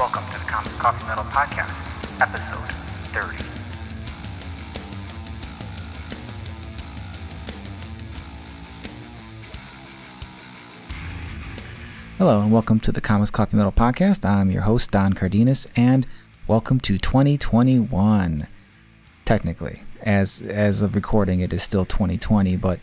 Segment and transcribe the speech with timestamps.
[0.00, 1.70] Welcome to the Comics Coffee Metal Podcast,
[2.22, 2.72] episode
[3.12, 3.36] 30.
[12.16, 14.24] Hello, and welcome to the Comics Coffee Metal Podcast.
[14.24, 16.06] I'm your host, Don Cardenas, and
[16.46, 18.46] welcome to 2021.
[19.26, 22.80] Technically, as as of recording, it is still 2020, but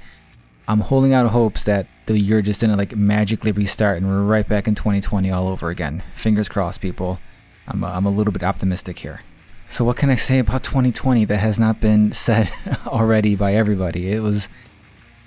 [0.68, 4.48] I'm holding out hopes that the year just didn't like magically restart and we're right
[4.48, 6.04] back in 2020 all over again.
[6.16, 7.20] Fingers crossed, people.
[7.68, 9.22] I'm a, I'm a little bit optimistic here.
[9.70, 12.50] So, what can I say about 2020 that has not been said
[12.86, 14.12] already by everybody?
[14.12, 14.50] It was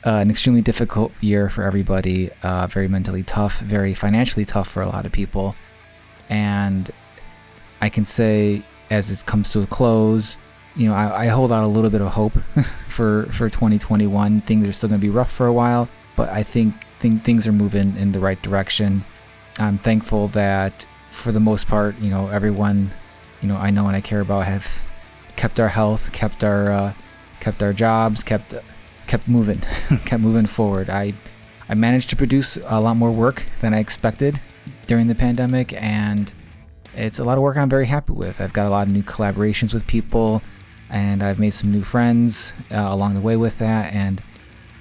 [0.06, 4.82] uh, an extremely difficult year for everybody, uh, very mentally tough, very financially tough for
[4.82, 5.54] a lot of people.
[6.30, 6.90] And
[7.82, 10.38] I can say, as it comes to a close,
[10.80, 12.32] you know, I, I hold out a little bit of hope
[12.88, 14.40] for, for 2021.
[14.40, 17.46] Things are still going to be rough for a while, but I think, think things
[17.46, 19.04] are moving in the right direction.
[19.58, 22.92] I'm thankful that, for the most part, you know, everyone,
[23.42, 24.80] you know, I know and I care about have
[25.36, 26.92] kept our health, kept our, uh,
[27.40, 28.54] kept our jobs, kept
[29.06, 29.58] kept moving,
[30.06, 30.88] kept moving forward.
[30.88, 31.12] I
[31.68, 34.40] I managed to produce a lot more work than I expected
[34.86, 36.32] during the pandemic, and
[36.96, 38.40] it's a lot of work I'm very happy with.
[38.40, 40.42] I've got a lot of new collaborations with people,
[40.90, 43.92] and I've made some new friends uh, along the way with that.
[43.92, 44.22] And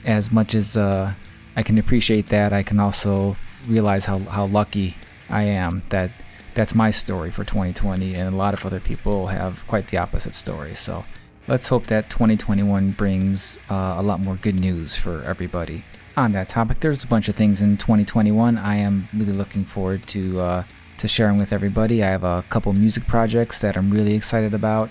[0.05, 1.13] as much as uh,
[1.55, 4.95] I can appreciate that, I can also realize how, how lucky
[5.29, 6.11] I am that
[6.55, 10.33] that's my story for 2020, and a lot of other people have quite the opposite
[10.33, 10.75] story.
[10.75, 11.05] So
[11.47, 15.85] let's hope that 2021 brings uh, a lot more good news for everybody.
[16.17, 20.05] On that topic, there's a bunch of things in 2021 I am really looking forward
[20.07, 20.63] to uh,
[20.97, 22.03] to sharing with everybody.
[22.03, 24.89] I have a couple music projects that I'm really excited about.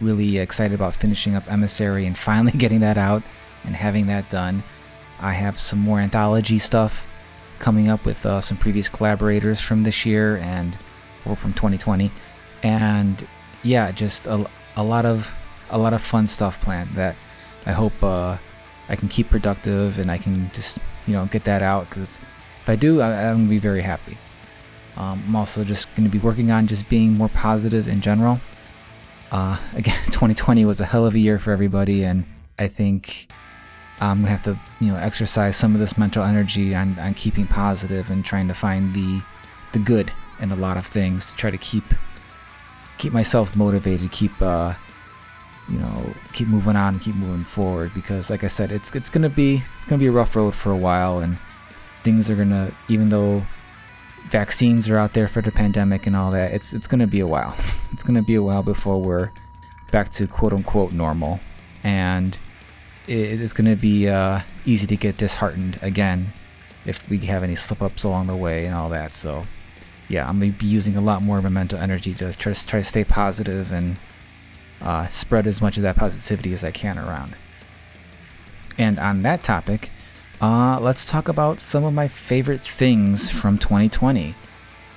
[0.00, 3.22] Really excited about finishing up Emissary and finally getting that out
[3.64, 4.62] and having that done.
[5.20, 7.06] I have some more anthology stuff
[7.58, 10.76] coming up with uh, some previous collaborators from this year and
[11.26, 12.10] or from 2020,
[12.62, 13.26] and
[13.62, 15.30] yeah, just a, a lot of
[15.70, 17.16] a lot of fun stuff planned that
[17.66, 18.38] I hope uh,
[18.88, 22.20] I can keep productive and I can just you know get that out because
[22.62, 24.18] if I do, I, am gonna be very happy.
[24.96, 28.40] Um, I'm also just gonna be working on just being more positive in general.
[29.30, 32.24] Uh, again, 2020 was a hell of a year for everybody, and
[32.58, 33.28] I think
[34.00, 37.46] I'm gonna have to you know exercise some of this mental energy on, on keeping
[37.46, 39.22] positive and trying to find the
[39.72, 41.84] the good in a lot of things to try to keep
[42.98, 44.74] keep myself motivated, keep uh,
[45.70, 49.28] you know keep moving on keep moving forward because like i said it's it's gonna
[49.28, 51.38] be it's gonna be a rough road for a while and
[52.02, 53.42] things are gonna even though
[54.28, 57.26] vaccines are out there for the pandemic and all that it's it's gonna be a
[57.26, 57.56] while.
[57.92, 59.30] It's gonna be a while before we're
[59.90, 61.40] back to quote unquote normal.
[61.82, 62.38] And
[63.06, 66.32] it, it's gonna be uh, easy to get disheartened again
[66.86, 69.14] if we have any slip ups along the way and all that.
[69.14, 69.42] So
[70.08, 72.66] yeah i'm gonna be using a lot more of my mental energy to try to
[72.66, 73.96] try to stay positive and
[74.80, 77.34] uh, spread as much of that positivity as I can around.
[78.78, 79.90] And on that topic,
[80.40, 84.34] uh, let's talk about some of my favorite things from 2020.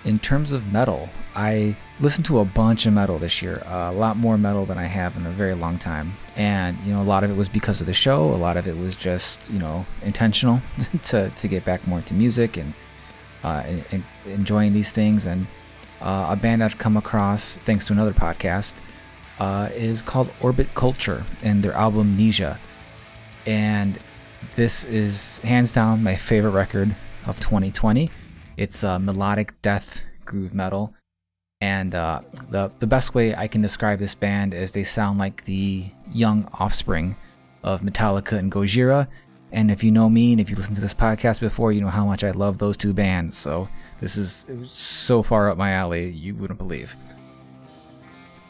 [0.06, 3.94] In terms of metal, I listened to a bunch of metal this year, uh, a
[3.94, 6.14] lot more metal than I have in a very long time.
[6.36, 8.68] And, you know, a lot of it was because of the show, a lot of
[8.68, 10.62] it was just, you know, intentional
[11.04, 12.74] to, to get back more into music and,
[13.44, 15.26] uh, and, and enjoying these things.
[15.26, 15.48] And
[16.02, 18.76] uh, a band I've come across thanks to another podcast
[19.40, 22.58] uh, is called Orbit Culture and their album Nija.
[23.46, 23.98] And
[24.56, 26.96] this is hands down my favorite record
[27.26, 28.10] of 2020.
[28.58, 30.94] It's uh, melodic death groove metal.
[31.62, 35.46] And uh, the, the best way I can describe this band is they sound like
[35.46, 37.16] the young offspring
[37.64, 39.08] of Metallica and Gojira.
[39.52, 41.88] And if you know me and if you listen to this podcast before, you know
[41.88, 43.38] how much I love those two bands.
[43.38, 43.70] So
[44.02, 46.96] this is so far up my alley, you wouldn't believe.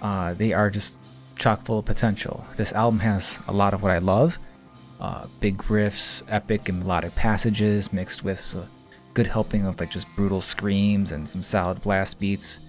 [0.02, 0.98] Uh, they are just
[1.38, 2.44] chock full of potential.
[2.56, 4.40] This album has a lot of what I love
[5.04, 8.66] uh, big riffs, epic and melodic passages mixed with a
[9.14, 12.62] good helping of like just brutal screams and some solid blast beats.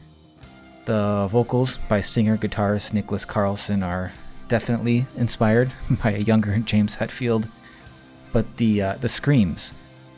[0.84, 4.12] The vocals by singer guitarist Niklas Karlsson are
[4.48, 5.72] definitely inspired
[6.02, 7.48] by a younger James Hetfield,
[8.32, 9.74] but the uh, the screams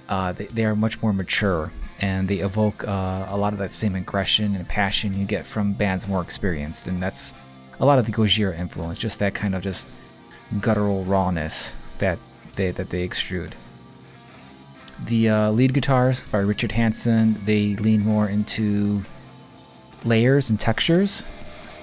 [0.08, 1.70] uh, they, they are much more mature
[2.00, 5.74] and they evoke uh, a lot of that same aggression and passion you get from
[5.74, 7.34] bands more experienced, and that's
[7.78, 9.88] a lot of the Gojira influence, just that kind of just
[10.60, 12.18] guttural rawness that
[12.56, 13.52] they that they extrude.
[15.04, 19.02] The uh, lead guitars by Richard Hansson, they lean more into
[20.04, 21.22] layers and textures,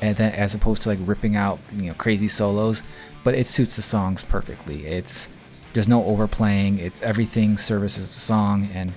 [0.01, 2.81] and then as opposed to like ripping out you know crazy solos,
[3.23, 4.85] but it suits the songs perfectly.
[4.87, 5.29] It's
[5.73, 6.79] there's no overplaying.
[6.79, 8.91] It's everything services the song and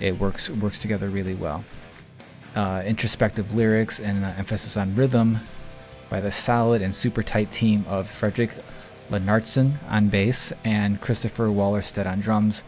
[0.00, 1.64] it works works together really well.
[2.56, 5.38] uh, introspective lyrics and emphasis on rhythm
[6.08, 8.50] by the solid and super tight team of Fredrik
[9.10, 12.64] Lennartsson on bass and Christopher Wallerstedt on drums.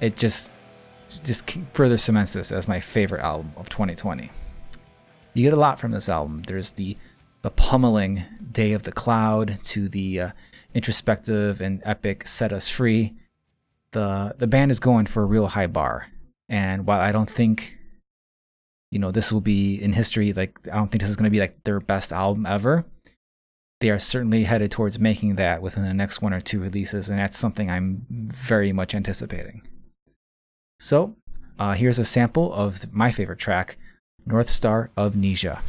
[0.00, 0.50] It just
[1.24, 4.30] just further cements this as my favorite album of 2020.
[5.34, 6.42] You get a lot from this album.
[6.42, 6.96] There's the
[7.42, 10.30] the pummeling Day of the Cloud to the uh,
[10.74, 13.14] introspective and epic Set Us Free.
[13.92, 16.08] The the band is going for a real high bar.
[16.48, 17.78] And while I don't think
[18.90, 21.30] you know this will be in history like I don't think this is going to
[21.30, 22.84] be like their best album ever,
[23.80, 27.18] they are certainly headed towards making that within the next one or two releases and
[27.18, 29.62] that's something I'm very much anticipating.
[30.80, 31.16] So,
[31.58, 33.76] uh, here's a sample of my favorite track,
[34.24, 35.60] North Star of Nija.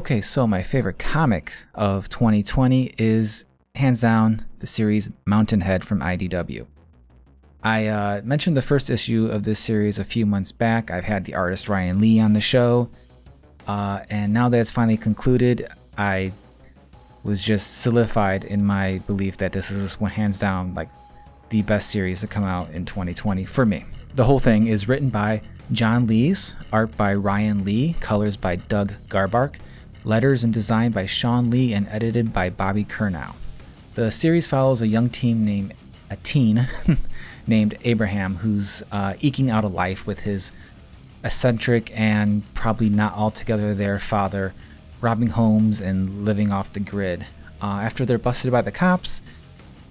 [0.00, 3.44] Okay, so my favorite comic of 2020 is
[3.74, 6.66] hands down the series Mountainhead from IDW.
[7.62, 10.90] I uh, mentioned the first issue of this series a few months back.
[10.90, 12.88] I've had the artist Ryan Lee on the show,
[13.68, 15.68] uh, and now that it's finally concluded,
[15.98, 16.32] I
[17.22, 20.88] was just solidified in my belief that this is hands down like
[21.50, 23.84] the best series to come out in 2020 for me.
[24.14, 25.42] The whole thing is written by
[25.72, 29.56] John Lees, art by Ryan Lee, colors by Doug Garbark,
[30.04, 33.34] letters and designed by Shawn Lee and edited by Bobby Curnow.
[33.94, 35.74] The series follows a young teen named
[36.08, 36.68] a teen
[37.46, 40.52] named Abraham who's uh, eking out a life with his
[41.22, 44.54] eccentric and probably not altogether there father,
[45.00, 47.26] robbing homes and living off the grid.
[47.62, 49.20] Uh, after they're busted by the cops,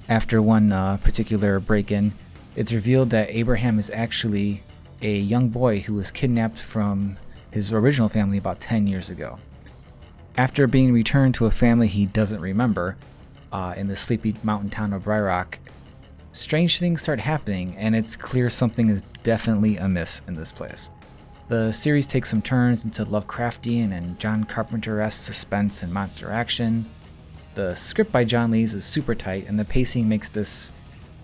[0.08, 2.14] after one uh, particular break in,
[2.56, 4.64] it's revealed that Abraham is actually
[5.02, 7.18] a young boy who was kidnapped from
[7.52, 9.40] his original family about 10 years ago.
[10.38, 12.96] After being returned to a family he doesn't remember
[13.52, 15.58] uh, in the sleepy mountain town of Rhyrock,
[16.32, 20.90] strange things start happening, and it's clear something is definitely amiss in this place.
[21.50, 26.88] The series takes some turns into Lovecraftian and John Carpenter esque suspense and monster action.
[27.56, 30.72] The script by John Lees is super tight, and the pacing makes this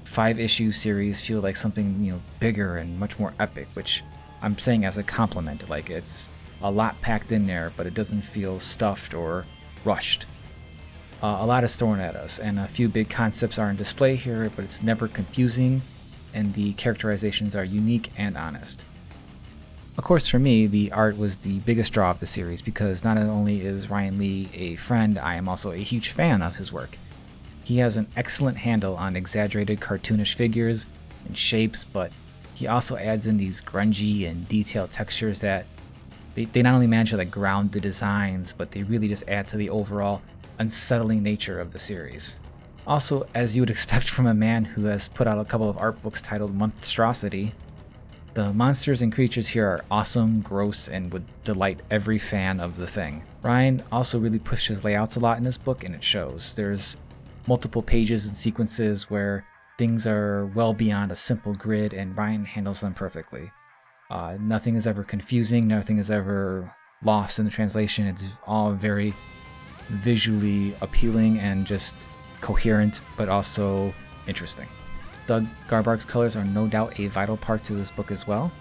[0.04, 4.04] five issue series feel like something you know bigger and much more epic, which
[4.42, 5.70] I'm saying as a compliment.
[5.70, 6.32] Like it's
[6.66, 9.46] a lot packed in there, but it doesn't feel stuffed or
[9.84, 10.26] rushed.
[11.22, 14.16] Uh, a lot is thrown at us, and a few big concepts are on display
[14.16, 15.84] here, but it's never confusing,
[16.34, 18.84] and the characterizations are unique and honest.
[19.96, 23.18] Of course, for me, the art was the biggest draw of the series because not
[23.18, 26.98] only is Ryan Lee a friend, I am also a huge fan of his work.
[27.64, 30.88] He has an excellent handle on exaggerated cartoonish figures
[31.28, 32.12] and shapes, but
[32.56, 35.66] he also adds in these grungy and detailed textures that
[36.36, 39.48] they, they not only manage to like ground the designs, but they really just add
[39.48, 40.22] to the overall
[40.60, 42.38] unsettling nature of the series.
[42.86, 45.78] Also, as you would expect from a man who has put out a couple of
[45.78, 47.54] art books titled Monstrosity,
[48.36, 52.86] the monsters and creatures here are awesome, gross, and would delight every fan of the
[52.86, 53.24] thing.
[53.42, 56.54] Ryan also really pushes layouts a lot in this book, and it shows.
[56.54, 56.98] There's
[57.48, 59.46] multiple pages and sequences where
[59.78, 63.52] things are well beyond a simple grid, and Ryan handles them perfectly.
[64.10, 68.08] Uh, nothing is ever confusing, nothing is ever lost in the translation.
[68.08, 69.14] It's all very
[69.90, 72.10] visually appealing and just
[72.42, 73.94] coherent, but also
[74.28, 74.68] interesting.
[75.28, 78.52] Doug Garbark's colors are no doubt a vital part to this book as well.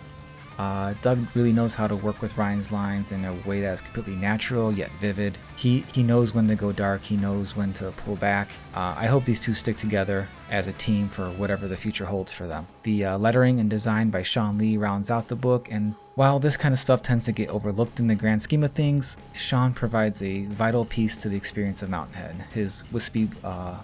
[0.59, 3.81] Uh, Doug really knows how to work with Ryan's lines in a way that is
[3.81, 5.37] completely natural yet vivid.
[5.57, 7.03] He he knows when to go dark.
[7.03, 8.51] He knows when to pull back.
[8.75, 12.33] Uh, I hope these two stick together as a team for whatever the future holds
[12.33, 12.67] for them.
[12.85, 16.57] The uh, lettering and design by Shawn Lee rounds out the book, and while this
[16.57, 20.23] kind of stuff tends to get overlooked in the grand scheme of things, Shawn provides
[20.23, 22.45] a vital piece to the experience of Mountainhead.
[22.53, 23.79] His wispy uh,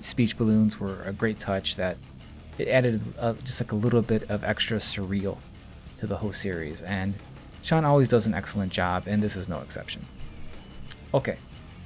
[0.00, 1.96] speech balloons were a great touch that
[2.58, 5.38] it added uh, just like a little bit of extra surreal
[6.00, 7.14] to the whole series, and
[7.62, 10.04] Shawn always does an excellent job, and this is no exception.
[11.14, 11.38] Okay,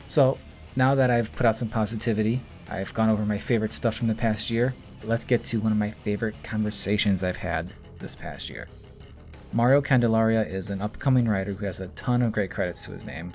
[0.09, 0.38] so
[0.76, 4.14] now that I've put out some positivity, I've gone over my favorite stuff from the
[4.14, 8.68] past year, let's get to one of my favorite conversations I've had this past year.
[9.52, 13.04] Mario Candelaria is an upcoming writer who has a ton of great credits to his
[13.04, 13.33] name.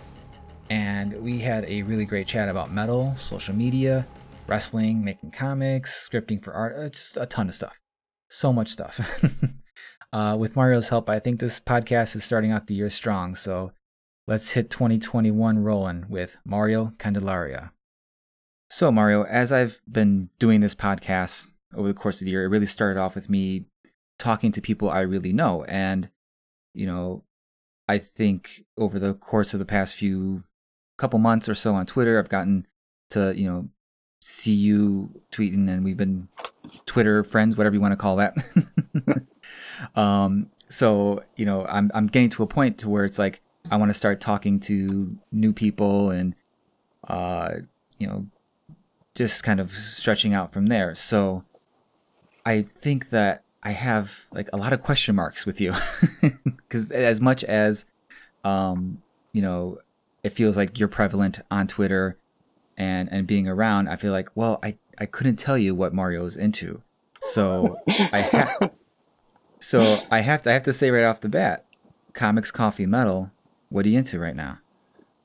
[0.69, 4.05] And we had a really great chat about metal, social media,
[4.47, 7.79] wrestling, making comics, scripting for art, uh, just a ton of stuff.
[8.27, 8.99] So much stuff.
[10.11, 13.35] uh, with Mario's help, I think this podcast is starting out the year strong.
[13.35, 13.71] So
[14.27, 17.71] let's hit 2021 rolling with Mario Candelaria.
[18.69, 22.49] So, Mario, as I've been doing this podcast over the course of the year, it
[22.49, 23.65] really started off with me
[24.19, 25.63] talking to people I really know.
[25.63, 26.09] And,
[26.75, 27.23] you know,
[27.87, 30.43] I think over the course of the past few
[30.99, 32.67] couple months or so on Twitter, I've gotten
[33.11, 33.69] to, you know,
[34.19, 36.27] see you tweeting and we've been
[36.85, 38.35] Twitter friends, whatever you want to call that.
[39.95, 43.77] um, so, you know, I'm I'm getting to a point to where it's like I
[43.77, 46.35] want to start talking to new people and
[47.07, 47.51] uh,
[47.97, 48.27] you know,
[49.15, 50.95] just kind of stretching out from there.
[50.95, 51.43] So
[52.45, 55.73] I think that I have like a lot of question marks with you
[56.55, 57.85] because as much as
[58.43, 59.01] um,
[59.33, 59.79] you know,
[60.23, 62.17] it feels like you're prevalent on Twitter
[62.79, 66.35] and and being around, I feel like, well, I I couldn't tell you what Mario's
[66.35, 66.81] into.
[67.21, 68.71] So I have
[69.59, 71.65] so I have to I have to say right off the bat,
[72.13, 73.31] comics, coffee, metal.
[73.69, 74.57] What are you into right now?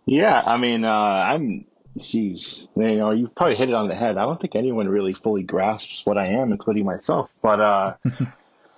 [0.04, 1.64] Yeah, I mean, uh, I'm
[1.98, 4.18] Jeez, you know, you probably hit it on the head.
[4.18, 7.30] I don't think anyone really fully grasps what I am, including myself.
[7.40, 7.94] But, uh,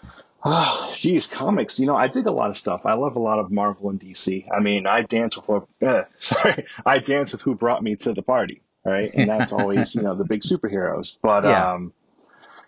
[0.45, 1.79] ah, geez, comics.
[1.79, 2.83] You know, I dig a lot of stuff.
[2.85, 4.47] I love a lot of Marvel and DC.
[4.55, 8.23] I mean, I dance with, uh, sorry, I dance with who brought me to the
[8.23, 9.11] party, right?
[9.15, 11.19] And that's always, you know, the big superheroes.
[11.21, 11.73] But, yeah.
[11.73, 11.93] um,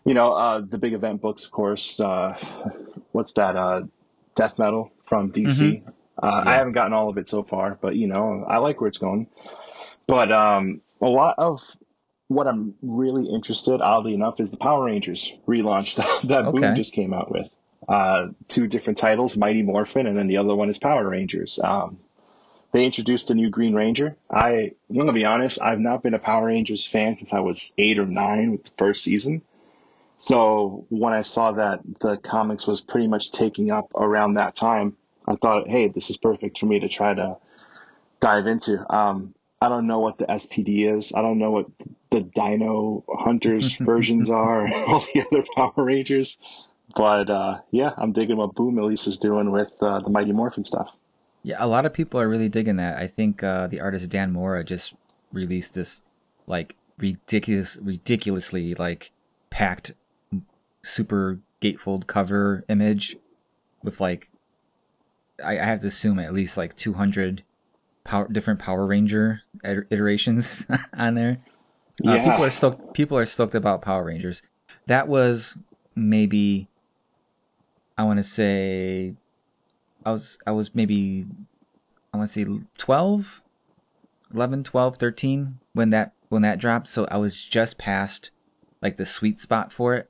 [0.05, 2.01] you know, uh, the big event books, of course.
[2.01, 2.37] Uh,
[3.13, 3.57] what's that?
[3.57, 3.83] Uh,
[4.35, 5.57] Death Metal from DC.
[5.57, 5.89] Mm-hmm.
[6.21, 6.51] Uh, yeah.
[6.51, 8.99] I haven't gotten all of it so far, but you know, I like where it's
[8.99, 9.29] going.
[10.07, 11.61] But um, a lot of
[12.29, 16.61] what I'm really interested, oddly enough, is the Power Rangers relaunch that, that okay.
[16.61, 17.47] Boom just came out with.
[17.89, 21.59] Uh, two different titles, Mighty Morphin, and then the other one is Power Rangers.
[21.63, 21.99] Um,
[22.73, 24.17] they introduced a new Green Ranger.
[24.31, 27.73] I, I'm gonna be honest, I've not been a Power Rangers fan since I was
[27.79, 29.43] eight or nine with the first season.
[30.19, 34.97] So when I saw that the comics was pretty much taking up around that time,
[35.27, 37.37] I thought, hey, this is perfect for me to try to
[38.21, 38.85] dive into.
[38.93, 41.13] Um, I don't know what the SPD is.
[41.15, 41.67] I don't know what
[42.11, 46.39] the Dino Hunters versions are, all the other Power Rangers.
[46.97, 50.65] But uh, yeah, I'm digging what Boom Elise is doing with uh, the Mighty Morphin
[50.65, 50.89] stuff.
[51.43, 52.99] Yeah, a lot of people are really digging that.
[52.99, 54.95] I think uh, the artist Dan Mora just
[55.33, 56.03] released this
[56.47, 59.13] like ridiculous, ridiculously like
[59.51, 59.93] packed,
[60.83, 63.17] super gatefold cover image
[63.83, 64.31] with like
[65.43, 67.45] I, I have to assume at least like 200
[68.05, 70.67] power different Power Ranger iterations
[70.97, 71.39] on there.
[72.05, 72.31] Uh, yeah.
[72.31, 72.95] people are stoked.
[72.95, 74.43] People are stoked about Power Rangers.
[74.87, 75.57] That was
[75.95, 76.69] maybe
[77.97, 79.15] I want to say
[80.09, 81.27] I was I was maybe
[82.15, 83.43] I want to say 12
[84.33, 88.31] 11 12 13 when that when that dropped so I was just past
[88.81, 90.09] like the sweet spot for it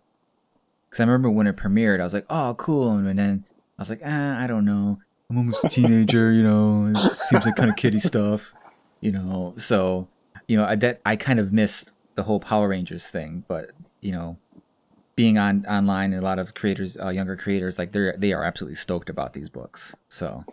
[0.90, 3.44] cuz I remember when it premiered I was like oh cool and then
[3.76, 4.98] I was like ah I don't know
[5.30, 6.86] I'm almost a teenager, you know.
[6.86, 8.54] It seems like kind of kiddie stuff,
[9.02, 9.52] you know.
[9.58, 10.08] So,
[10.46, 14.10] you know, I that I kind of missed the whole Power Rangers thing, but you
[14.12, 14.38] know,
[15.18, 18.44] being on online and a lot of creators, uh, younger creators, like they're they are
[18.44, 19.96] absolutely stoked about these books.
[20.08, 20.44] So.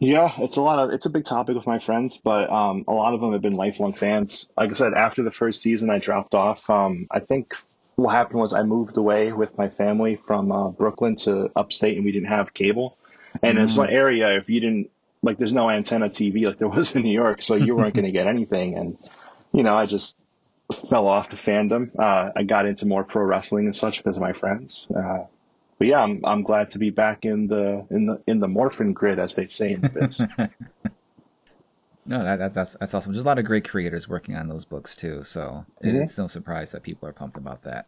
[0.00, 2.92] Yeah, it's a lot of it's a big topic with my friends, but um, a
[2.92, 4.46] lot of them have been lifelong fans.
[4.54, 6.68] Like I said, after the first season, I dropped off.
[6.68, 7.54] Um, I think
[7.96, 12.04] what happened was I moved away with my family from uh, Brooklyn to upstate, and
[12.04, 12.98] we didn't have cable.
[13.42, 13.62] And mm-hmm.
[13.62, 14.90] in some area, if you didn't
[15.22, 18.04] like, there's no antenna TV like there was in New York, so you weren't going
[18.04, 18.76] to get anything.
[18.76, 18.98] And
[19.52, 20.16] you know, I just
[20.90, 21.90] fell off the fandom.
[21.98, 24.86] Uh, I got into more pro wrestling and such because of my friends.
[24.94, 25.24] Uh,
[25.78, 28.92] but yeah, I'm I'm glad to be back in the in the in the morphin
[28.92, 30.20] grid, as they say in the biz.
[32.06, 33.12] no, that, that, that's that's awesome.
[33.12, 36.02] There's a lot of great creators working on those books too, so mm-hmm.
[36.02, 37.86] it's no surprise that people are pumped about that.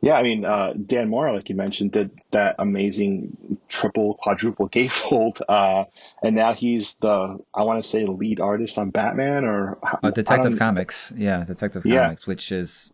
[0.00, 5.40] Yeah, I mean, uh, Dan Mora, like you mentioned, did that amazing triple, quadruple gatefold,
[5.48, 5.84] uh,
[6.22, 10.10] and now he's the I want to say the lead artist on Batman or uh,
[10.10, 11.12] Detective Comics.
[11.16, 12.04] Yeah, Detective yeah.
[12.04, 12.92] Comics, which is,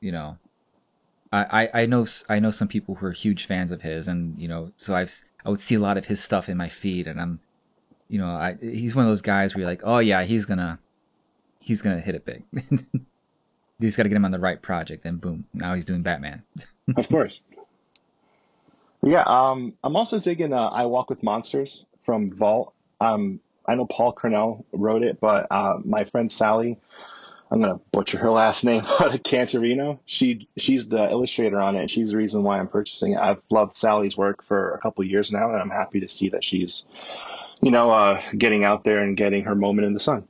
[0.00, 0.38] you know,
[1.30, 4.38] I, I I know I know some people who are huge fans of his, and
[4.40, 5.12] you know, so I've
[5.44, 7.40] I would see a lot of his stuff in my feed, and I'm,
[8.08, 10.78] you know, I he's one of those guys where you're like, oh yeah, he's gonna
[11.60, 12.44] he's gonna hit it big.
[13.78, 16.02] You just got to get him on the right project, and boom, now he's doing
[16.02, 16.42] Batman.
[16.96, 17.40] of course.
[19.02, 22.72] Yeah, um, I'm also digging uh, "I Walk with Monsters" from Vault.
[23.00, 26.78] Um, I know Paul Cornell wrote it, but uh, my friend Sally
[27.54, 30.00] I'm gonna butcher her last name, but Cantorino.
[30.06, 31.82] She she's the illustrator on it.
[31.82, 33.18] and She's the reason why I'm purchasing it.
[33.18, 36.42] I've loved Sally's work for a couple years now, and I'm happy to see that
[36.42, 36.84] she's,
[37.60, 40.26] you know, uh, getting out there and getting her moment in the sun.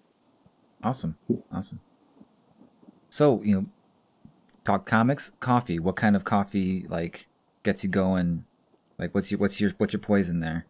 [0.82, 1.16] Awesome,
[1.50, 1.80] awesome.
[3.14, 3.66] So you know,
[4.64, 5.78] talk comics, coffee.
[5.78, 7.28] What kind of coffee like
[7.62, 8.44] gets you going?
[8.99, 10.66] Like, what's your what's your what's your poison there?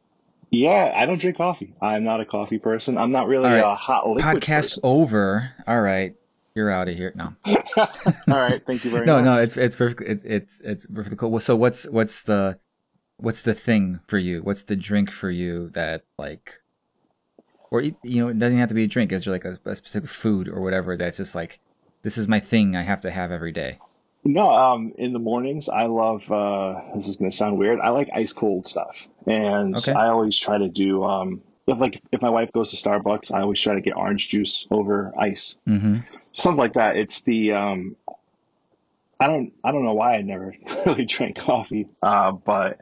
[0.51, 1.73] Yeah, I don't drink coffee.
[1.81, 2.99] I'm not a coffee person.
[2.99, 3.65] I'm not really All right.
[3.65, 4.81] a hot liquid Podcast person.
[4.83, 5.53] over.
[5.67, 6.15] All right,
[6.55, 7.15] you're out of here.
[7.17, 7.87] No, All
[8.29, 9.25] right, thank you very no, much.
[9.25, 9.37] no.
[9.37, 10.03] No, it's it's perfect.
[10.03, 11.31] It's it's it's perfectly cool.
[11.31, 12.59] Well, So what's what's the
[13.17, 14.43] what's the thing for you?
[14.43, 16.61] What's the drink for you that like,
[17.71, 19.13] or you know, it doesn't have to be a drink.
[19.13, 21.59] Is there like a, a specific food or whatever that's just like,
[22.05, 22.77] this is my thing.
[22.77, 23.79] I have to have every day.
[24.27, 27.79] No, um, in the mornings, I love, uh, this is going to sound weird.
[27.81, 28.97] I like ice cold stuff.
[29.27, 29.93] And Okay.
[29.93, 33.41] I always try to do, um, if like, if my wife goes to Starbucks, I
[33.43, 35.99] always try to get orange juice over ice, Mm-hmm.
[36.35, 36.97] something like that.
[36.97, 37.97] It's the, um,
[39.21, 40.55] I don't, I don't know why I never
[40.87, 42.79] really drank coffee, uh, but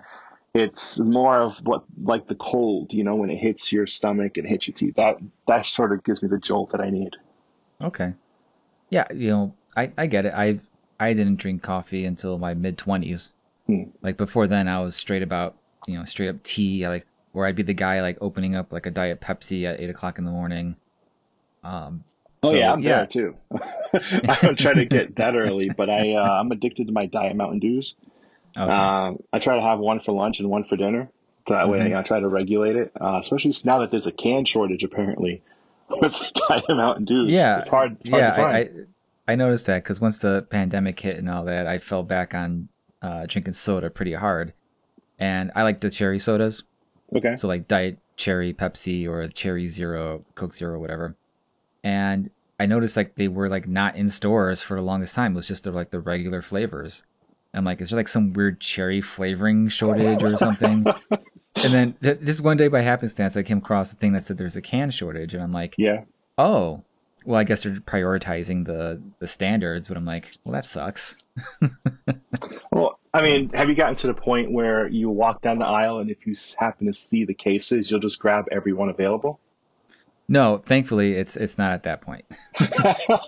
[0.54, 4.46] it's more of what, like the cold, you know, when it hits your stomach and
[4.46, 4.94] hits your teeth.
[4.96, 5.16] That,
[5.48, 7.16] that sort of gives me the jolt that I need.
[7.82, 8.14] Okay.
[8.92, 10.34] Yeah, you know, I, I get it.
[10.36, 10.60] I
[11.00, 13.32] I didn't drink coffee until my mid twenties.
[13.66, 13.84] Hmm.
[14.02, 15.56] Like before then, I was straight about
[15.86, 16.84] you know straight up tea.
[16.84, 19.80] I like where I'd be the guy like opening up like a diet Pepsi at
[19.80, 20.76] eight o'clock in the morning.
[21.64, 22.04] Um.
[22.42, 23.34] Oh so, yeah, I'm there too.
[23.94, 27.34] I don't try to get that early, but I uh, I'm addicted to my diet
[27.34, 27.94] Mountain Dews.
[28.54, 28.70] Okay.
[28.70, 31.08] Um, I try to have one for lunch and one for dinner.
[31.48, 31.98] So that way, Mhm.
[31.98, 32.92] I try to regulate it.
[33.00, 35.40] Uh, especially now that there's a can shortage, apparently,
[36.00, 37.30] with diet Mountain Dews.
[37.30, 37.60] yeah.
[37.60, 37.96] it's hard.
[38.00, 38.30] It's hard yeah.
[38.30, 38.56] to find.
[38.56, 38.68] I, I
[39.28, 42.68] I noticed that because once the pandemic hit and all that, I fell back on
[43.00, 44.52] uh, drinking soda pretty hard,
[45.18, 46.64] and I like the cherry sodas.
[47.14, 47.36] okay.
[47.36, 51.16] So like Diet Cherry Pepsi or Cherry Zero, Coke Zero, whatever.
[51.82, 52.30] And
[52.60, 55.32] I noticed like they were like not in stores for the longest time.
[55.32, 57.02] It was just the, like the regular flavors.
[57.54, 60.86] I'm like, is there like some weird cherry flavoring shortage or something?
[61.56, 64.38] and then th- this one day by happenstance, I came across a thing that said
[64.38, 66.04] there's a can shortage, and I'm like, Yeah.
[66.38, 66.82] oh,
[67.24, 69.88] well, I guess they're prioritizing the the standards.
[69.88, 71.16] But I'm like, well, that sucks.
[72.72, 75.98] Well, I mean, have you gotten to the point where you walk down the aisle
[75.98, 79.38] and if you happen to see the cases, you'll just grab every one available?
[80.26, 82.24] No, thankfully, it's it's not at that point.
[82.60, 83.18] All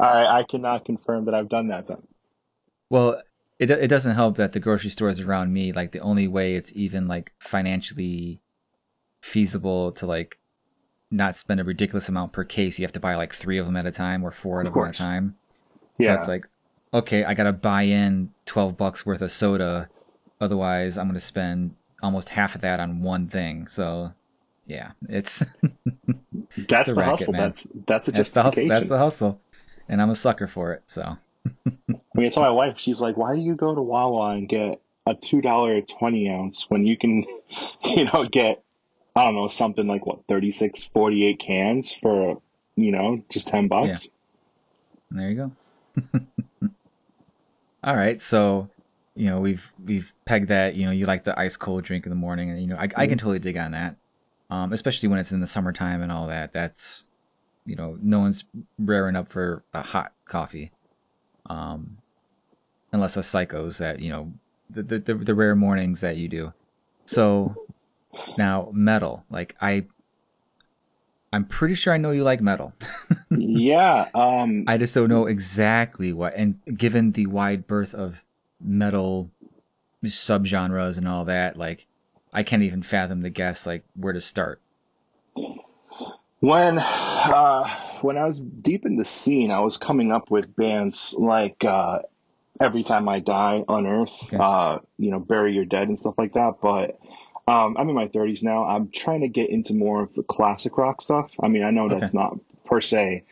[0.00, 2.02] right, I cannot confirm that I've done that then.
[2.90, 3.22] Well,
[3.60, 6.72] it it doesn't help that the grocery stores around me, like the only way it's
[6.74, 8.40] even like financially
[9.22, 10.38] feasible to like
[11.10, 13.76] not spend a ridiculous amount per case, you have to buy like three of them
[13.76, 15.36] at a time or four of Of them at a time.
[16.00, 16.14] So Yeah.
[16.18, 16.46] it's like,
[16.94, 19.88] okay, I gotta buy in twelve bucks worth of soda,
[20.40, 23.68] otherwise I'm gonna spend almost half of that on one thing.
[23.68, 24.14] So,
[24.66, 25.44] yeah, it's
[26.68, 27.32] That's a the racket, hustle.
[27.32, 27.50] man.
[27.50, 28.68] That's that's a that's the hustle.
[28.68, 29.40] That's the hustle,
[29.88, 30.82] and I'm a sucker for it.
[30.86, 31.52] So, I
[32.14, 34.80] mean, I tell my wife, she's like, "Why do you go to Wawa and get
[35.06, 37.24] a two dollar twenty ounce when you can,
[37.84, 38.62] you know, get
[39.16, 42.40] I don't know something like what 36, 48 cans for
[42.76, 44.08] you know just ten bucks?"
[45.10, 46.20] And there you go.
[47.82, 48.68] All right, so
[49.16, 50.74] you know we've we've pegged that.
[50.74, 52.88] You know you like the ice cold drink in the morning, and you know I,
[52.96, 53.96] I can totally dig on that,
[54.50, 56.52] um, especially when it's in the summertime and all that.
[56.52, 57.06] That's
[57.64, 58.44] you know no one's
[58.78, 60.70] raring up for a hot coffee,
[61.50, 61.98] um,
[62.92, 64.32] unless a psychos that you know
[64.70, 66.52] the, the the the rare mornings that you do.
[67.04, 67.66] So
[68.38, 69.86] now metal, like I,
[71.32, 72.72] I'm pretty sure I know you like metal.
[73.30, 74.08] yeah.
[74.14, 74.64] Um.
[74.68, 76.34] I just don't know exactly what.
[76.36, 78.24] And given the wide berth of
[78.60, 79.30] metal
[80.04, 81.88] subgenres and all that, like
[82.32, 84.60] I can't even fathom the guess like where to start.
[86.38, 91.14] When uh, when I was deep in the scene, I was coming up with bands
[91.16, 92.00] like uh,
[92.60, 94.36] Every Time I Die, Unearth, Okay.
[94.38, 96.56] uh, you know, Bury Your Dead and stuff like that.
[96.62, 96.98] But
[97.48, 98.64] um, I'm in my 30s now.
[98.64, 101.30] I'm trying to get into more of the classic rock stuff.
[101.42, 102.18] I mean, I know that's Okay.
[102.18, 103.24] not per se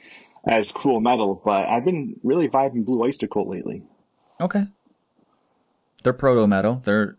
[0.47, 3.83] as cool metal, but I've been really vibing Blue Oyster Cult lately.
[4.41, 4.67] Okay.
[6.03, 6.81] They're proto metal.
[6.85, 7.17] They're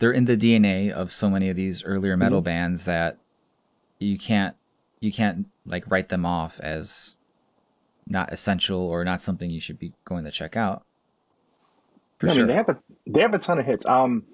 [0.00, 3.18] they're in the DNA of so many of these earlier metal bands that
[3.98, 4.56] you can't
[5.04, 7.16] you can't like write them off as
[8.06, 10.84] not essential or not something you should be going to check out.
[12.18, 12.46] For I sure.
[12.46, 13.86] mean, they have a they have a ton of hits.
[13.86, 14.24] Um,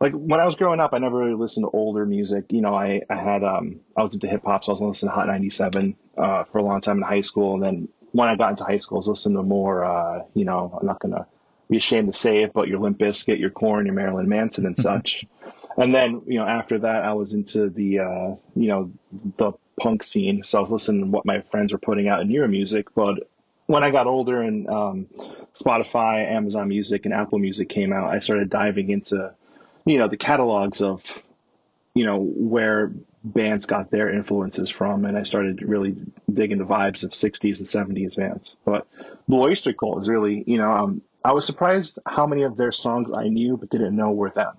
[0.00, 2.46] like when I was growing up, I never really listened to older music.
[2.50, 5.10] You know, I I had um I was into hip hop, so I was listening
[5.10, 8.36] to Hot 97 uh, for a long time in high school, and then when I
[8.36, 9.84] got into high school, I was listening to more.
[9.84, 11.26] Uh, you know, I'm not gonna
[11.70, 14.76] be ashamed to say it, but your Limp Bizkit, your Korn, your Marilyn Manson, and
[14.78, 15.24] such.
[15.76, 18.92] And then you know after that, I was into the uh, you know
[19.38, 22.28] the punk scene, so I was listening to what my friends were putting out in
[22.28, 23.28] newer music, but
[23.66, 25.06] when I got older and um,
[25.58, 29.32] Spotify, Amazon Music, and Apple Music came out, I started diving into,
[29.86, 31.02] you know, the catalogs of,
[31.94, 32.92] you know, where
[33.24, 35.96] bands got their influences from, and I started really
[36.32, 38.56] digging the vibes of '60s and '70s bands.
[38.64, 38.86] But
[39.28, 42.72] Blue Oyster Cult is really, you know, um, I was surprised how many of their
[42.72, 44.54] songs I knew but didn't know were them.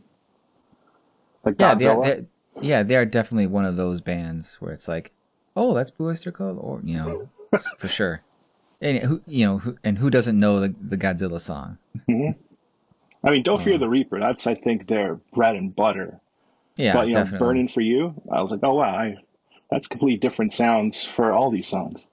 [1.43, 2.03] Like Yeah, they are, Godzilla.
[2.05, 5.11] they yeah, they are definitely one of those bands where it's like,
[5.55, 7.29] oh, that's Blue Oyster Cult, or you know,
[7.77, 8.21] for sure.
[8.81, 11.77] And who you know, who, and who doesn't know the, the Godzilla song?
[12.09, 12.35] Mhm.
[13.23, 14.19] I mean, Don't Fear Um, the Reaper.
[14.19, 16.19] That's I think their bread and butter.
[16.75, 17.45] Yeah, but you know, definitely.
[17.47, 18.13] Burning for You.
[18.31, 19.15] I was like, oh wow, I,
[19.71, 22.05] that's completely different sounds for all these songs.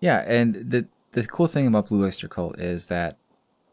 [0.00, 3.16] Yeah, and the the cool thing about Blue Oyster Cult is that,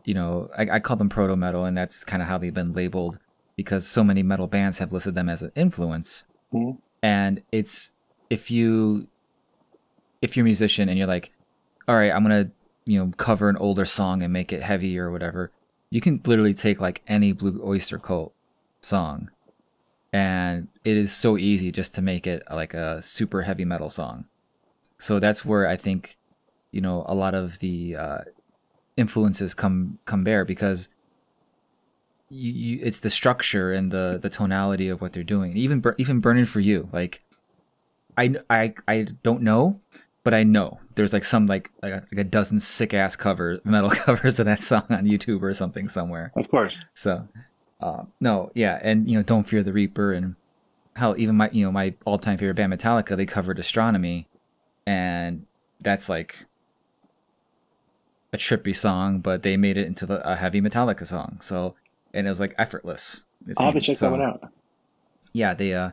[0.05, 2.73] you know, I, I call them proto metal, and that's kind of how they've been
[2.73, 3.19] labeled
[3.55, 6.23] because so many metal bands have listed them as an influence.
[6.53, 6.77] Mhm.
[7.03, 7.91] And it's
[8.29, 9.07] if you
[10.21, 11.31] if you're a musician and you're like,
[11.87, 12.51] all right, I'm gonna
[12.85, 15.51] you know cover an older song and make it heavy or whatever,
[15.89, 18.33] you can literally take like any Blue Oyster Cult
[18.81, 19.29] song,
[20.13, 24.25] and it is so easy just to make it like a super heavy metal song.
[24.99, 26.17] So that's where I think,
[26.71, 28.19] you know, a lot of the uh,
[28.97, 30.87] influences come come bear because
[32.31, 35.57] you, you it's the structure and the the tonality of what they're doing.
[35.57, 37.23] Even even burning for you, like
[38.17, 39.79] I I I don't know,
[40.23, 43.59] but I know there's like some like like a, like a dozen sick ass cover
[43.63, 46.31] metal covers of that song on YouTube or something somewhere.
[46.35, 46.79] Of course.
[46.93, 47.27] So,
[47.81, 50.35] uh, no, yeah, and you know, don't fear the Reaper, and
[50.95, 54.27] hell, even my you know my all time favorite band Metallica, they covered Astronomy,
[54.85, 55.45] and
[55.81, 56.45] that's like
[58.33, 61.37] a trippy song, but they made it into the, a heavy Metallica song.
[61.41, 61.75] So,
[62.13, 63.23] and it was like effortless.
[63.57, 64.51] I'll have to check So, that one out.
[65.33, 65.91] Yeah, they uh,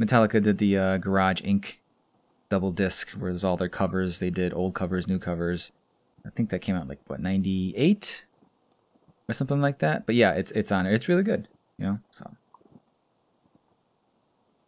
[0.00, 1.76] Metallica did the uh, Garage Inc.
[2.48, 4.18] double disc, where there's all their covers.
[4.20, 5.72] They did old covers, new covers.
[6.26, 8.24] I think that came out like what ninety eight
[9.28, 10.06] or something like that.
[10.06, 10.94] But yeah, it's it's on it.
[10.94, 11.98] It's really good, you know.
[12.10, 12.30] So,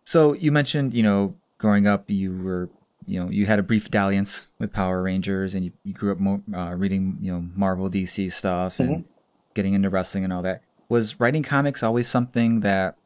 [0.04, 2.68] so you mentioned, you know, growing up, you were,
[3.06, 6.18] you know, you had a brief dalliance with Power Rangers, and you, you grew up
[6.18, 9.04] mo- uh, reading, you know, Marvel, DC stuff, and
[9.54, 10.62] getting into wrestling and all that.
[10.90, 12.96] Was writing comics always something that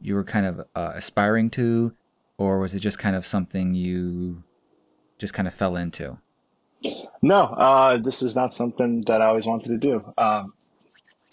[0.00, 1.94] you were kind of uh, aspiring to,
[2.36, 4.42] or was it just kind of something you
[5.18, 6.18] just kind of fell into?
[7.22, 10.12] No, uh, this is not something that I always wanted to do.
[10.18, 10.52] Um,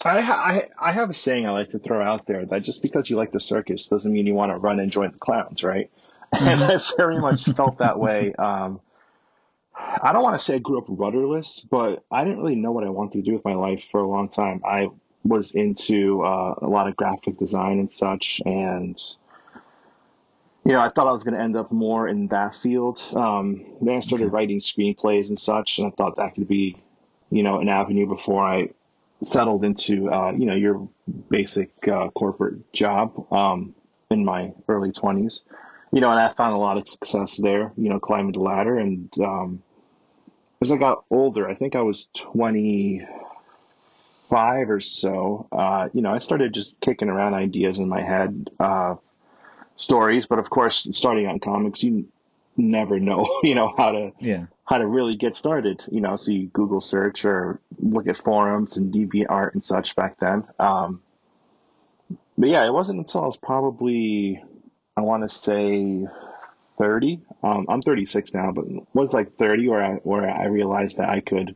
[0.04, 2.82] I, ha- I I have a saying I like to throw out there that just
[2.82, 5.64] because you like the circus doesn't mean you want to run and join the clowns,
[5.64, 5.90] right?
[6.32, 8.32] And I very much felt that way.
[8.34, 8.80] Um,
[9.74, 12.84] I don't want to say I grew up rudderless, but I didn't really know what
[12.84, 14.62] I wanted to do with my life for a long time.
[14.64, 14.88] I
[15.26, 19.00] was into uh, a lot of graphic design and such, and
[20.64, 23.00] you know, I thought I was going to end up more in that field.
[23.14, 24.32] Um, then I started Okay.
[24.32, 26.82] writing screenplays and such, and I thought that could be,
[27.30, 28.70] you know, an avenue before I
[29.24, 30.88] settled into, uh, you know, your
[31.30, 33.76] basic uh, corporate job um,
[34.10, 35.40] in my early 20s.
[35.92, 38.76] You know, and I found a lot of success there, you know, climbing the ladder.
[38.76, 39.62] And um,
[40.60, 42.08] as I got older, I think I was
[44.28, 48.50] 25 or so, uh, you know, I started just kicking around ideas in my head.
[48.58, 48.96] Uh,
[49.78, 52.08] stories, but of course, starting in comics, you
[52.56, 54.46] never know, you know, how to Yeah.
[54.64, 55.82] how to really get started.
[55.90, 60.18] You know, so you Google search or look at forums and DeviantArt and such back
[60.18, 60.44] then.
[60.58, 61.02] Um,
[62.38, 64.42] but yeah, it wasn't until I was probably,
[64.96, 66.06] I want to say,
[66.78, 67.20] thirty.
[67.42, 71.10] Um, I'm 36 now, but it was like 30 where I where I realized that
[71.10, 71.54] I could,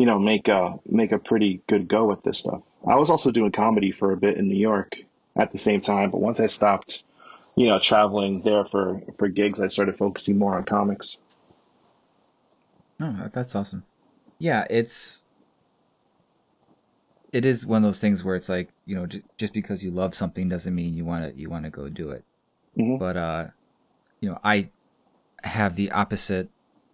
[0.00, 2.62] you know, make a make a pretty good go with this stuff.
[2.88, 4.96] I was also doing comedy for a bit in New York
[5.36, 7.02] at the same time, but once I stopped
[7.56, 11.18] you know, traveling there for for gigs, I started focusing more on comics.
[13.00, 13.84] Oh, that's awesome.
[14.38, 15.26] Yeah, it's
[17.32, 19.90] it is one of those things where it's like you know j- just because you
[19.90, 22.24] love something doesn't mean you want to you want to go do it.
[22.78, 22.98] Mhm.
[22.98, 23.46] But uh,
[24.20, 24.70] you know, I
[25.44, 26.50] have the opposite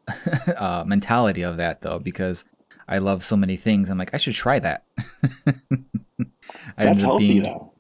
[0.57, 2.45] uh, mentality of that though because
[2.89, 3.91] I love so many things.
[3.91, 4.85] I'm like I should try that.
[6.79, 7.73] I That's healthy being though.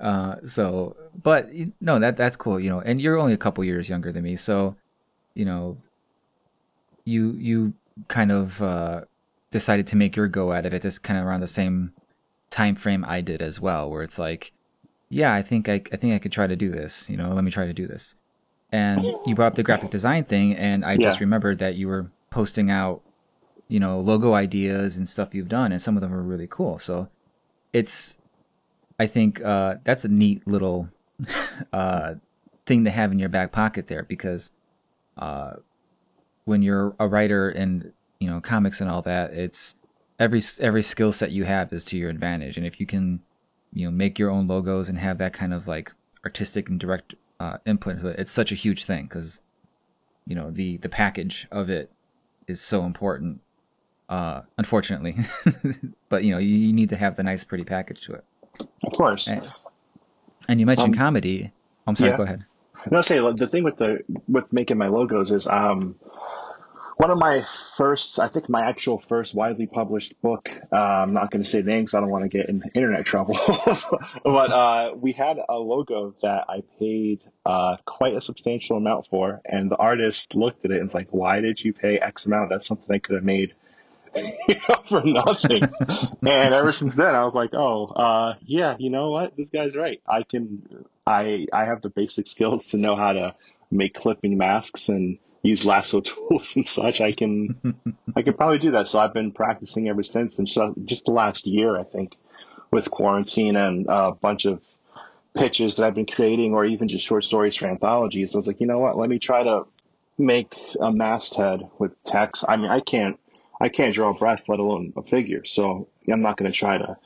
[0.00, 2.80] uh, so, but no, that that's cool, you know.
[2.80, 4.76] And you're only a couple years younger than me, so
[5.34, 5.78] you know,
[7.04, 7.74] you you
[8.08, 9.02] kind of uh,
[9.50, 10.82] decided to make your go out of it.
[10.82, 11.92] Just kind of around the same
[12.50, 14.52] time frame I did as well, where it's like,
[15.08, 17.08] yeah, I think I I think I could try to do this.
[17.08, 18.14] You know, let me try to do this.
[18.72, 22.10] And you brought up the graphic design thing, and I just remembered that you were
[22.30, 23.02] posting out,
[23.68, 26.78] you know, logo ideas and stuff you've done, and some of them are really cool.
[26.78, 27.08] So
[27.72, 28.16] it's
[28.98, 30.88] I think uh, that's a neat little
[31.72, 32.14] uh,
[32.66, 34.50] thing to have in your back pocket there because
[35.16, 35.54] uh,
[36.44, 39.74] when you're a writer and you know comics and all that, it's
[40.18, 43.20] every every skill set you have is to your advantage, and if you can,
[43.72, 45.92] you know, make your own logos and have that kind of like
[46.24, 49.42] artistic and direct uh, input it's such a huge thing because
[50.26, 51.90] you know the the package of it
[52.46, 53.40] is so important.
[54.08, 55.16] Uh, unfortunately,
[56.08, 58.24] but you know you, you need to have the nice, pretty package to it.
[58.82, 59.26] Of course.
[59.28, 59.50] And,
[60.48, 61.52] and you mentioned Um, comedy.
[61.86, 62.10] I'm sorry.
[62.10, 62.16] yeah.
[62.16, 62.44] Go ahead.
[62.90, 65.96] No, say the thing with the with making my logos is um
[66.96, 67.44] one of my
[67.76, 70.48] first, I think my actual first widely published book.
[70.72, 71.92] Uh, I'm not going to say names.
[71.92, 73.36] I don't want to get in internet trouble.
[74.24, 79.40] but uh, we had a logo that I paid uh, quite a substantial amount for,
[79.44, 82.50] and the artist looked at it and was like, "Why did you pay X amount?
[82.50, 83.54] That's something I could have made."
[84.48, 85.62] you know, for nothing.
[86.22, 89.36] and ever since then, I was like, "Oh, uh, yeah, you know what?
[89.36, 90.00] This guy's right.
[90.06, 93.34] I can, I, I have the basic skills to know how to
[93.70, 97.00] make clipping masks and use lasso tools and such.
[97.00, 97.76] I can,
[98.16, 98.88] I could probably do that.
[98.88, 100.38] So I've been practicing ever since.
[100.38, 102.16] And so just the last year, I think,
[102.70, 104.60] with quarantine and a bunch of
[105.34, 108.60] pitches that I've been creating, or even just short stories for anthologies, I was like,
[108.60, 108.96] you know what?
[108.96, 109.66] Let me try to
[110.16, 112.44] make a masthead with text.
[112.48, 113.18] I mean, I can't,
[113.64, 115.42] I can't draw a breath, let alone a figure.
[115.46, 116.98] So I'm not going to try to,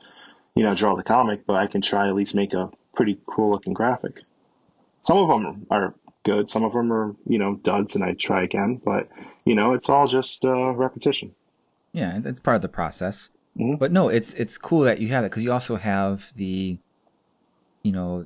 [0.55, 3.51] you know, draw the comic, but I can try at least make a pretty cool
[3.51, 4.17] looking graphic.
[5.03, 5.95] Some of them are
[6.25, 6.49] good.
[6.49, 9.07] Some of them are, you know, duds and I try again, but
[9.45, 11.33] you know, it's all just uh, repetition.
[11.93, 13.29] Yeah, it's part of the process.
[13.57, 13.79] Mhm.
[13.79, 16.77] But no, it's it's cool that you have it because you also have the,
[17.83, 18.25] you know,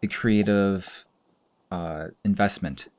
[0.00, 1.04] the creative
[1.72, 2.90] uh, investment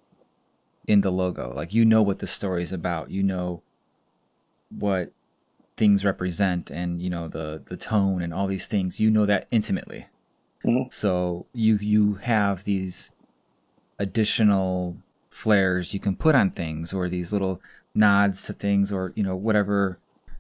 [0.86, 1.54] in the logo.
[1.56, 3.12] Like you know what the story is about.
[3.12, 3.64] You know
[4.78, 5.12] what
[5.76, 9.00] things represent, and you know the the tone and all these things.
[9.00, 10.08] You know that intimately.
[10.64, 10.92] Mhm.
[10.92, 13.12] So you you have these
[14.00, 14.98] additional
[15.30, 17.60] flares you can put on things or these little
[17.96, 19.98] nods to things or you know whatever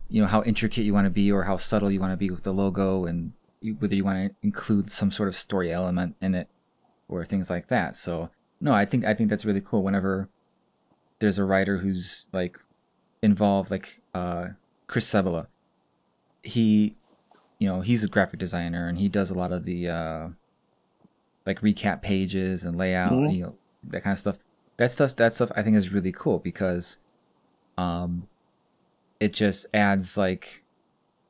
[0.10, 2.30] you know how intricate you want to be or how subtle you want to be
[2.30, 6.15] with the logo and you, whether you want to include some sort of story element
[6.22, 6.48] in it
[7.08, 8.30] or things like that so
[8.62, 10.30] no i think i think that's really cool whenever
[11.19, 12.60] there's a writer who's like
[13.24, 14.50] involved like uh
[14.88, 15.48] chris Sebela.
[16.44, 16.96] he
[17.58, 20.28] you know he's a graphic designer and he does a lot of the uh
[21.46, 23.36] like recap pages and layout Mhm.
[23.36, 23.56] you know
[23.90, 24.38] that kind of stuff
[24.78, 27.00] that stuff that stuff i think is really cool because
[27.78, 28.28] um
[29.20, 30.64] it just adds like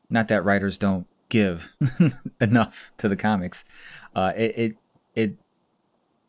[0.09, 1.73] not that writers don't give
[2.41, 3.63] enough to the comics
[4.15, 4.75] uh it, it
[5.15, 5.35] it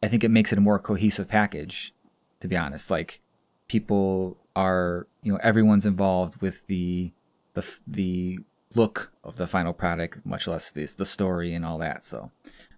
[0.02, 1.92] i think it makes it a more cohesive package
[2.40, 3.20] to be honest like
[3.68, 7.12] people are you know everyone's involved with the
[7.54, 8.38] the the
[8.74, 12.30] look of the final product much less this the story and all that so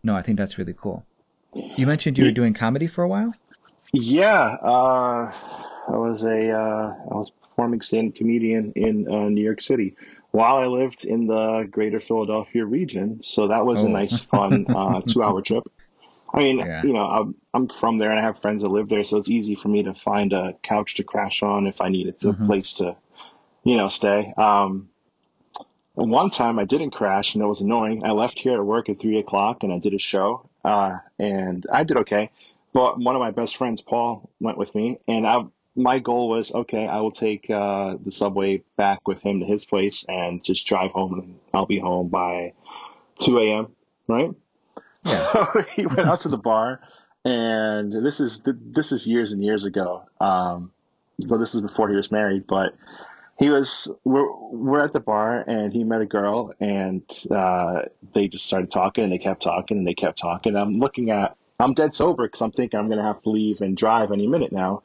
[0.02, 1.06] no i think that's really cool
[1.76, 3.34] you mentioned you were doing comedy for a while
[3.92, 5.32] Yeah, uh,
[5.88, 9.94] I was a uh, I was performing stand comedian in uh, New York City
[10.32, 13.20] while I lived in the greater Philadelphia region.
[13.22, 13.92] So that was a Oh.
[13.92, 15.64] nice, fun uh, two hour trip.
[16.34, 16.82] I mean, Yeah.
[16.82, 19.28] you know, I'm, I'm from there and I have friends that live there, so it's
[19.28, 22.46] easy for me to find a couch to crash on if I needed a Mhm.
[22.46, 22.96] place to,
[23.64, 24.32] you know, stay.
[24.36, 24.88] Um,
[25.94, 28.04] one time I didn't crash and it was annoying.
[28.04, 31.66] I left here at work at three o'clock and I did a show, uh, and
[31.72, 32.30] I did okay.
[32.74, 36.52] But one of my best friends, Paul, went with me, and I, my goal was
[36.52, 36.86] okay.
[36.86, 40.90] I will take uh, the subway back with him to his place and just drive
[40.90, 42.52] home, and I'll be home by
[43.18, 43.68] two a.m.
[44.08, 44.30] Right?
[45.06, 45.62] Yeah.
[45.76, 46.80] he went out to the bar,
[47.24, 50.04] and this is this is years and years ago.
[50.20, 50.72] Um,
[51.20, 52.74] so this is before he was married, but
[53.38, 57.82] he was we're we're at the bar and he met a girl and uh,
[58.14, 60.56] they just started talking and they kept talking and they kept talking.
[60.56, 63.76] I'm looking at I'm dead sober because I'm thinking I'm gonna have to leave and
[63.76, 64.82] drive any minute now.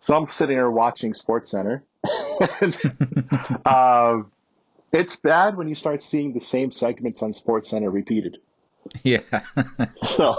[0.00, 1.82] So I'm sitting there watching Sports Center.
[2.60, 2.76] and,
[3.66, 4.30] um,
[4.92, 8.38] it's bad when you start seeing the same segments on Sports Center repeated.
[9.04, 9.20] yeah
[10.02, 10.36] So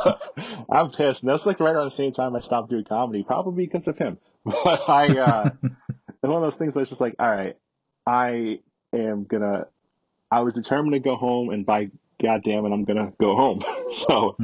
[0.69, 1.23] I'm pissed.
[1.23, 3.97] And that's like right around the same time I stopped doing comedy, probably because of
[3.97, 4.17] him.
[4.45, 7.57] But I, uh, it's one of those things I was just like, all right,
[8.07, 8.59] I
[8.93, 9.67] am gonna,
[10.31, 13.63] I was determined to go home and by goddamn it, I'm gonna go home.
[14.07, 14.37] So,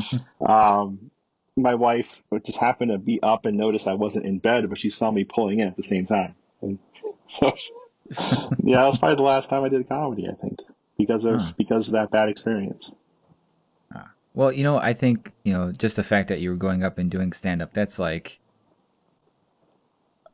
[0.46, 1.12] um,
[1.58, 2.08] my wife
[2.46, 5.24] just happened to be up and noticed I wasn't in bed, but she saw me
[5.24, 6.36] pulling in at the same time.
[6.62, 6.80] And
[7.30, 7.54] so,
[8.64, 10.60] yeah, that was probably the last time I did comedy, I think,
[10.98, 11.50] because of, Hmm.
[11.58, 12.92] because of that bad experience.
[14.36, 16.98] Well, you know, I think, you know, just the fact that you were going up
[16.98, 18.40] and doing stand up, that's like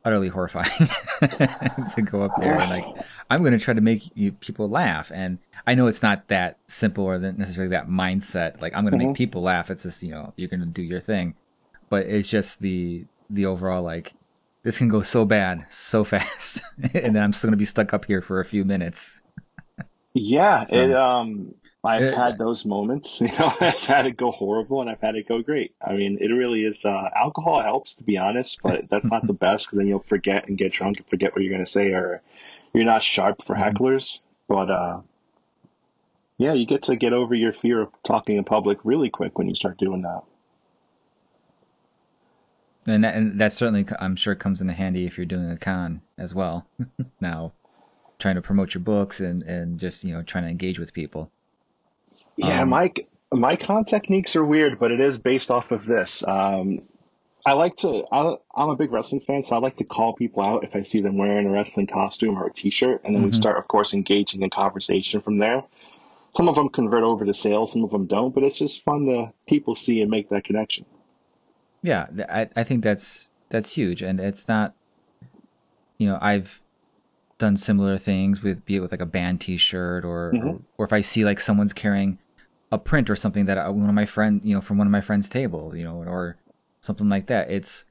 [0.04, 0.68] utterly horrifying
[1.22, 2.86] to go up there and like
[3.30, 5.38] I'm going to try to make you people laugh and
[5.68, 9.06] I know it's not that simple or that necessarily that mindset like I'm going to
[9.06, 9.10] Mhm.
[9.10, 11.36] make people laugh it's just, you know, you're going to do your thing.
[11.90, 14.14] But it's just the the overall like
[14.64, 16.62] this can go so bad so fast,
[16.96, 19.22] and then I'm still gonna be stuck up here for a few minutes.
[20.14, 21.54] Yeah, So- it um
[21.84, 23.20] I've It- had those moments.
[23.22, 25.74] You know, I've had it go horrible and I've had it go great.
[25.86, 29.34] I mean, it really is uh alcohol helps to be honest, but that's not the
[29.34, 32.22] best because then you'll forget and get drunk and forget what you're gonna say or
[32.74, 33.74] you're not sharp for Mhm.
[33.74, 34.20] hecklers.
[34.48, 35.02] But uh
[36.38, 39.48] yeah, you get to get over your fear of talking in public really quick when
[39.50, 40.22] you start doing that.
[42.88, 46.02] And that, and that certainly, I'm sure, comes into handy if you're doing a con
[46.18, 46.66] as well.
[47.22, 47.54] now,
[48.18, 51.32] trying to promote your books and and just you know trying to engage with people.
[52.38, 52.94] Yeah, Um, my
[53.32, 56.24] my con techniques are weird, but it is based off of this.
[56.28, 56.82] Um,
[57.46, 58.06] I like to.
[58.12, 60.84] I, I'm a big wrestling fan, so I like to call people out if I
[60.84, 63.36] see them wearing a wrestling costume or a T-shirt, and then we Mhm.
[63.36, 65.64] start, of course, engaging in conversation from there.
[66.38, 69.06] Some of them convert over to sales, some of them don't, but it's just fun
[69.08, 70.86] to people see and make that connection.
[71.84, 74.76] Yeah, I I think that's that's huge, and it's not.
[75.98, 76.62] You know, I've
[77.42, 80.62] done similar things with be it with like a band T-shirt or or, Mhm.
[80.78, 82.18] or if I see like someone's carrying
[82.72, 84.92] a print or something that I, one of my friend you know from one of
[84.92, 86.38] my friends' tables, you know, or
[86.80, 87.52] something like that.
[87.52, 87.86] It's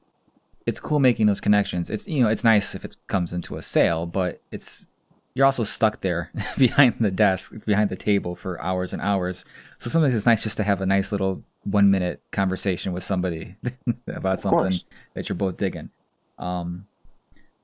[0.65, 1.89] it's cool making those connections.
[1.89, 4.87] It's you know it's nice if it comes into a sale, but it's
[5.33, 9.45] you're also stuck there behind the desk, behind the table for hours and hours.
[9.77, 13.55] So sometimes it's nice just to have a nice little one minute conversation with somebody
[14.07, 14.79] about something
[15.13, 15.89] that you're both digging.
[16.37, 16.85] Um,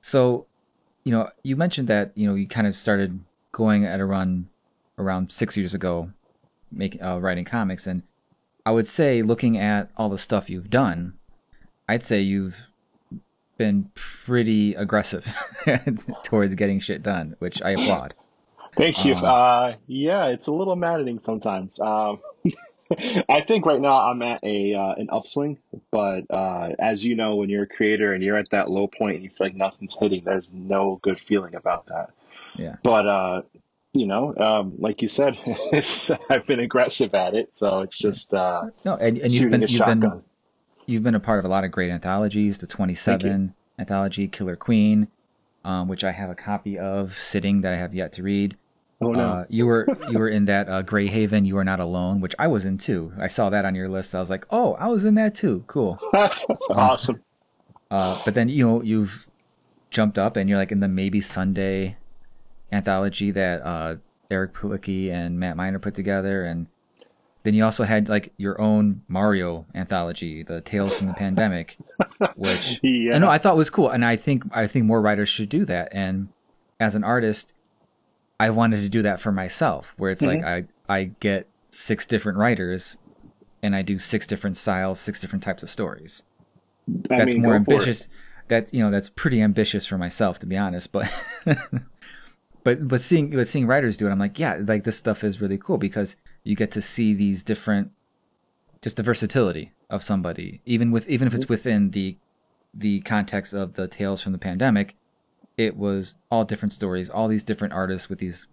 [0.00, 0.46] so,
[1.04, 3.20] you know, you mentioned that you know you kind of started
[3.52, 4.48] going at a run
[4.98, 6.10] around six years ago,
[6.70, 8.02] making uh, writing comics, and
[8.66, 11.14] I would say looking at all the stuff you've done,
[11.88, 12.70] I'd say you've
[13.56, 15.34] been pretty aggressive
[16.22, 18.14] towards getting shit done, which I applaud.
[18.76, 19.14] Thank you.
[19.16, 21.78] Um, Uh, yeah, it's a little maddening sometimes.
[21.80, 22.20] Um,
[23.28, 25.58] I think right now I'm at a uh, an upswing,
[25.90, 29.16] but uh, as you know, when you're a creator and you're at that low point
[29.16, 32.10] and you feel like nothing's hitting, there's no good feeling about that.
[32.56, 32.76] Yeah.
[32.82, 33.42] But uh,
[33.92, 38.32] you know, um, like you said, it's, I've been aggressive at it, so it's just
[38.32, 40.22] uh, No, and, and you've been a you've been
[40.86, 42.58] you've been a part of a lot of great anthologies.
[42.58, 45.08] The Twenty Seven anthology, Killer Queen,
[45.64, 48.56] um, which I have a copy of sitting that I have yet to read.
[49.00, 49.20] Oh no.
[49.20, 51.44] Uh, you were you were in that uh, Grey Haven.
[51.44, 53.12] You are not alone, which I was in too.
[53.18, 54.14] I saw that on your list.
[54.14, 55.62] I was like, oh, I was in that too.
[55.66, 55.98] Cool.
[56.70, 57.22] awesome.
[57.90, 59.28] Uh, but then you know you've
[59.90, 61.96] jumped up and you're like in the Maybe Someday
[62.72, 63.96] anthology that uh,
[64.30, 66.66] Eric Palicki and Matt Miner put together, and
[67.44, 71.78] then you also had like your own Mario anthology, the Tales from the Pandemic,
[72.34, 73.14] which Yeah.
[73.14, 75.64] I know I thought was cool, and I think I think more writers should do
[75.66, 75.88] that.
[75.92, 76.28] And
[76.80, 77.54] as an artist,
[78.40, 80.66] I wanted to do that for myself, where it's like mm-hmm.
[80.88, 82.96] I I get six different writers,
[83.62, 86.22] and I do six different styles, six different types of stories.
[87.10, 87.74] I That's mean, more go for it.
[87.74, 88.08] ambitious.
[88.48, 90.92] That you know, that's pretty ambitious for myself, to be honest.
[90.92, 91.12] But
[92.64, 95.40] but but seeing but seeing writers do it, I'm like, yeah, like this stuff is
[95.40, 97.90] really cool because you get to see these different,
[98.80, 101.52] just the versatility of somebody, even with even if it's mm-hmm.
[101.52, 102.16] within the
[102.72, 104.96] the context of the tales from the pandemic.
[105.58, 108.46] It was all different stories, all these different artists with these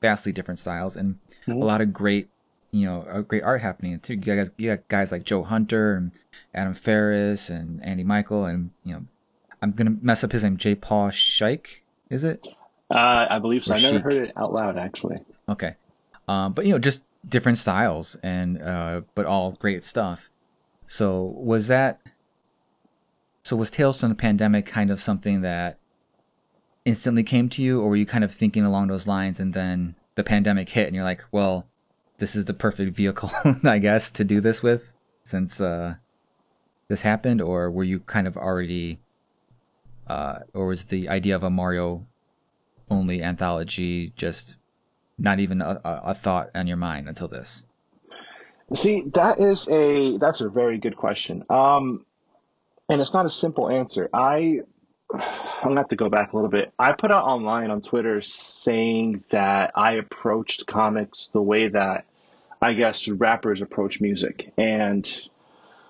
[0.00, 1.60] vastly different styles, and Mhm.
[1.60, 2.28] a lot of great,
[2.70, 4.14] you know, great art happening too.
[4.14, 6.12] You got, you got guys like Joe Hunter and
[6.54, 9.04] Adam Ferris and Andy Michael, and you know,
[9.60, 10.74] I'm gonna mess up his name, J.
[10.74, 12.46] Paul Shike, is it?
[12.90, 13.74] Uh, I believe so.
[13.74, 15.18] Or I never heard it out loud, actually.
[15.48, 15.74] Okay.
[16.26, 20.30] Um, but you know, just different styles and uh, but all great stuff.
[20.86, 22.00] So was that?
[23.48, 25.78] So was Tales from the Pandemic kind of something that
[26.84, 29.94] instantly came to you, or were you kind of thinking along those lines, and then
[30.16, 31.66] the pandemic hit, and you're like, well,
[32.18, 33.30] this is the perfect vehicle,
[33.64, 35.94] I guess, to do this with, since uh,
[36.88, 39.00] this happened, or were you kind of already,
[40.08, 42.06] uh, or was the idea of a Mario
[42.90, 44.56] only anthology just
[45.16, 47.64] not even a, a thought on your mind until this?
[48.74, 51.42] See, that is a that's a very good question.
[51.48, 52.04] Um,
[52.88, 54.08] and it's not a simple answer.
[54.12, 54.60] I
[55.12, 55.20] I'm
[55.70, 56.72] gonna have to go back a little bit.
[56.78, 62.04] I put out online on Twitter saying that I approached comics the way that
[62.60, 64.52] I guess rappers approach music.
[64.58, 65.10] And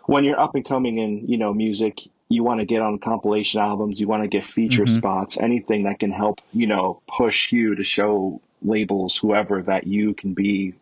[0.06, 3.60] when you're up and coming in, you know, music, you want to get on compilation
[3.60, 4.96] albums, you want to get feature Mhm.
[4.96, 10.14] spots, anything that can help, you know, push you to show labels, whoever, that you
[10.14, 10.74] can be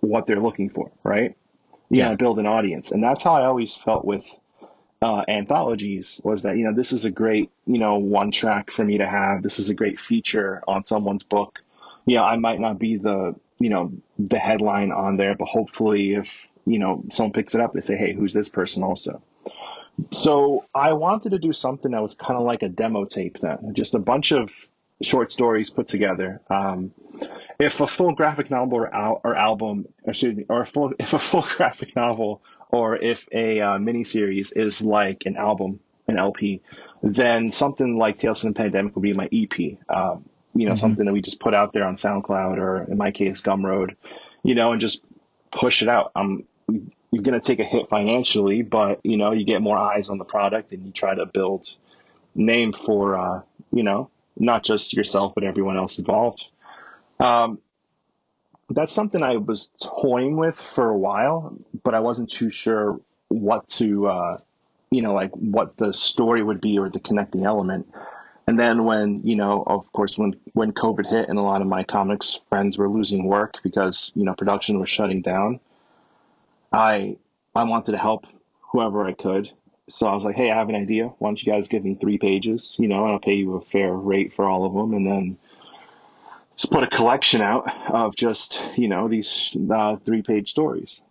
[0.00, 1.34] what they're looking for, right?
[1.90, 2.04] You Yeah.
[2.06, 2.90] gotta build an audience.
[2.92, 4.24] And that's how I always felt with
[5.02, 8.84] uh, anthologies was that, you know, this is a great, you know, one track for
[8.84, 9.42] me to have.
[9.42, 11.58] This is a great feature on someone's book.
[12.06, 16.28] Yeah, I might not be the, you know, the headline on there, but hopefully if,
[16.64, 19.22] you know, someone picks it up, they say, hey, who's this person also?
[20.12, 23.72] So I wanted to do something that was kind of like a demo tape then,
[23.74, 24.52] just a bunch of
[25.02, 26.40] short stories put together.
[26.48, 26.92] Um,
[27.58, 31.12] if a full graphic novel or, al- or album, or excuse me, or full, if
[31.12, 36.62] a full graphic novel or if a uh, miniseries is like an album, an LP,
[37.02, 39.78] then something like Tales from the Pandemic would be my EP.
[39.88, 40.78] Um, you know, Mhm.
[40.78, 43.94] something that we just put out there on SoundCloud or in my case, Gumroad,
[44.42, 45.04] you know, and just
[45.52, 46.12] push it out.
[46.16, 46.44] Um,
[47.10, 50.18] you're going to take a hit financially, but you know, you get more eyes on
[50.18, 51.70] the product and you try to build
[52.34, 53.42] name for, uh,
[53.72, 54.08] you know,
[54.38, 56.46] not just yourself, but everyone else involved.
[57.20, 57.58] Um,
[58.70, 63.68] that's something I was toying with for a while, but I wasn't too sure what
[63.70, 64.38] to, uh,
[64.90, 67.86] you know, like what the story would be or the connecting element.
[68.48, 71.66] And then when, you know, of course, when, when COVID hit and a lot of
[71.66, 75.60] my comics friends were losing work because, you know, production was shutting down,
[76.72, 77.16] I,
[77.54, 78.26] I wanted to help
[78.60, 79.50] whoever I could.
[79.88, 81.06] So I was like, hey, I have an idea.
[81.18, 83.60] Why don't you guys give me three pages, you know, and I'll pay you a
[83.60, 84.94] fair rate for all of them.
[84.94, 85.38] And then
[86.56, 91.02] just put a collection out of just, you know, these uh, three page stories.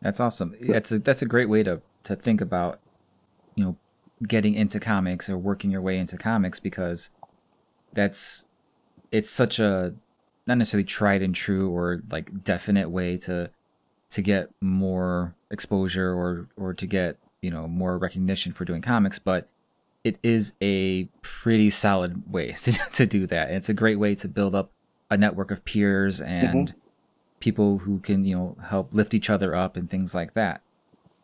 [0.00, 0.54] That's awesome.
[0.60, 2.80] That's a, that's a great way to to think about,
[3.54, 3.76] you know,
[4.26, 7.10] getting into comics or working your way into comics because
[7.92, 8.46] that's
[9.10, 9.94] it's such a
[10.46, 13.50] not necessarily tried and true or like definite way to
[14.10, 19.18] to get more exposure or or to get you know more recognition for doing comics,
[19.18, 19.48] but
[20.04, 23.48] it is a pretty solid way to, to do that.
[23.48, 24.70] And it's a great way to build up
[25.10, 26.74] a network of peers and
[27.40, 30.62] people who can you know help lift each other up and things like that.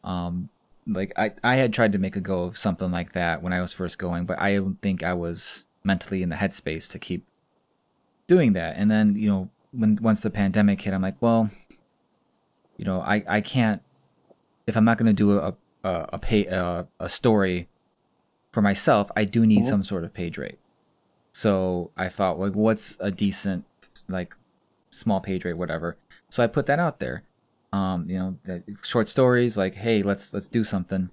[0.04, 0.50] Um,
[0.86, 3.60] like I I had tried to make a go of something like that when I
[3.60, 7.24] was first going, but I don't think I was mentally in the headspace to keep
[8.26, 8.76] doing that.
[8.76, 11.50] And then you know when once the pandemic hit, I'm like, well,
[12.76, 13.82] you know, I I can't
[14.66, 17.68] if I'm not going to do a a a pay a, a story
[18.52, 19.68] for myself, I do need Mhm.
[19.68, 20.58] some sort of page rate.
[21.32, 23.64] So I thought, like, what's a decent
[24.08, 24.34] like
[24.90, 25.96] small page rate, whatever.
[26.30, 27.22] So I put that out there.
[27.72, 31.10] Um, you know, the short stories like, hey, let's let's do something.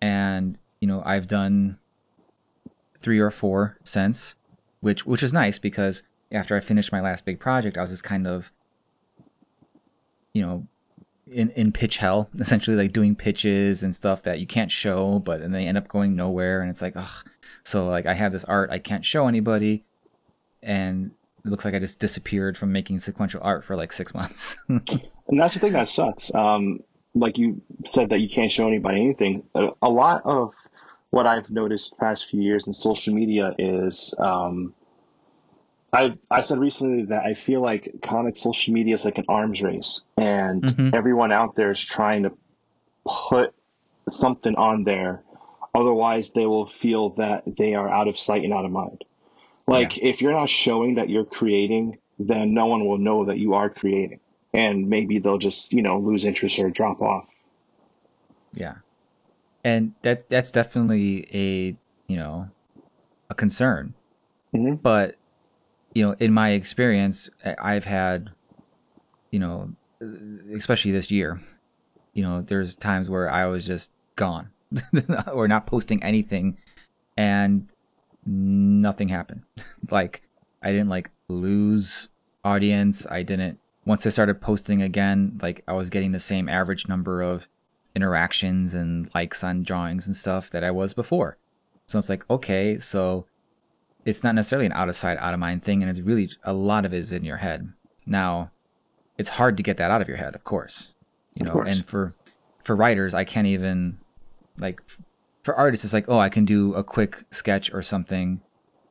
[0.00, 1.78] And you know, I've done
[2.98, 4.34] three or four since,
[4.80, 8.04] which which is nice because after I finished my last big project, I was just
[8.04, 8.50] kind of,
[10.32, 10.66] you know,
[11.30, 15.40] in in pitch hell, essentially like doing pitches and stuff that you can't show, but
[15.40, 17.26] and they end up going nowhere, and it's like, ugh.
[17.64, 19.84] So like I have this art I can't show anybody,
[20.62, 21.12] and
[21.44, 24.56] it looks like I just disappeared from making sequential art for like six months.
[24.68, 26.34] And that's the thing that sucks.
[26.34, 26.80] Um,
[27.14, 29.44] like you said that you can't show anybody anything.
[29.54, 30.54] A, a lot of
[31.10, 34.74] what I've noticed past few years in social media is um,
[35.92, 39.60] I I said recently that I feel like comic social media is like an arms
[39.60, 40.94] race, and Mhm.
[40.94, 42.32] everyone out there is trying to
[43.06, 43.54] put
[44.10, 45.22] something on there.
[45.74, 49.04] Otherwise, they will feel that they are out of sight and out of mind.
[49.66, 53.54] Like if you're not showing that you're creating, then no one will know that you
[53.54, 54.20] are creating,
[54.52, 57.26] and maybe they'll just you know lose interest or drop off.
[58.54, 58.76] yeah,
[59.64, 61.76] and that that's definitely a
[62.08, 62.48] you know
[63.30, 63.94] a concern.
[64.52, 65.16] hmm but
[65.94, 67.28] you know in my experience
[67.60, 68.30] i've had
[69.30, 69.70] you know
[70.54, 71.40] especially this year
[72.12, 74.50] you know there's times where i was just gone
[75.32, 76.56] or not posting anything
[77.16, 77.68] and
[78.26, 79.42] nothing happened.
[79.90, 80.22] Like
[80.62, 82.08] i didn't like lose
[82.44, 83.04] audience.
[83.10, 87.20] I didn't once i started posting again like i was getting the same average number
[87.20, 87.48] of
[87.96, 91.36] interactions and likes on drawings and stuff that i was before.
[91.86, 93.26] So it's like okay so
[94.04, 96.52] it's not necessarily an out of sight, out of mind thing, and it's really a
[96.52, 97.72] lot of it is in your head.
[98.06, 98.50] Now,
[99.18, 100.88] it's hard to get that out of your head, of course,
[101.34, 101.60] you know.
[101.60, 102.14] And for
[102.64, 103.98] for writers, I can't even
[104.58, 104.82] like
[105.42, 108.40] for artists, it's like oh, I can do a quick sketch or something,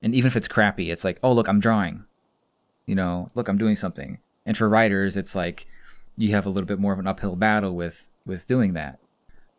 [0.02, 2.06] and even if it's crappy, it's like oh, look, I'm drawing,
[2.86, 4.20] you know, look, I'm doing something.
[4.46, 5.68] And for writers, it's like
[6.18, 9.00] you have a little bit more of an uphill battle with with doing that.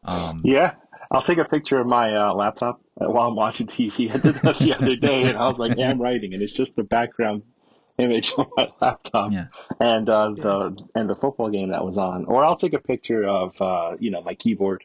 [0.05, 0.75] Um, Yeah,
[1.13, 4.11] I'll take a picture of my uh, laptop while I'm watching TV.
[4.13, 6.55] I did that the other day, and I was like, "Yeah, I'm writing," and it's
[6.55, 7.45] just the background
[7.99, 9.47] image on my laptop Yeah.
[9.81, 12.25] and uh, the and the football game that was on.
[12.27, 14.85] Or I'll take a picture of uh, you know my keyboard,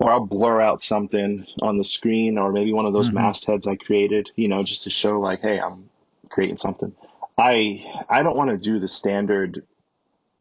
[0.00, 3.14] or I'll blur out something on the screen, or maybe one of those Mhm.
[3.14, 5.90] mastheads I created, you know, just to show like, "Hey, I'm
[6.30, 6.94] creating something."
[7.38, 9.66] I I don't want to do the standard,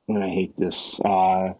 [0.09, 0.99] and I hate this.
[1.05, 1.53] Uh,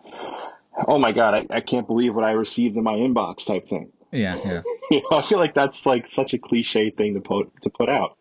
[0.88, 3.92] oh my god, I, I can't believe what I received in my inbox type thing.
[4.12, 4.62] yeah, yeah.
[4.90, 7.90] You know, I feel like that's like such a cliche thing to put to put
[7.90, 8.16] out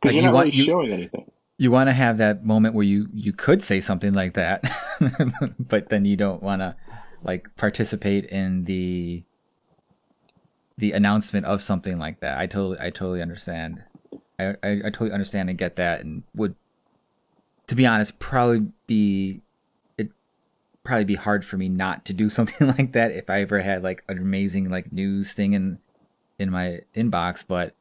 [0.00, 1.30] because Like, you're you not want- really you- showing anything.
[1.58, 4.64] you want to have that moment where you you could say something like that
[5.60, 6.74] but then you don't want to
[7.22, 9.22] like participate in the
[10.78, 12.36] the announcement of something like that.
[12.38, 13.82] I totally I totally understand.
[14.38, 16.54] I, I, I totally understand and get that and would
[17.68, 19.40] to be honest probably be
[20.86, 23.82] probably be hard for me not to do something like that if I ever had
[23.82, 25.78] like an amazing like news thing in
[26.38, 27.74] in my inbox, but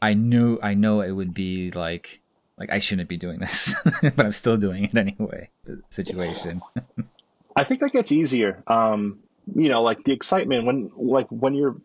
[0.00, 2.20] I knew I know it would be like
[2.58, 5.48] like I shouldn't be doing this, but I'm still doing it anyway.
[5.90, 6.62] Situation.
[7.56, 8.62] I think that gets easier.
[8.66, 9.18] Um,
[9.54, 11.76] you know, like the excitement when like when you're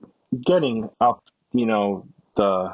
[0.45, 2.73] getting up, you know, the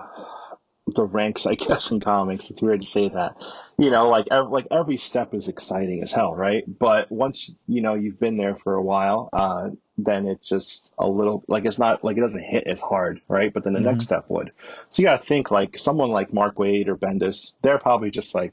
[0.88, 2.50] the ranks, I guess, in comics.
[2.50, 3.36] It's weird to say that.
[3.78, 6.64] You know, like ev- like every step is exciting as hell, right?
[6.68, 11.08] But once you know you've been there for a while, uh, then it's just a
[11.08, 13.54] little like it's not like it doesn't hit as hard, right?
[13.54, 13.84] But then the Mhm.
[13.86, 14.52] next step would.
[14.92, 18.36] So you got to think like someone like Mark Waid or Bendis, they're probably just
[18.36, 18.52] like,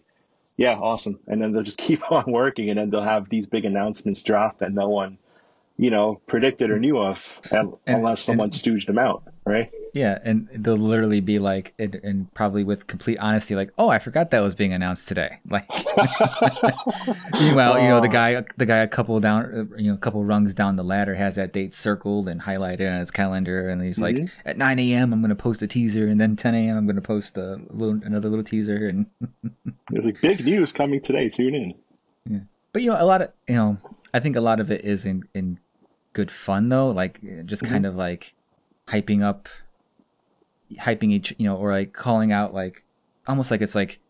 [0.56, 3.64] yeah, awesome, and then they'll just keep on working, and then they'll have these big
[3.64, 5.18] announcements drop that no one,
[5.80, 7.18] you know, predicted or knew of,
[7.50, 9.70] And- unless someone stooged them out, right?
[9.94, 13.98] Yeah, and they'll literally be like, and, and probably with complete honesty, like, "Oh, I
[13.98, 15.66] forgot that was being announced today." Like,
[17.32, 20.54] meanwhile, you know, the guy, the guy, a couple down, you know, a couple rungs
[20.54, 24.16] down the ladder has that date circled and highlighted on his calendar, and he's like,
[24.16, 24.30] Mhm.
[24.44, 26.96] "At 9 a.m., I'm going to post a teaser, and then 10 a.m., I'm going
[26.96, 29.06] to post a little, another little teaser." And
[29.90, 31.28] There's like big news coming today.
[31.30, 31.74] Tune in.
[32.30, 32.40] Yeah,
[32.72, 33.78] but you know, a lot of you know,
[34.14, 35.58] I think a lot of it is in in
[36.12, 38.34] good fun though, like just kind of like
[38.88, 39.48] hyping up,
[40.74, 42.84] hyping each, you know, or like calling out like
[43.26, 44.00] almost like it's like,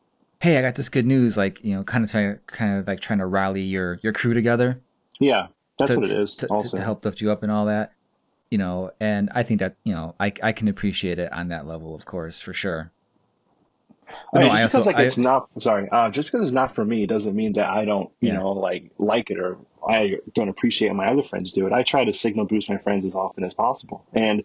[0.40, 3.00] hey, I got this good news, like you know, kind of trying, kind of like
[3.00, 4.80] trying to rally your your crew together
[5.20, 5.48] Yeah,
[5.78, 6.36] that's to, what it is.
[6.36, 7.92] to, also, to help lift you up and all that,
[8.50, 11.66] you know, and I think that you know, I I can appreciate it on that
[11.66, 12.92] level, of course, for sure.
[14.34, 16.48] I mean, no, I just also because like I- it's not sorry, uh, just because
[16.48, 18.38] it's not for me doesn't mean that I don't, you Yeah.
[18.38, 19.58] know, like like it or
[19.90, 21.72] I don't appreciate my other friends do it.
[21.72, 24.44] I try to signal boost my friends as often as possible, and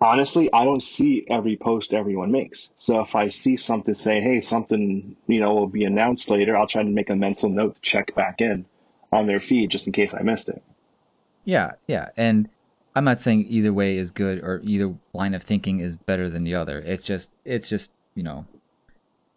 [0.00, 2.70] honestly, I don't see every post everyone makes.
[2.78, 6.66] So if I see something say, hey, something you know will be announced later, I'll
[6.66, 8.64] try to make a mental note to check back in
[9.12, 10.62] on their feed just in case I missed it.
[11.44, 12.48] Yeah, yeah, and
[12.94, 16.44] I'm not saying either way is good or either line of thinking is better than
[16.44, 16.78] the other.
[16.80, 18.46] It's just it's just, you know,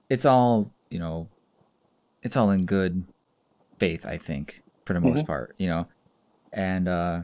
[0.09, 1.27] it's all, you know,
[2.23, 3.03] it's all in good
[3.77, 5.27] faith, I think, for the most Mhm.
[5.27, 5.87] part, you know.
[6.51, 7.21] And uh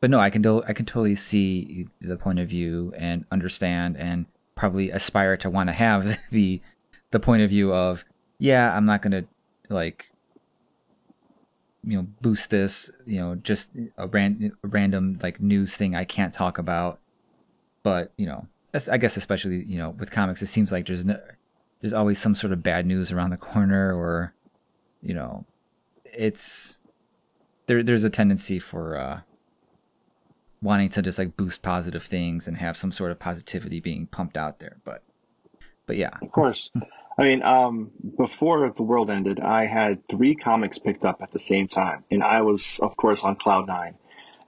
[0.00, 3.96] but no, I can do I can totally see the point of view and understand
[3.96, 6.60] and probably aspire to want to have the
[7.10, 8.04] the point of view of
[8.38, 9.26] yeah, I'm not going to
[9.70, 10.12] like
[11.84, 16.04] you know boost this you know just a, ran- a random like news thing i
[16.04, 16.98] can't talk about
[17.84, 21.06] but you know that's, i guess especially you know with comics it seems like there's
[21.06, 21.18] no,
[21.80, 24.34] there's always some sort of bad news around the corner or
[25.02, 25.44] you know
[26.04, 26.77] it's
[27.68, 29.20] there there's a tendency for uh
[30.60, 34.36] wanting to just like boost positive things and have some sort of positivity being pumped
[34.36, 35.04] out there but
[35.86, 36.70] but yeah Of course.
[37.20, 41.40] I mean, um, before the world ended, I had three comics picked up at the
[41.40, 43.94] same time, and I was, of course, on cloud nine.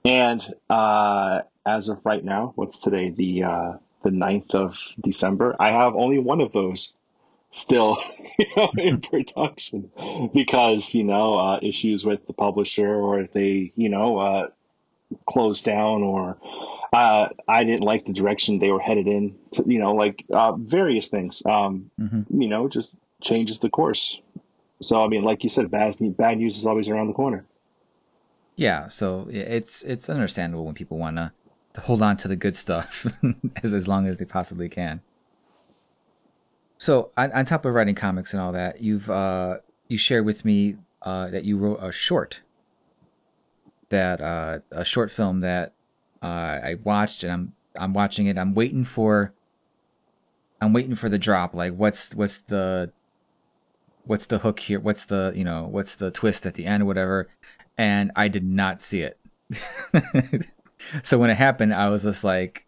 [0.05, 3.09] And uh, as of right now, what's today?
[3.09, 5.55] The uh, the 9th of December.
[5.59, 6.93] I have only one of those
[7.51, 7.97] still
[8.39, 9.91] you know, in production
[10.33, 14.47] because you know uh, issues with the publisher, or they you know uh,
[15.27, 16.37] closed down, or
[16.93, 19.35] uh, I didn't like the direction they were headed in.
[19.53, 21.41] To, you know, like uh, various things.
[21.45, 22.89] Um, hmm you know, just
[23.21, 24.19] changes the course.
[24.81, 27.45] So I mean, like you said, bad bad news is always around the corner.
[28.55, 31.31] yeah so it's it's understandable when people want to
[31.73, 33.07] to hold on to the good stuff
[33.63, 35.01] as as long as they possibly can
[36.81, 39.57] so on, on top of writing comics and all that you've uh
[39.87, 42.41] you shared with me uh that you wrote a short
[43.89, 45.73] that uh a short film that
[46.23, 48.37] uh i watched and i'm i'm watching it.
[48.37, 49.31] I'm waiting for
[50.59, 51.53] i'm waiting for the drop.
[51.53, 52.91] Like what's what's the
[54.05, 54.79] what's the hook here?
[54.79, 57.29] What's the you know what's the twist at the end or whatever?
[57.77, 59.19] And i did not see it.
[61.03, 62.65] So when it happened i was just like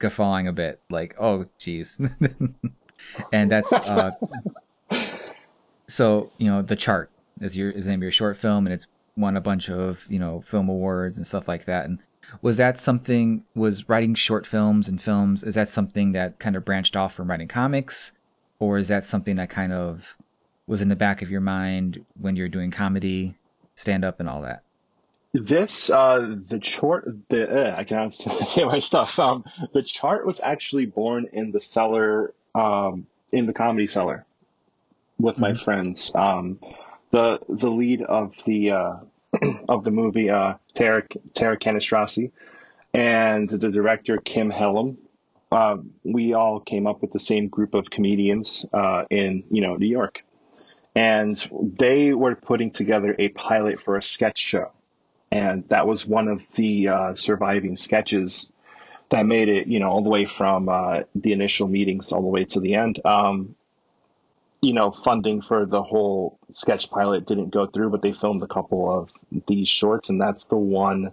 [0.00, 0.80] guffawing a bit.
[0.90, 2.00] Like oh jeez
[3.32, 4.12] and that's uh
[5.88, 8.72] so you know the chart is your is the name of your short film and
[8.72, 8.86] it's
[9.16, 11.84] won a bunch of you know film awards and stuff like that.
[11.84, 11.98] And
[12.40, 16.64] was that something was writing short films and films is that something that kind of
[16.64, 18.12] branched off from writing comics?
[18.58, 20.16] Or is that something that kind of
[20.68, 23.34] was in the back of your mind when you're doing comedy
[23.74, 24.62] stand up and all that?
[25.34, 28.14] This uh, the chart the uh, I can't
[28.54, 29.18] say my stuff.
[29.18, 34.24] Um, the chart was actually born in the cellar, um, in the comedy cellar,
[35.18, 35.60] with my Mhm.
[35.64, 36.10] friends.
[36.14, 36.58] Um,
[37.10, 38.96] the the lead of the uh,
[39.68, 41.02] of the movie, uh, Tara
[41.34, 42.30] Tara Canistrasi,
[42.94, 44.98] and the director Kim Helm.
[45.50, 49.76] Uh, we all came up with the same group of comedians uh, in you know
[49.76, 50.24] New York,
[50.94, 54.72] and they were putting together a pilot for a sketch show,
[55.30, 58.50] and that was one of the uh, surviving sketches
[59.12, 62.28] that made it you know all the way from uh, the initial meetings all the
[62.28, 62.98] way to the end.
[63.04, 63.54] Um,
[64.62, 68.46] you know, funding for the whole sketch pilot didn't go through, but they filmed a
[68.46, 69.10] couple of
[69.48, 71.12] these shorts, and that's the one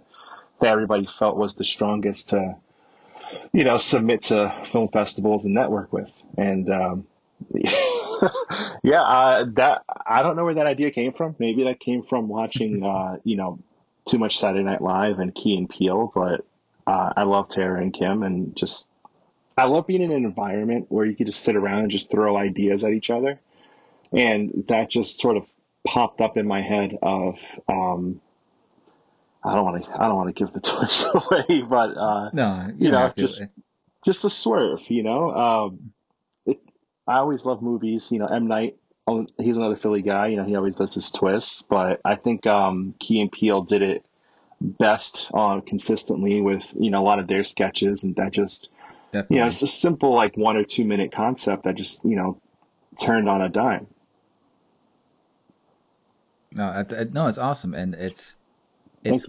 [0.60, 2.56] that everybody felt was the strongest to,
[3.52, 6.12] you know, submit to film festivals and network with.
[6.38, 7.06] And um,
[8.84, 11.34] yeah, uh, that I don't know where that idea came from.
[11.40, 13.58] Maybe that came from watching, uh, you know,
[14.06, 16.12] too much Saturday Night Live and Key and Peele.
[16.14, 16.44] But
[16.90, 18.88] uh, I love Tara and Kim, and just
[19.56, 22.36] I love being in an environment where you can just sit around and just throw
[22.36, 23.38] ideas at each other.
[24.12, 25.52] And that just sort of
[25.86, 27.36] popped up in my head of
[27.68, 28.20] um,
[29.44, 32.66] I don't want to I don't want to give the twist away, but uh, No,
[32.76, 33.22] you, you know, have to.
[33.22, 33.42] just
[34.04, 35.30] just the swerve, you know.
[35.30, 35.92] Um,
[36.44, 36.58] it,
[37.06, 38.26] I always love movies, you know.
[38.26, 40.44] M Night, oh, he's another Philly guy, you know.
[40.44, 44.04] He always does his twists, but I think um, Key and Peele did it
[44.60, 48.68] best uh, consistently with you know a lot of their sketches, and that just
[49.12, 49.36] definitely.
[49.36, 52.40] you know it's a simple like one or two minute concept that just you know
[53.00, 53.86] turned on a dime.
[56.54, 58.36] No, I, I- no, it's awesome, and it's
[59.04, 59.26] it's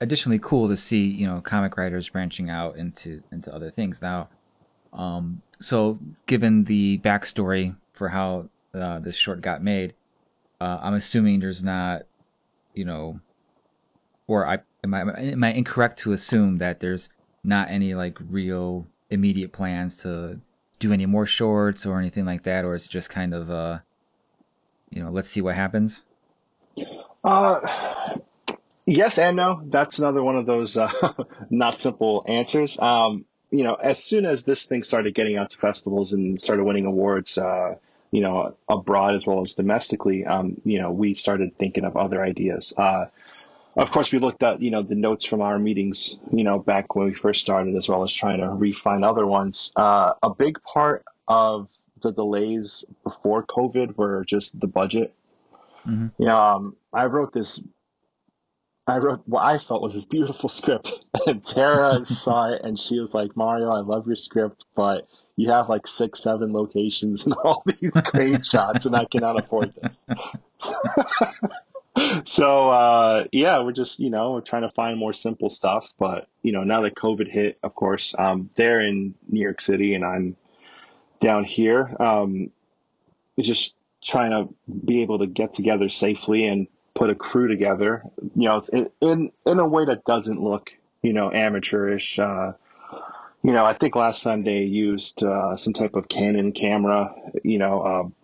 [0.00, 4.28] additionally cool to see you know comic writers branching out into into other things now.
[4.92, 9.94] Um, so given the backstory for how uh, this short got made,
[10.60, 12.02] uh, I'm assuming there's not,
[12.74, 13.20] you know,
[14.28, 17.08] or I am I am I incorrect to assume that there's
[17.42, 20.40] not any like real immediate plans to
[20.78, 23.78] do any more shorts or anything like that, or it's just kind of uh,
[24.90, 26.04] you know, let's see what happens.
[27.24, 28.18] Uh,
[28.86, 29.60] yes and no.
[29.64, 30.90] That's another one of those uh,
[31.50, 32.78] not simple answers.
[32.78, 36.64] Um, you know, as soon as this thing started getting out to festivals and started
[36.64, 37.76] winning awards, uh,
[38.10, 42.22] you know, abroad as well as domestically, um, you know, we started thinking of other
[42.22, 42.72] ideas.
[42.76, 43.06] Uh,
[43.76, 46.94] of course, we looked at, you know, the notes from our meetings, you know, back
[46.94, 49.72] when we first started, as well as trying to refine other ones.
[49.76, 51.68] Uh, a big part of
[52.02, 55.14] the delays before COVID were just the budget.
[55.86, 56.12] Mhm.
[56.18, 57.60] You know, um, I wrote this
[58.88, 60.90] I wrote what I felt was this beautiful script,
[61.26, 65.06] and Tara saw it, and she was like, "Mario, I love your script, but
[65.36, 69.74] you have like six, seven locations and all these great shots, and I cannot afford
[69.74, 69.92] this."
[72.24, 76.28] so uh, yeah, we're just you know we're trying to find more simple stuff, but
[76.42, 80.04] you know now that COVID hit, of course, um, they're in New York City, and
[80.04, 80.36] I'm
[81.20, 81.96] down here.
[81.98, 82.50] Um,
[83.40, 83.74] just
[84.04, 88.02] trying to be able to get together safely and put a crew together,
[88.34, 88.62] you know,
[89.00, 90.70] in in, a way that doesn't look,
[91.02, 92.18] you know, amateurish.
[92.18, 92.52] Uh,
[93.42, 97.80] you know, I think last they used uh, some type of Canon camera, you know,
[97.80, 98.17] uh,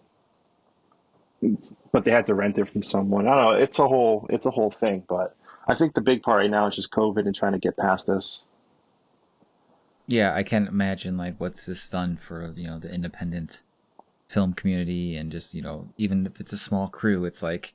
[1.92, 3.26] but they had to rent it from someone.
[3.28, 3.62] I don't know.
[3.62, 5.36] It's a whole it's a whole thing, but
[5.68, 8.06] I think the big part right now is just COVID and trying to get past
[8.06, 8.42] this.
[10.06, 13.62] yeah i can't imagine like what's this done for you know the independent
[14.28, 17.72] film community and just you know even if it's a small crew it's like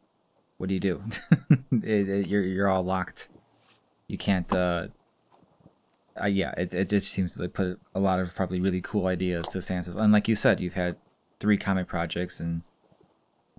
[0.58, 1.02] what do you do
[1.72, 3.30] it, it- you're you're all locked
[4.08, 4.86] you can't uh,
[6.22, 9.08] uh yeah it, it just seems to like put a lot of probably really cool
[9.08, 10.98] ideas to stances and like you said you've had
[11.40, 12.62] three comic projects and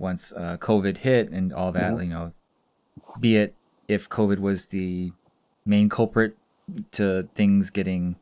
[0.00, 2.04] once uh covid hit and all that Mhm.
[2.04, 2.30] you know
[3.20, 3.54] be it
[3.86, 5.12] if covid was the
[5.64, 6.36] main culprit
[6.92, 8.16] to things getting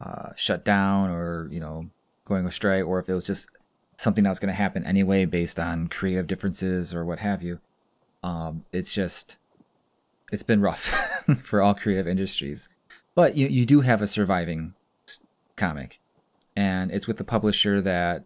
[0.00, 1.88] uh, shut down or you know
[2.24, 3.48] going astray, or if it was just
[3.96, 7.60] something that was going to happen anyway based on creative differences or what have you.
[8.22, 9.36] Um, it's just
[10.30, 10.82] it's been rough
[11.42, 12.68] for all creative industries,
[13.14, 14.74] but you you do have a surviving
[15.56, 15.98] comic,
[16.54, 18.24] and it's with the publisher that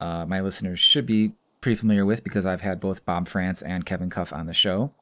[0.00, 3.84] uh, my listeners should be pretty familiar with because I've had both Bob France and
[3.86, 4.92] Kevin Cuff on the show,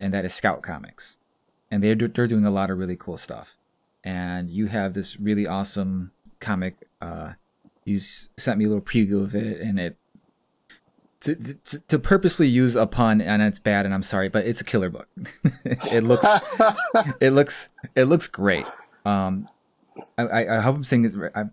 [0.00, 1.16] and that is Scout Comics,
[1.70, 3.56] and they're do- they're doing a lot of really cool stuff
[4.04, 6.76] and you have this really awesome comic.
[7.00, 7.32] Uh,
[7.84, 9.96] you sent me a little preview of it, and it
[11.20, 14.60] to, to, to purposely use a pun, and it's bad, and I'm sorry, but it's
[14.60, 15.08] a killer book.
[15.64, 16.26] it looks
[17.20, 18.66] it looks it looks great.
[19.06, 19.48] Um,
[20.18, 21.32] I, I, I hope I'm saying it.
[21.34, 21.44] I,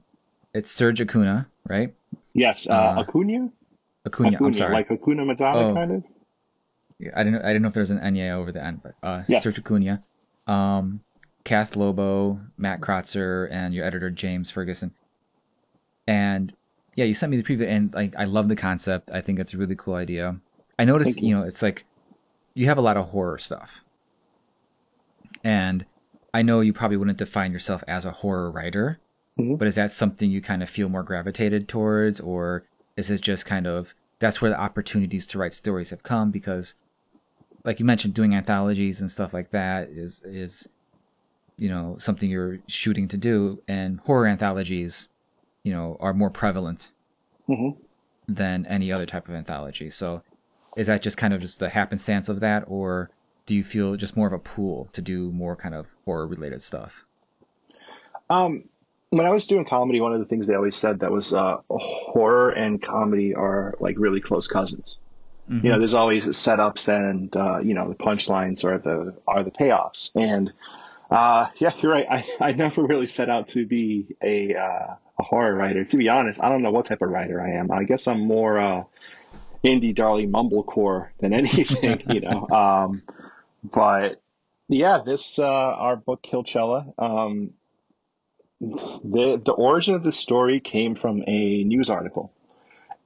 [0.54, 1.94] it's Serge Acuna, right?
[2.34, 3.50] yes, uh, Uh, Acuna,
[4.06, 4.38] Acuna.
[4.44, 4.74] I'm sorry.
[4.74, 5.74] like Hakuna Matata, Oh.
[5.74, 6.04] kind of.
[7.00, 8.94] Yeah, I didn't I didn't know if there was an Enya over the end, but
[9.04, 9.44] uh Yes.
[9.44, 10.04] Serge Acuna,
[10.48, 11.02] um,
[11.44, 14.92] Kath Lobo, Matt Krotzer, and your editor James Ferguson.
[16.08, 16.54] And
[16.96, 19.10] yeah, you sent me the preview, and like I love the concept.
[19.12, 20.38] I think it's a really cool idea.
[20.78, 21.30] I noticed, you.
[21.30, 21.86] you know, it's like
[22.54, 23.84] you have a lot of horror stuff,
[25.44, 25.86] and
[26.34, 29.00] I know you probably wouldn't define yourself as a horror writer,
[29.40, 29.58] Mhm.
[29.58, 32.64] but is that something you kind of feel more gravitated towards, or
[33.10, 36.76] is just kind of that's where the opportunities to write stories have come because
[37.64, 40.68] like you mentioned doing anthologies and stuff like that is is
[41.58, 43.62] you know something you're shooting to do.
[43.68, 45.10] And horror anthologies
[45.64, 46.92] you know are more prevalent
[47.50, 47.78] Mhm.
[48.28, 49.90] than any other type of anthology.
[49.90, 50.24] So
[50.76, 53.10] is that just kind of just the happenstance of that or
[53.46, 56.62] do you feel just more of a pool to do more kind of horror related
[56.62, 57.06] stuff?
[58.30, 58.70] Um,
[59.12, 61.58] when I was doing comedy, one of the things they always said that was uh,
[61.70, 64.96] horror and comedy are like really close cousins.
[65.50, 69.52] You know, there's always setups and uh, you know the punchlines are the are the
[69.52, 70.12] payoffs.
[70.16, 70.54] And
[71.10, 72.06] uh, yeah, you're right.
[72.10, 75.84] I, I never really set out to be a uh, a horror writer.
[75.84, 77.70] To be honest, I don't know what type of writer I am.
[77.70, 78.84] I guess I'm more uh,
[79.62, 82.02] indie darling mumblecore than anything.
[82.08, 83.04] you know, um,
[83.62, 84.22] but
[84.70, 86.94] yeah, this uh, our book Killchella.
[86.98, 87.52] Um,
[88.62, 92.32] the the origin of the story came from a news article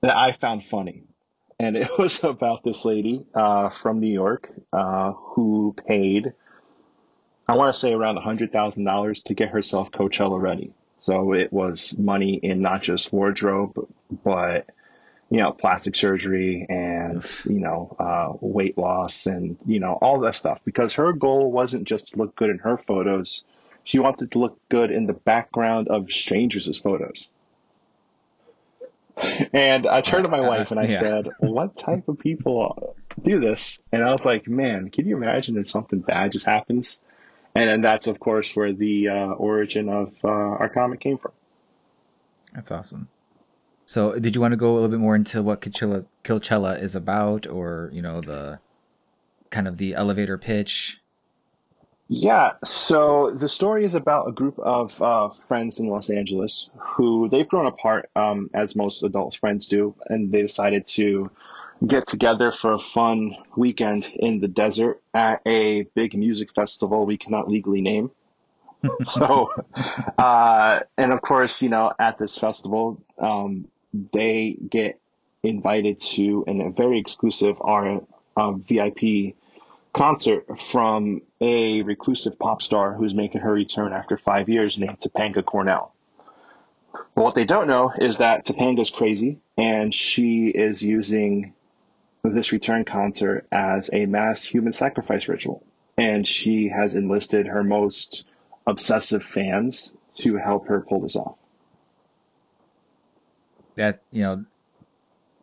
[0.02, 1.04] that I found funny,
[1.60, 6.34] and it was about this lady uh, from New York uh, who paid,
[7.48, 10.74] I want to say around hundred thousand dollars to get herself Coachella ready.
[11.00, 13.88] So it was money in not just wardrobe,
[14.24, 14.68] but
[15.30, 20.36] you know, plastic surgery and you know, uh, weight loss and you know all that
[20.36, 20.60] stuff.
[20.66, 23.46] Because her goal wasn't just to look good in her photos
[23.86, 27.30] she wanted to look good in the background of strangers' photos.
[29.54, 31.00] And I turned to my wife and I Yeah.
[31.00, 33.80] said, What type of people do this?
[33.94, 36.98] And I was like, Man, can you imagine if something bad just happens?
[37.54, 41.32] And then that's, of course, where the uh, origin of uh, our comic came from.
[42.54, 43.08] That's awesome.
[43.86, 47.48] So, did you want to go a little bit more into what Killchella is about,
[47.48, 48.60] or you know the
[49.52, 51.00] kind of the elevator pitch?
[52.08, 57.28] Yeah, so the story is about a group of uh, friends in Los Angeles who
[57.30, 61.32] they've grown apart, um, as most adult friends do, and they decided to
[61.88, 67.18] get together for a fun weekend in the desert at a big music festival we
[67.18, 68.12] cannot legally name.
[69.04, 69.52] so,
[70.20, 73.68] uh, and of course, you know, at this festival, um,
[74.14, 75.00] they get
[75.42, 78.02] invited to an, a very exclusive R,
[78.38, 79.36] uh, VIP
[79.94, 85.46] concert from a reclusive pop star who's making her return after five years named Topanga
[85.46, 85.94] Cornell.
[87.14, 91.54] But what they don't know is that Topanga's crazy and she is using
[92.24, 95.64] this return concert as a mass human sacrifice ritual.
[95.98, 98.26] And she has enlisted her most
[98.66, 101.38] obsessive fans to help her pull this off.
[103.76, 104.46] That you know,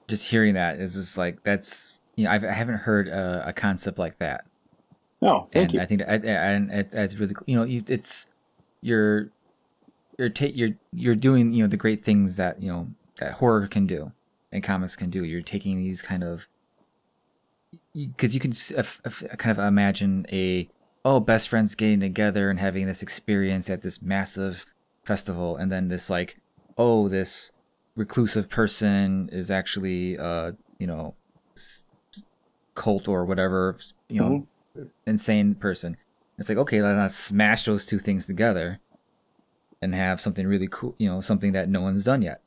[0.09, 3.53] just hearing that is just like that's you know I've, I haven't heard a, a
[3.53, 4.47] concept like that,
[5.23, 5.81] No, thank and you.
[5.81, 7.45] I think that, and it, it's really cool.
[7.47, 8.27] You know, you it's
[8.81, 9.31] you're
[10.19, 12.89] you're ta- you're you're doing you know the great things that you know
[13.21, 14.11] that horror can do
[14.51, 15.25] and comics can do.
[15.25, 16.49] You're taking these kind of
[17.95, 20.69] because you can f- f- uh, uh, kind of imagine a
[21.05, 24.67] oh best friends getting together and having this experience at this massive
[25.05, 26.37] festival, and then this like
[26.77, 27.53] oh this
[27.95, 31.15] reclusive person is actually uh you know
[32.75, 33.77] cult or whatever
[34.09, 34.45] you know mm-hmm.
[35.07, 35.97] Insane person.
[36.39, 38.81] It's like okay, let's smash those two things together
[39.81, 42.41] and have something really cool, you know, something that no one's done yet,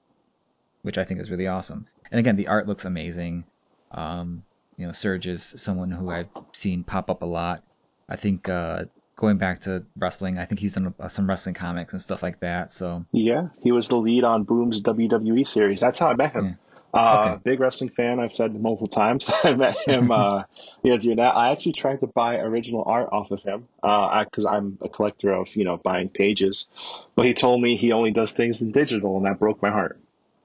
[0.82, 1.88] which I think is really awesome.
[2.12, 3.44] And again, the art looks amazing.
[3.92, 4.44] Um,
[4.78, 7.64] you know, Serge is someone who I've seen pop up a lot.
[8.08, 11.94] I think uh, going back to wrestling, I think he's done uh, some wrestling comics
[11.94, 12.72] and stuff like that.
[12.72, 15.80] So Yeah, he was the lead on Boom's WWE series.
[15.80, 16.58] That's how I met him.
[16.96, 17.40] Uh, Okay.
[17.44, 18.20] Big wrestling fan.
[18.20, 19.30] I've said multiple times.
[19.44, 20.12] I met him.
[20.12, 20.44] Uh,
[20.84, 21.36] you know, doing that.
[21.36, 25.54] I actually tried to buy original art off of him because I'm a collector of
[25.56, 26.68] you know buying pages,
[27.16, 30.00] but he told me he only does things in digital, and that broke my heart.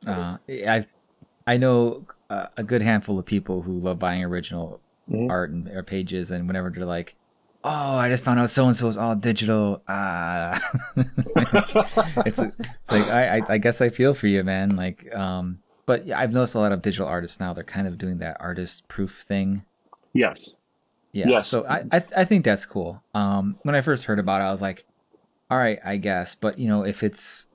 [0.06, 0.86] uh, I
[1.46, 5.28] I know uh, a good handful of people who love buying original Mhm.
[5.28, 7.16] art and or pages, and whenever they're like,
[7.64, 10.60] "Oh, I just found out so and so is all digital," ah,
[11.54, 11.76] it's,
[12.24, 14.76] it's it's like I, I I guess I feel for you, man.
[14.76, 15.60] Like, um,
[15.90, 17.52] but yeah, I've noticed a lot of digital artists now.
[17.52, 19.64] They're kind of doing that artist proof thing.
[20.12, 20.54] Yes.
[21.12, 21.28] Yeah.
[21.28, 21.48] Yes.
[21.48, 23.02] So I, I I think that's cool.
[23.12, 24.84] Um, when I first heard about it, I was like,
[25.50, 26.36] all right, I guess.
[26.36, 27.46] But you know, if it's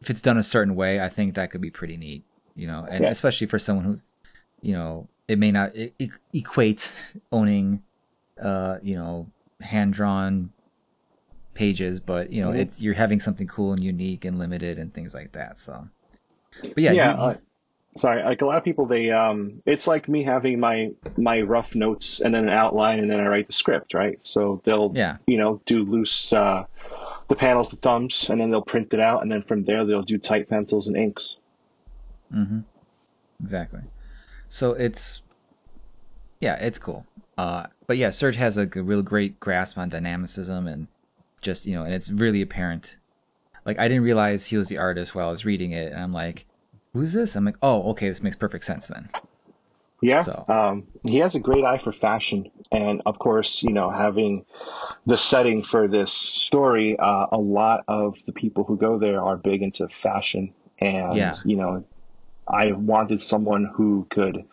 [0.00, 2.22] if it's done a certain way, I think that could be pretty neat.
[2.54, 3.10] You know, and Yeah.
[3.10, 4.04] especially for someone who's,
[4.62, 6.88] you know, it may not e- e- equate
[7.32, 7.82] owning,
[8.40, 9.26] uh, you know,
[9.60, 10.50] hand drawn
[11.54, 12.58] pages, but you know, Mhm.
[12.60, 15.58] it's you're having something cool and unique and limited and things like that.
[15.58, 15.88] So,
[16.62, 17.44] but yeah, Yeah, he's-
[17.96, 21.74] sorry, like a lot of people, they um, it's like me having my my rough
[21.74, 24.22] notes and then an outline, and then I write the script, right?
[24.24, 25.16] So they'll Yeah.
[25.26, 26.64] you know do loose uh,
[27.28, 30.02] the panels, the thumbs, and then they'll print it out, and then from there they'll
[30.02, 31.36] do tight pencils and inks.
[32.34, 32.60] Mm-hmm.
[33.42, 33.80] Exactly.
[34.48, 35.22] So it's
[36.40, 37.06] yeah, it's cool.
[37.38, 40.86] Uh, but yeah, Serge has a real great grasp on dynamicism and
[41.40, 42.98] just you know, and it's really apparent.
[43.64, 46.12] Like I didn't realize he was the artist while I was reading it, and I'm
[46.12, 46.46] like,
[46.92, 49.08] "Who's this?" I'm like, "Oh, okay, this makes perfect sense then."
[50.02, 53.88] Yeah, So- um, he has a great eye for fashion, and of course, you know,
[53.88, 54.44] having
[55.06, 59.36] the setting for this story, uh, a lot of the people who go there are
[59.36, 61.34] big into fashion, and Yeah.
[61.46, 61.84] you know,
[62.46, 64.44] I wanted someone who could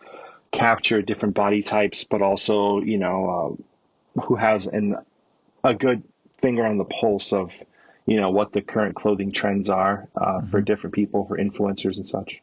[0.52, 3.58] capture different body types, but also, you know,
[4.16, 4.96] uh, who has an
[5.64, 6.02] a good
[6.40, 7.50] finger on the pulse of,
[8.06, 12.06] you know, what the current clothing trends are uh, for different people, for influencers and
[12.06, 12.40] such.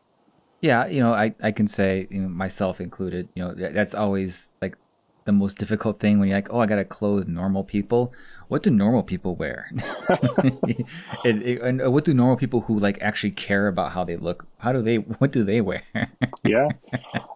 [0.61, 3.95] Yeah, you know, I, I can say, you know, myself included, you know, that- that's
[3.95, 4.77] always like
[5.25, 8.11] the most difficult thing when you're like, oh, I gotta clothe normal people.
[8.47, 9.69] What do normal people wear?
[11.23, 14.47] and, and what do normal people who like actually care about how they look?
[14.57, 14.95] How do they?
[14.97, 15.83] What do they wear?
[16.43, 16.69] Yeah,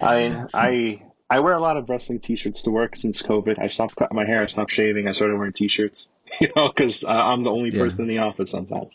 [0.02, 3.60] I I I wear a lot of wrestling T-shirts to work since COVID.
[3.60, 4.42] I stopped cutting my hair.
[4.42, 5.08] I stopped shaving.
[5.08, 6.08] I started wearing T-shirts.
[6.42, 7.80] You know, because uh, I'm the only Yeah.
[7.80, 8.92] person in the office sometimes.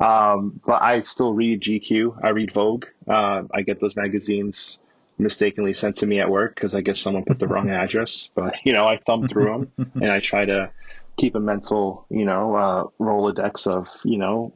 [0.00, 2.18] Um, but I still read GQ.
[2.24, 2.86] I read Vogue.
[3.06, 4.78] Uh, I get those magazines
[5.18, 8.30] mistakenly sent to me at work because I guess someone put the wrong address.
[8.34, 9.44] But you know, I thumb through
[9.76, 10.70] them and I try to
[11.16, 14.52] keep a mental, you know, uh, rolodex of you know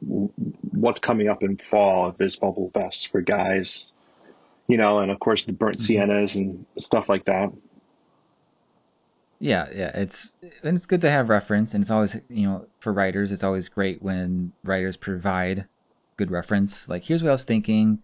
[0.71, 2.09] what's coming up in fall.
[2.09, 3.85] If there's bubble vests for guys,
[4.67, 7.51] you know, and of course the burnt siennas and stuff like that.
[9.43, 12.93] Yeah, yeah, it's and it's good to have reference, and it's always you know for
[12.93, 15.65] writers, it's always great when writers provide
[16.15, 16.87] good reference.
[16.87, 17.99] Like, here's what I was thinking,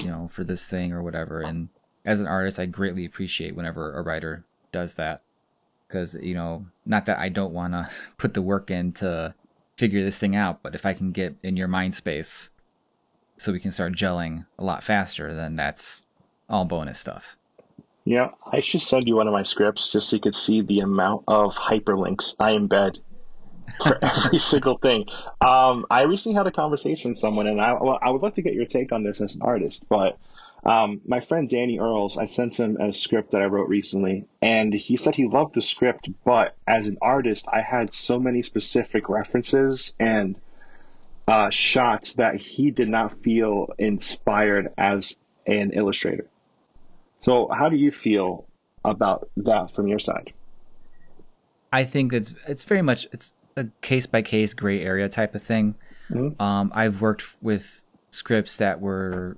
[0.00, 1.40] you know, for this thing or whatever.
[1.40, 1.68] And
[2.04, 5.22] as an artist, I greatly appreciate whenever a writer does that,
[5.86, 9.36] because you know, not that I don't want to put the work in to
[9.76, 12.50] figure this thing out, but if I can get in your mind space,
[13.36, 16.06] so we can start gelling a lot faster, then that's
[16.48, 17.36] all bonus stuff.
[18.04, 20.80] Yeah, I should send you one of my scripts just so you could see the
[20.80, 22.98] amount of hyperlinks I embed
[23.76, 25.04] for every single thing.
[25.40, 28.54] Um, I recently had a conversation with someone, and I, I would like to get
[28.54, 29.84] your take on this as an artist.
[29.88, 30.18] But
[30.64, 34.72] um, my friend Danny Earls, I sent him a script that I wrote recently, and
[34.72, 39.08] he said he loved the script, but as an artist, I had so many specific
[39.08, 40.36] references and
[41.28, 45.14] uh, shots that he did not feel inspired as
[45.46, 46.26] an illustrator.
[47.22, 48.46] So, how do you feel
[48.84, 50.32] about that from your side?
[51.72, 55.42] I think it's it's very much it's a case by case gray area type of
[55.42, 55.76] thing.
[56.10, 56.40] Mhm.
[56.40, 59.36] Um, I've worked with scripts that were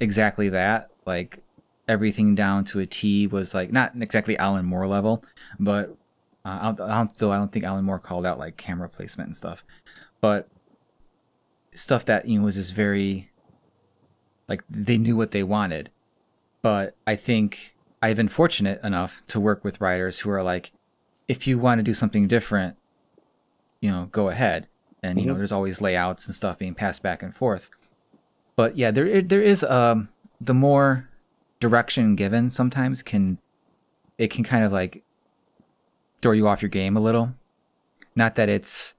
[0.00, 1.42] exactly that, like
[1.88, 5.24] everything down to a T was like not exactly Alan Moore level,
[5.60, 5.90] but
[6.44, 8.88] uh, I don't, I don't, though I don't think Alan Moore called out like camera
[8.88, 9.64] placement and stuff,
[10.20, 10.48] but
[11.72, 13.30] stuff that you know was just very
[14.48, 15.90] like they knew what they wanted.
[16.66, 20.72] But I think I've been fortunate enough to work with writers who are like,
[21.28, 22.76] if you want to do something different,
[23.80, 24.66] you know, go ahead.
[25.00, 25.36] And you know, Mhm.
[25.36, 27.70] there's always layouts and stuff being passed back and forth.
[28.56, 30.08] But yeah, there there is um
[30.40, 31.08] the more
[31.60, 33.38] direction given sometimes can
[34.18, 35.04] it can kind of like
[36.20, 37.32] throw you off your game a little.
[38.16, 38.94] Not that it's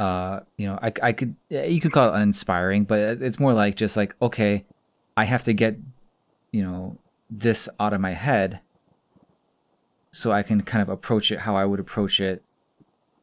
[0.00, 3.76] uh you know I I could you could call it uninspiring, but it's more like
[3.76, 4.64] just like okay,
[5.16, 5.76] I have to get
[6.52, 6.96] you know
[7.30, 8.60] this out of my head
[10.10, 12.42] so I can kind of approach it how I would approach it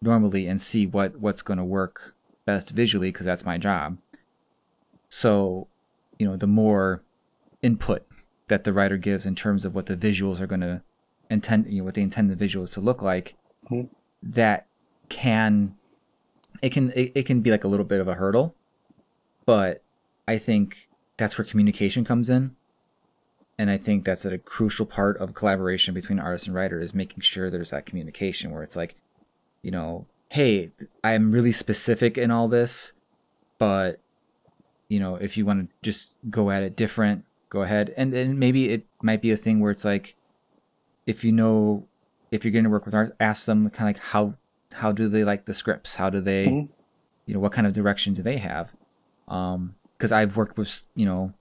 [0.02, 2.14] normally and see what what's going to work
[2.46, 3.98] best visually because that's my job.
[5.10, 5.68] So,
[6.20, 7.02] you know, the more
[7.62, 8.06] input
[8.48, 10.82] that the writer gives in terms of what the visuals are going to
[11.30, 13.36] intend, you know, what they intend the visuals to look like,
[13.72, 13.90] Mhm.
[14.22, 14.68] that
[15.10, 15.76] can
[16.62, 18.56] it can it, it can be like a little bit of a hurdle,
[19.46, 19.82] but
[20.28, 22.56] I think that's where communication comes in.
[23.58, 27.22] And I think that's a crucial part of collaboration between artist and writer is making
[27.22, 28.96] sure there's that communication where it's like,
[29.62, 30.72] you know, hey,
[31.04, 32.94] I'm really specific in all this,
[33.58, 34.02] but
[34.90, 37.94] you know, if you want to just go at it different, go ahead.
[37.96, 40.16] And and maybe it might be a thing where it's like,
[41.08, 41.88] if you know,
[42.32, 44.36] if you're going to work with art, ask them kind of like how
[44.74, 45.96] how do they like the scripts?
[45.96, 46.70] How do they, Mhm.
[47.26, 48.76] you know, what kind of direction do they have?
[49.30, 51.34] Um, because I've worked with you know,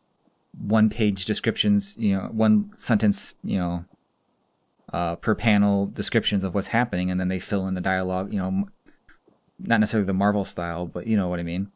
[0.61, 3.85] one page descriptions, you know, one sentence, you know,
[4.93, 8.33] uh, per panel descriptions of what's happening, and then they fill in the dialogue.
[8.33, 8.69] You know,
[9.59, 11.71] not necessarily the Marvel style, but you know what I mean.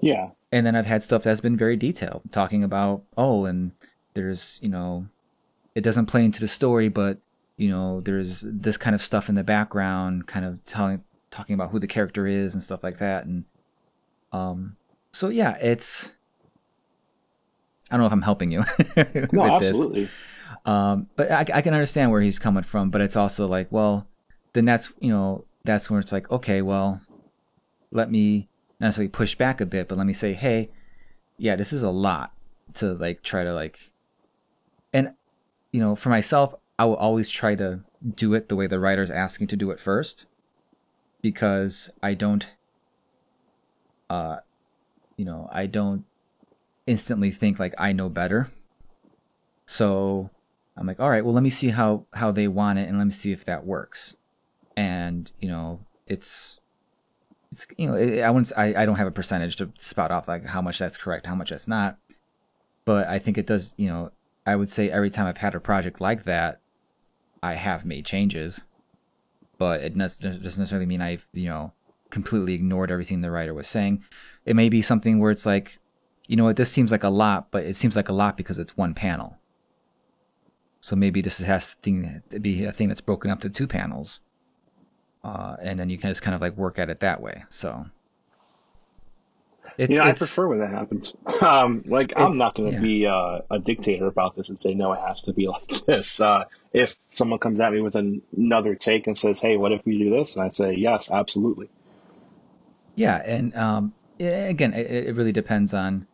[0.00, 3.72] Yeah, And then I've had stuff that's been very detailed, talking about oh, and
[4.14, 5.06] there's you know
[5.74, 7.18] it doesn't play into the story but
[7.56, 11.70] you know there's this kind of stuff in the background kind of telling talking about
[11.70, 13.44] who the character is and stuff like that and
[14.32, 14.76] um
[15.12, 16.12] so yeah it's
[17.90, 18.60] i don't know if i'm helping you
[18.96, 20.08] with No, this absolutely.
[20.64, 24.06] um but I, I can understand where he's coming from but it's also like well
[24.52, 27.00] then that's you know that's where it's like okay well
[27.90, 28.48] let me
[28.80, 30.70] not necessarily push back a bit but let me say hey
[31.38, 32.32] yeah this is a lot
[32.74, 33.78] to like try to like
[34.92, 35.12] and
[35.72, 37.80] you know for myself i will always try to
[38.14, 40.26] do it the way the writer's asking to do it first
[41.22, 42.48] because i don't
[44.10, 44.36] uh
[45.16, 46.04] you know i don't
[46.86, 48.50] instantly think like i know better.
[49.66, 50.30] So
[50.76, 53.04] i'm like all right well let me see how how they want it and let
[53.04, 54.16] me see if that works.
[54.76, 56.60] And you know it's
[57.52, 60.44] it's you know i wouldn't I, I don't have a percentage to spout off like
[60.44, 61.98] how much that's correct how much that's not.
[62.84, 64.10] But i think it does you know
[64.46, 66.60] i would say every time i've had a project like that
[67.42, 68.64] i have made changes.
[69.56, 71.72] But it doesn't necessarily mean i've you know
[72.14, 74.04] completely ignored everything the writer was saying.
[74.46, 75.78] It may be something where it's like
[76.26, 78.58] you know what this seems like a lot but it seems like a lot because
[78.58, 79.38] it's one panel
[80.80, 84.20] so maybe this has to be a thing that's broken up to two panels
[85.24, 87.44] uh, and then you can just kind of like work at it that way.
[87.48, 87.86] So
[89.78, 91.14] It's, you know, I prefer when that happens.
[91.40, 92.80] Um, like, I'm not going to yeah.
[92.80, 96.20] be uh, a dictator about this and say no, it has to be like this.
[96.20, 99.84] Uh, if someone comes at me with an- another take and says, "Hey, what if
[99.84, 101.68] we do this?" and I say, "Yes, absolutely."
[102.94, 106.06] Yeah, and um, again, it, it really depends on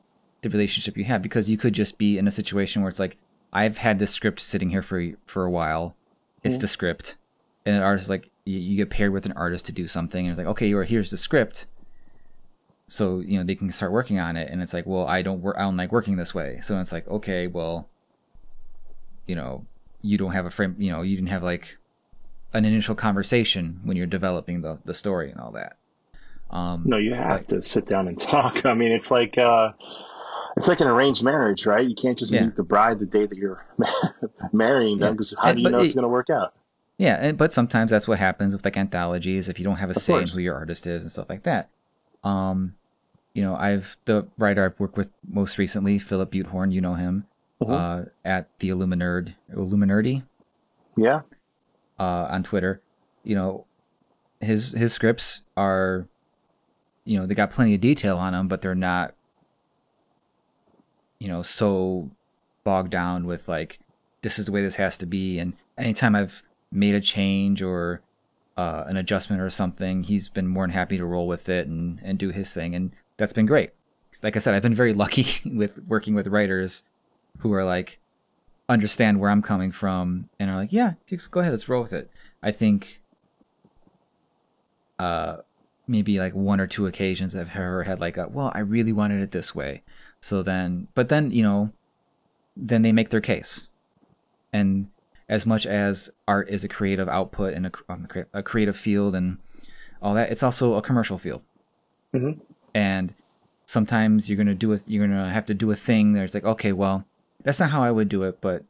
[0.42, 3.16] the relationship you have because you could just be in a situation where it's like,
[3.52, 5.96] I've had this script sitting here for for a while.
[6.42, 6.60] It's Mhm.
[6.60, 7.16] the script,
[7.66, 10.32] and an artist like you, you get paired with an artist to do something, and
[10.32, 11.66] it's like, okay, you're here's the script.
[12.88, 15.42] So you know they can start working on it, and it's like, well, I don't
[15.42, 16.60] work, I don't like working this way.
[16.62, 17.88] So it's like, okay, well,
[19.26, 19.66] you know,
[20.02, 21.76] you don't have a frame, you know, you didn't have like
[22.52, 25.76] an initial conversation when you're developing the the story and all that.
[26.50, 27.48] Um, No, you have Right.
[27.50, 28.64] to sit down and talk.
[28.66, 29.72] I mean, it's like uh,
[30.56, 31.86] it's like an arranged marriage, right?
[31.86, 32.44] You can't just Yeah.
[32.44, 33.64] meet the bride the day that you're
[34.52, 35.12] marrying them Yeah.
[35.12, 36.54] because how And- do you know it's going to work out?
[36.98, 39.92] Yeah, and, but sometimes that's what happens with like anthologies if you don't have a
[39.96, 41.70] Of say in who your artist is and stuff like that.
[42.22, 42.74] Um,
[43.32, 47.26] you know, I've the writer I've worked with most recently, Philip Butehorn, you know him,
[47.62, 47.70] Mhm.
[47.70, 50.24] uh, at the Illuminerd Illuminerdi
[50.96, 51.20] Yeah,
[51.98, 52.82] uh, on Twitter.
[53.24, 53.64] You know,
[54.40, 56.06] his his scripts are,
[57.04, 59.14] you know, they got plenty of detail on them, but they're not,
[61.20, 62.10] you know, so
[62.64, 63.78] bogged down with like
[64.22, 65.38] this is the way this has to be.
[65.38, 66.42] And anytime I've
[66.72, 68.00] made a change or
[68.56, 72.00] uh, an adjustment or something, he's been more than happy to roll with it and
[72.02, 73.70] and do his thing, and that's been great.
[74.24, 76.82] Like I said, I've been very lucky with working with writers
[77.38, 78.00] who are like
[78.68, 80.94] understand where I'm coming from and are like, yeah,
[81.30, 82.10] go ahead, let's roll with it.
[82.42, 83.00] I think
[84.98, 85.38] uh
[85.90, 89.20] maybe like one or two occasions I've ever had like a, well, I really wanted
[89.22, 89.82] it this way.
[90.20, 91.70] So then but then, you know,
[92.56, 93.68] then they make their case.
[94.52, 94.88] And
[95.28, 99.38] as much as art is a creative output and a, um, a creative field and
[100.02, 101.42] all that, it's also a commercial field.
[102.12, 102.40] Mhm.
[102.74, 103.14] And
[103.66, 104.82] sometimes you're gonna do it.
[104.86, 106.12] You're gonna have to do a thing.
[106.12, 107.04] There's like, okay, well,
[107.42, 108.64] that's not how I would do it, but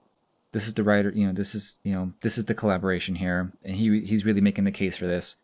[0.52, 1.10] this is the writer.
[1.14, 4.40] You know, this is you know, this is the collaboration here, and he he's really
[4.40, 5.36] making the case for this.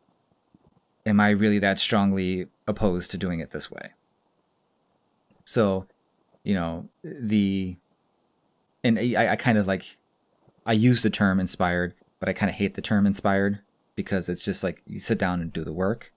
[1.07, 3.91] Am I really that strongly opposed to doing it this way?
[5.45, 5.87] So,
[6.47, 7.77] you know, the
[8.85, 9.97] and I, I kind of like
[10.65, 13.59] I use the term inspired, but I kind of hate the term inspired
[13.97, 16.13] because it's just like you sit down and do the work.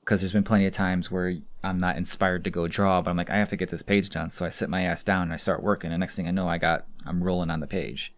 [0.00, 1.34] Because there's been plenty of times where
[1.64, 4.08] I'm not inspired to go draw, but I'm like, I have to get this page
[4.08, 4.30] done.
[4.30, 5.90] So I sit my ass down and I start working.
[5.90, 8.14] And next thing I know, I got, I'm rolling on the page.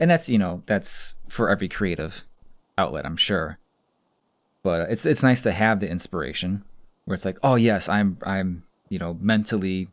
[0.00, 2.24] And that's, you know, that's for every creative
[2.78, 3.58] outlet, I'm sure.
[4.62, 6.64] But it's, it's nice to have the inspiration
[7.04, 9.90] where it's like, oh, yes, I'm, I'm, you know, mentally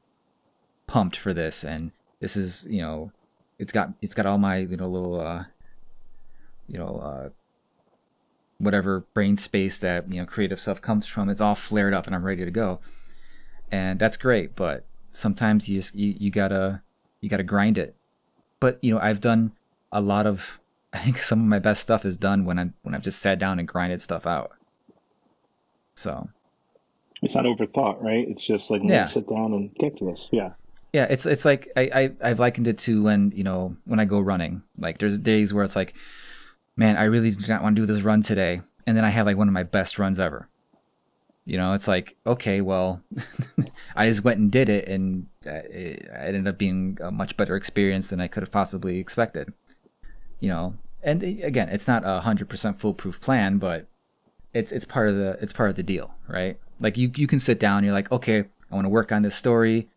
[0.88, 1.63] pumped for this.
[1.63, 3.11] And this is, you know,
[3.59, 5.45] it's got, it's got all my, you know, little, uh,
[6.67, 7.29] you know, uh,
[8.57, 12.15] whatever brain space that you know creative stuff comes from it's all flared up and
[12.15, 12.79] i'm ready to go
[13.69, 16.81] and that's great but sometimes you just you, you gotta
[17.19, 17.97] you gotta grind it
[18.61, 19.51] but you know i've done
[19.91, 20.57] a lot of
[20.93, 23.38] i think some of my best stuff is done when i'm when i've just sat
[23.38, 24.51] down and grinded stuff out
[25.95, 26.29] so
[27.21, 28.25] it's not overthought, right?
[28.27, 29.05] It's just like Yeah.
[29.07, 30.29] sit down and get to this.
[30.31, 30.51] Yeah,
[30.95, 34.05] yeah it's it's like I, I i've likened it to when you know when i
[34.05, 35.93] go running like there's days where it's like
[36.75, 39.25] man i really do not want to do this run today and then i have
[39.25, 40.47] like one of my best runs ever
[41.47, 43.01] You know, it's like, okay, well,
[43.95, 47.55] I just went and did it, and uh, it ended up being a much better
[47.55, 49.53] experience than I could have possibly expected.
[50.39, 50.73] You know,
[51.03, 53.85] and again, it's not a hundred percent foolproof plan, but
[54.57, 56.57] it's it's part of the it's part of the deal, right?
[56.79, 59.35] Like you you can sit down, you're like, okay, I want to work on this
[59.37, 59.87] story.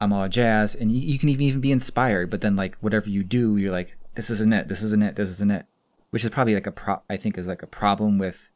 [0.00, 2.30] I'm all jazz, and you, you can even even be inspired.
[2.30, 5.30] But then like whatever you do, you're like, this isn't it, this isn't it, this
[5.30, 5.66] isn't it,
[6.10, 7.00] which is probably like a pro.
[7.08, 8.50] I think is like a problem with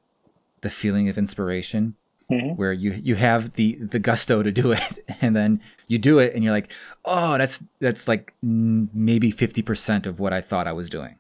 [0.60, 1.94] the feeling of inspiration
[2.30, 2.56] Mhm.
[2.56, 4.82] where you you have the the gusto to do it
[5.22, 6.70] and then you do it and you're like
[7.06, 11.16] oh that's that's like maybe 50% of what i thought i was doing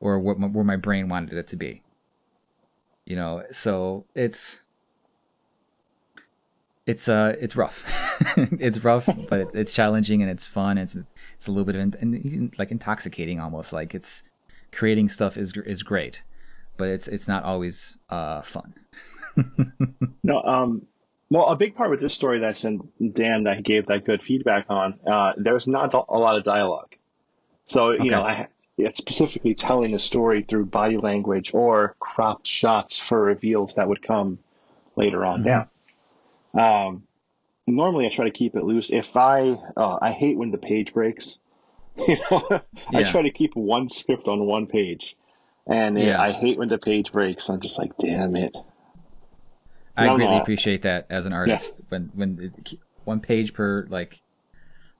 [0.00, 1.82] or what my, where my brain wanted it to be
[3.06, 4.62] you know so it's
[6.86, 7.84] it's uh it's rough
[8.58, 11.94] it's rough but it's, it's challenging and it's fun it's it's a little bit of
[12.02, 14.22] in, like intoxicating almost like it's
[14.72, 16.22] creating stuff is is great
[16.76, 18.74] but it's it's not always uh fun
[20.22, 20.82] No, um,
[21.30, 24.04] well, a big part with this story that I sent Dan that he gave that
[24.04, 26.94] good feedback on, uh, there's not a lot of dialogue.
[27.68, 28.10] So, you Okay.
[28.10, 28.48] know, I,
[28.78, 34.02] it's specifically telling a story through body language or cropped shots for reveals that would
[34.02, 34.38] come
[34.96, 35.44] later on Mhm.
[35.44, 35.68] down.
[36.54, 37.07] Um,
[37.76, 38.90] normally I try to keep it loose.
[38.90, 41.38] If I, uh, I hate when the page breaks.
[42.06, 42.60] You know,
[42.94, 45.16] I try to keep one script on one page.
[45.66, 46.22] And it- Yeah.
[46.22, 47.48] I hate when the page breaks.
[47.50, 48.54] I'm just like, damn it.
[49.96, 54.22] I No, greatly appreciate that as an artist when when it's one page per like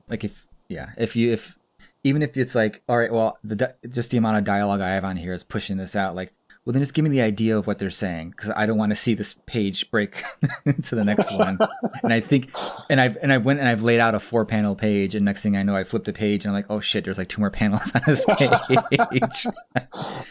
[0.09, 1.57] like if yeah if you if
[2.03, 5.05] even if it's like all right well the just the amount of dialogue I have
[5.05, 6.33] on here is pushing this out like
[6.69, 8.93] well then just give me the idea of what they're saying because I don't want
[8.93, 10.23] to see this page break
[10.83, 11.59] to the next one
[12.03, 12.51] and I think
[12.91, 15.43] and I've and I went and I've laid out a four panel page and next
[15.43, 17.41] thing I know I flipped a page and I'm like oh shit there's like two
[17.41, 18.51] more panels on this page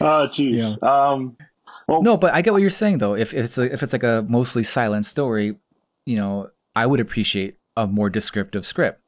[0.00, 0.80] Oh, jeez.
[0.80, 1.36] Um,
[1.88, 3.16] well, No, but I get what you're saying though.
[3.16, 5.56] If it's a, if it's like a mostly silent story,
[6.06, 9.02] you know, I would appreciate a more descriptive script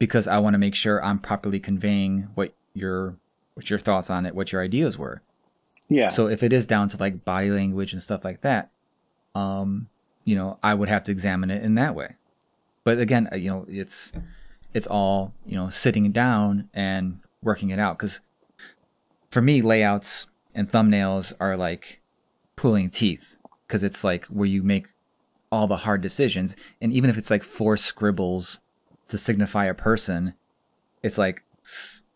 [0.00, 3.14] because I want to make sure I'm properly conveying what your
[3.54, 5.22] what your thoughts on it, what your ideas were.
[5.88, 6.08] Yeah.
[6.08, 8.70] So if it is down to like body language and stuff like that,
[9.34, 9.88] um,
[10.24, 12.16] you know, I would have to examine it in that way.
[12.84, 14.12] But again, uh, you know, it's
[14.74, 17.98] it's all you know, sitting down and working it out.
[17.98, 18.20] Because
[19.30, 22.00] for me, layouts and thumbnails are like
[22.56, 24.88] pulling teeth because it's like where you make
[25.52, 28.58] all the hard decisions, and even if it's like four scribbles
[29.08, 30.34] to signify a person,
[31.02, 31.44] it's like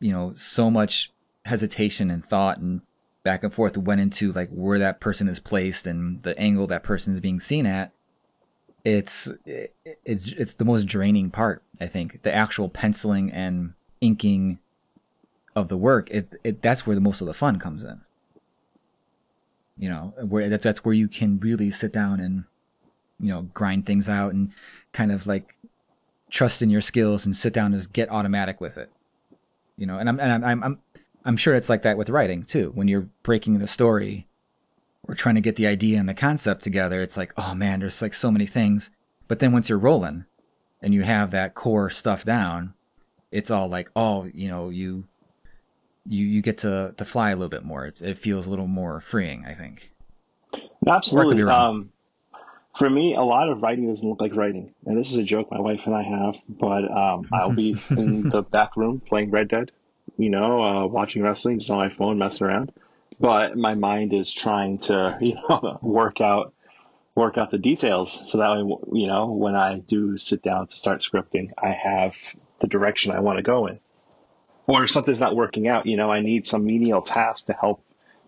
[0.01, 1.13] you know so much
[1.45, 2.83] hesitation and thought and
[3.23, 6.83] back and forth went into like where that person is placed and the angle that
[6.83, 7.93] person is being seen at
[8.85, 9.31] it's
[10.05, 12.23] it's it's the most draining part i think.
[12.23, 14.59] The actual penciling and inking
[15.55, 18.01] of the work it, it that's where the most of the fun comes in.
[19.77, 22.45] You know where that, that's where you can really sit down and
[23.19, 24.53] you know grind things out and
[24.93, 25.57] kind of like
[26.31, 28.91] trust in your skills and sit down and just get automatic with it.
[29.77, 30.79] You know and i'm and I'm, I'm i'm
[31.25, 32.73] i'm sure it's like that with writing too.
[32.75, 34.27] When you're breaking the story
[35.05, 38.03] or trying to get the idea and the concept together it's like oh man there's
[38.03, 38.91] like so many things.
[39.29, 40.25] But then once you're rolling
[40.83, 42.75] and you have that core stuff down
[43.31, 45.05] it's all like oh you know you
[46.07, 47.87] you you get to to fly a little bit more.
[47.87, 49.93] It's, it feels a little more freeing i think.
[50.87, 51.43] Absolutely.
[51.43, 51.93] Um,
[52.77, 55.51] for me, a lot of writing doesn't look like writing, and this is a joke
[55.51, 56.35] my wife and I have.
[56.49, 59.71] But um, I'll be in the back room playing Red Dead,
[60.17, 62.73] you know, uh, watching wrestling, just on my phone, messing around.
[63.19, 66.55] But my mind is trying to, you know, work out,
[67.15, 70.77] work out the details, so that way, you know, when I do sit down to
[70.77, 72.15] start scripting, I have
[72.61, 73.81] the direction I want to go in.
[74.67, 77.83] Or if something's not working out, you know, I need some menial task to help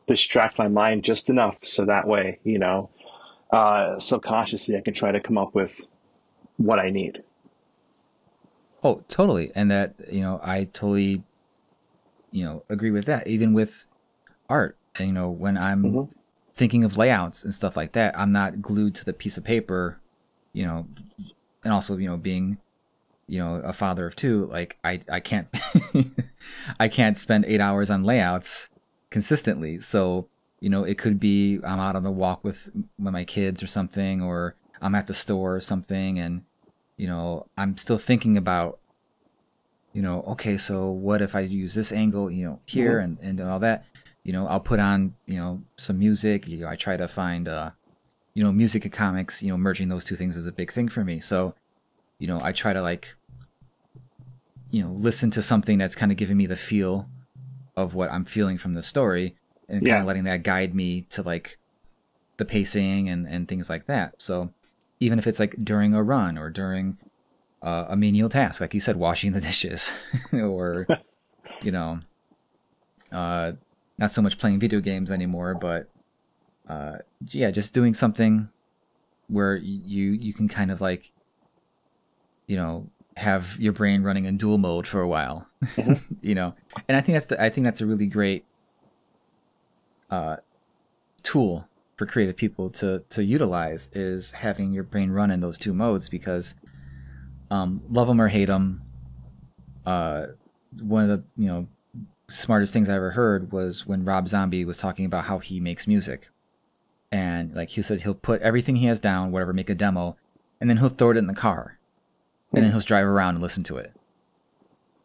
[0.09, 2.91] distract my mind just enough so that way, you know,
[3.53, 5.81] uh, subconsciously I can try to come up with
[6.57, 7.23] what I need.
[8.83, 9.53] Oh, totally.
[9.55, 11.23] And that, you know, I totally,
[12.33, 13.27] you know, agree with that.
[13.27, 13.87] Even with
[14.49, 16.09] art, and, you know, when I'm Mhm.
[16.55, 20.01] thinking of layouts and stuff like that, I'm not glued to the piece of paper,
[20.53, 20.87] you know,
[21.65, 22.59] and also, you know, being,
[23.27, 25.49] you know, a father of two, like I, I can't,
[26.81, 28.69] I can't spend eight hours on layouts
[29.11, 29.81] consistently.
[29.81, 30.29] So,
[30.61, 33.67] you know, it could be I'm out on the walk with, with my kids or
[33.67, 36.43] something, or I'm at the store or something, and
[36.99, 38.79] you know, I'm still thinking about,
[39.93, 43.41] you know, okay, so what if I use this angle, you know, here and, and
[43.41, 43.85] all that,
[44.25, 46.47] you know, I'll put on, you know, some music.
[46.49, 47.71] You know, I try to find, uh,
[48.35, 50.89] you know, music and comics, you know, merging those two things is a big thing
[50.89, 51.21] for me.
[51.21, 51.55] So,
[52.19, 53.15] you know, I try to like,
[54.71, 57.09] you know, listen to something that's kind of giving me the feel
[57.77, 59.37] of what I'm feeling from the story
[59.69, 60.01] and kind Yeah.
[60.01, 61.59] of letting that guide me to like
[62.39, 64.15] the pacing and and things like that.
[64.21, 64.53] So
[65.01, 66.97] even if it's like during a run or during
[67.63, 69.93] uh, a menial task, like you said, washing the dishes,
[70.33, 70.87] or
[71.63, 72.01] you know,
[73.13, 73.53] uh,
[73.99, 75.89] not so much playing video games anymore, but
[76.69, 76.99] uh,
[77.31, 78.49] yeah, just doing something
[79.29, 81.13] where you you can kind of like,
[82.47, 86.15] you know, have your brain running in dual mode for a while, Mm-hmm.
[86.21, 86.55] you know,
[86.89, 88.45] and I think that's the, I think that's a really great
[90.11, 90.37] uh,
[91.23, 95.73] tool for creative people to to utilize is having your brain run in those two
[95.73, 96.55] modes because
[97.53, 98.81] um, love him or hate him,
[99.85, 100.27] uh,
[100.81, 101.67] one of the you know
[102.29, 105.87] smartest things i ever heard was when rob zombie was talking about how he makes
[105.87, 106.29] music.
[107.11, 110.17] And like he said he'll put everything he has down whatever make a demo
[110.61, 111.79] and then he'll throw it in the car.
[112.55, 113.93] And then he'll drive around and listen to it.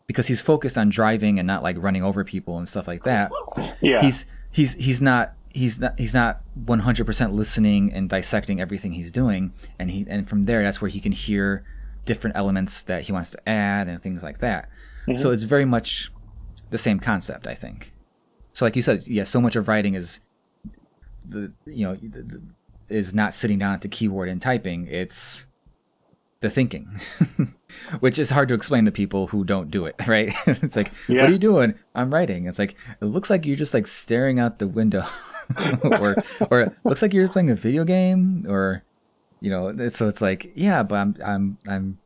[0.05, 3.31] Because he's focused on driving and not like running over people and stuff like that.
[3.81, 4.01] Yeah.
[4.01, 9.51] he's he's he's not he's not he's not 100% listening and dissecting everything he's doing.
[9.79, 11.65] And he and from there that's where he can hear
[12.07, 14.69] different elements that he wants to add and things like that.
[15.05, 15.33] So mm-hmm.
[15.33, 16.11] it's very much
[16.69, 17.93] the same concept i think.
[18.53, 20.19] So like you said yeah so much of writing is
[21.27, 22.41] the you know the, the,
[22.89, 24.87] is not sitting down at the keyboard and typing.
[24.87, 25.45] It's
[26.39, 26.99] the thinking
[27.99, 30.31] which is hard to explain to people who don't do it right?
[30.47, 31.21] It's like Yeah.
[31.21, 31.73] what are you doing?
[31.95, 32.45] I'm writing.
[32.45, 35.05] It's like it looks like you're just like staring out the window
[35.83, 36.15] or
[36.51, 38.83] or it looks like you're playing a video game or
[39.39, 41.97] you know so it's like yeah but i'm i'm i'm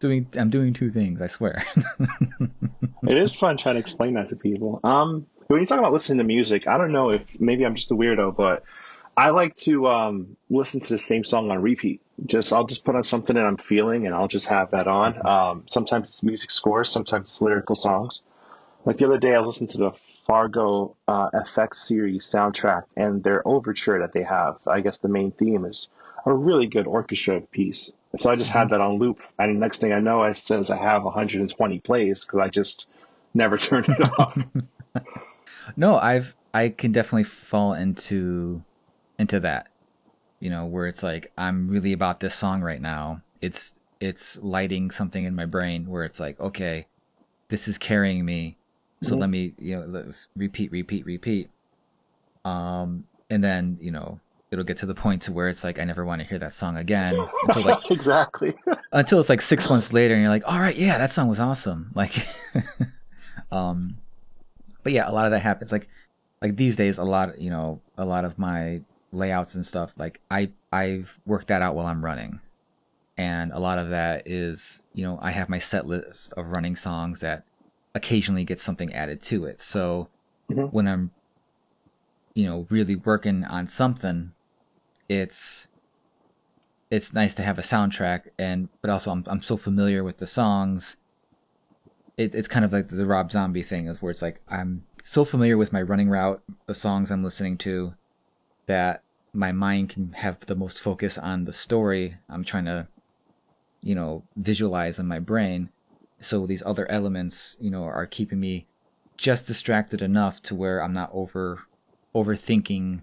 [0.00, 1.64] doing i'm doing two things i swear
[3.06, 4.80] It is fun trying to explain that to people.
[4.82, 7.90] Um, when you talk about listening to music, I don't know if maybe I'm just
[7.90, 8.64] a weirdo, but
[9.16, 12.00] I like to um, listen to the same song on repeat.
[12.26, 15.26] Just I'll just put on something that I'm feeling, and I'll just have that on.
[15.26, 18.22] Um, sometimes it's music scores, sometimes it's lyrical songs.
[18.84, 19.90] Like the other day, I was listening to the
[20.26, 24.56] Fargo uh, FX series soundtrack, and their overture that they have.
[24.66, 25.88] I guess the main theme is
[26.26, 27.90] a really good orchestra piece.
[28.16, 30.76] So I just had that on loop, and next thing I know, I says I
[30.76, 32.86] have 120 plays because I just
[33.34, 34.38] never turned it off.
[35.76, 38.64] No, I've I can definitely fall into
[39.18, 39.68] into that.
[40.40, 43.22] You know, where it's like I'm really about this song right now.
[43.40, 46.86] It's it's lighting something in my brain where it's like, okay,
[47.50, 48.58] this is carrying me.
[49.02, 49.20] So Mhm.
[49.20, 51.50] let me, you know, let's repeat, repeat, repeat.
[52.44, 55.84] Um and then, you know, it'll get to the point to where it's like I
[55.84, 57.16] never want to hear that song again
[57.48, 58.54] until like exactly.
[58.92, 61.40] until it's like six months later and you're like all right yeah that song was
[61.40, 62.14] awesome like
[63.50, 63.96] um
[64.82, 65.88] but yeah a lot of that happens like
[66.40, 68.80] like these days a lot you know a lot of my
[69.12, 72.40] layouts and stuff like i i've worked that out while i'm running
[73.16, 76.76] and a lot of that is you know i have my set list of running
[76.76, 77.44] songs that
[77.94, 80.08] occasionally get something added to it so
[80.50, 80.70] Mhm.
[80.72, 81.10] when i'm
[82.34, 84.32] you know really working on something
[85.08, 85.68] it's
[86.90, 90.26] it's nice to have a soundtrack and but also I'm I'm so familiar with the
[90.26, 90.96] songs.
[92.16, 95.24] It, it's kind of like the Rob Zombie thing is where it's like I'm so
[95.24, 97.94] familiar with my running route, the songs I'm listening to,
[98.66, 99.02] that
[99.32, 102.86] my mind can have the most focus on the story I'm trying to,
[103.82, 105.70] you know, visualize in my brain.
[106.20, 108.66] So these other elements, you know, are keeping me
[109.16, 111.64] just distracted enough to where I'm not over
[112.14, 113.00] overthinking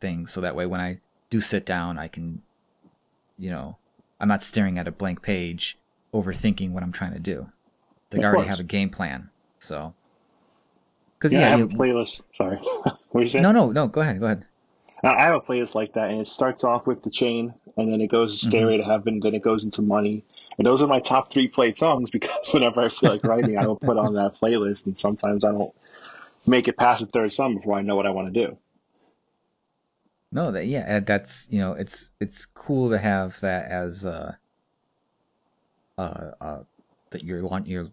[0.00, 0.32] things.
[0.32, 0.98] So that way when I
[1.30, 2.42] do sit down, I can
[3.38, 3.76] you know,
[4.20, 5.76] I'm not staring at a blank page,
[6.14, 7.50] overthinking what I'm trying to do.
[8.12, 8.48] Like Of I already course.
[8.48, 9.30] have a game plan.
[9.58, 9.94] So,
[11.18, 12.20] because Yeah, yeah, I have you- a playlist.
[12.36, 12.56] Sorry.
[13.10, 13.42] what you saying?
[13.42, 13.88] no, no, no.
[13.88, 14.44] Go ahead, go ahead.
[15.04, 18.00] I have a playlist like that, and it starts off with the chain, and then
[18.00, 18.78] it goes Mm-hmm.
[18.78, 20.22] To Heaven, then it goes into Money.
[20.58, 23.66] And those are my top three played songs because whenever I feel like writing, I
[23.66, 25.74] will put on that playlist, and sometimes I don't
[26.46, 28.56] make it past the third song before I know what I want to do.
[30.32, 34.34] No, that yeah, that's you know, it's it's cool to have that as uh,
[35.98, 36.62] uh, uh
[37.10, 37.88] that you're launch your.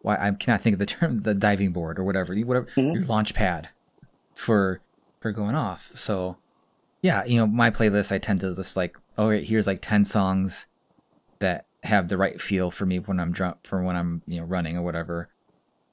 [0.00, 2.94] Why I cannot think of the term, the diving board or whatever, you- whatever Mhm.
[2.94, 3.68] your launch pad
[4.34, 4.80] for
[5.20, 5.92] for going off.
[5.94, 6.36] So,
[7.02, 10.04] yeah, you know, my playlist I tend to just like, oh, right, here's like ten
[10.04, 10.66] songs
[11.40, 14.46] that have the right feel for me when I'm drunk for when I'm you know
[14.46, 15.28] running or whatever,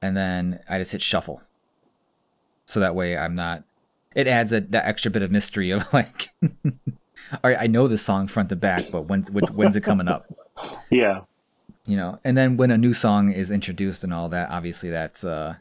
[0.01, 1.41] and then I just hit shuffle.
[2.65, 3.63] So that way I'm not.
[4.15, 8.01] It adds a, that extra bit of mystery of like, all right, I know this
[8.03, 10.25] song front to back, but when when- when's it coming up?
[10.91, 11.21] Yeah.
[11.87, 15.23] you know and then when a new song is introduced and all that obviously that's
[15.23, 15.55] uh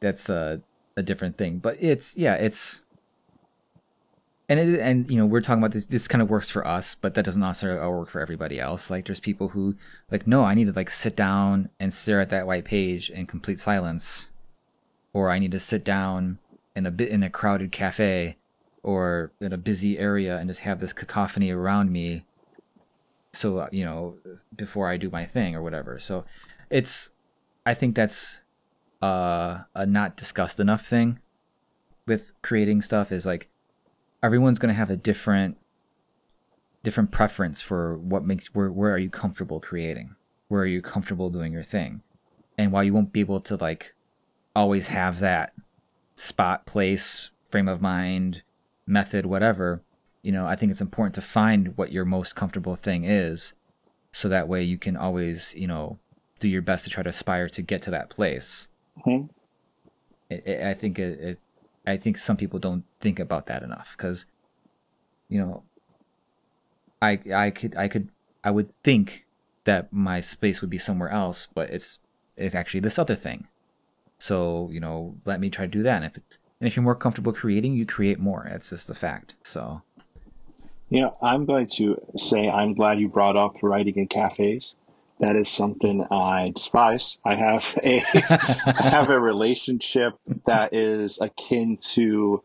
[0.00, 0.56] that's uh,
[0.96, 2.82] a different thing but it's yeah it's
[4.48, 6.94] and it, and you know we're talking about this this kind of works for us
[6.94, 8.90] but that doesn't necessarily work for everybody else.
[8.90, 9.76] Like there's people who
[10.10, 13.26] like no i need to like sit down and stare at that white page in
[13.26, 14.30] complete silence.
[15.12, 16.38] Or i need to sit down
[16.74, 18.36] in a bit in a crowded cafe
[18.82, 22.24] or in a busy area and just have this cacophony around me.
[23.32, 24.16] So uh, you know
[24.56, 25.98] before i do my thing or whatever.
[25.98, 26.24] So
[26.70, 27.10] it's
[27.66, 28.40] i think that's
[29.00, 31.20] uh, a not discussed enough thing
[32.06, 33.48] with creating stuff is like
[34.22, 35.56] everyone's going to have a different
[36.82, 40.14] different preference for what makes where where are you comfortable creating?
[40.48, 42.02] Where are you comfortable doing your thing?
[42.56, 43.94] And while you won't be able to like
[44.56, 45.52] always have that
[46.16, 48.42] spot place frame of mind
[48.86, 49.80] method whatever
[50.22, 53.52] you know i think it's important to find what your most comfortable thing is
[54.10, 55.98] so that way you can always you know
[56.40, 58.68] do your best to try to aspire to get to that place.
[59.04, 59.26] Hmm
[60.30, 61.38] it, it, I think it, it,
[61.88, 64.26] I think some people don't think about that enough because,
[65.28, 65.62] you know,
[67.00, 68.10] I I could I could
[68.44, 69.26] I would think
[69.64, 71.98] that my space would be somewhere else, but it's
[72.36, 73.48] it's actually this other thing.
[74.18, 75.96] So you know, let me try to do that.
[75.96, 78.46] And if it's and if you're more comfortable creating, you create more.
[78.50, 79.34] That's just the fact.
[79.42, 79.82] So
[80.90, 84.76] You know, I'm going to say I'm glad you brought up writing in cafes.
[85.20, 87.18] That is something I despise.
[87.24, 90.14] I have a I have a relationship
[90.46, 92.42] that is akin to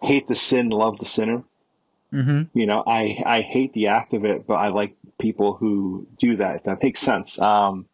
[0.00, 1.42] hate the sin, love the sinner.
[2.12, 2.56] mm-hmm.
[2.58, 6.36] You know, I I hate the act of it, but I like people who do
[6.36, 6.56] that.
[6.56, 7.38] If that makes sense.
[7.38, 7.86] Um,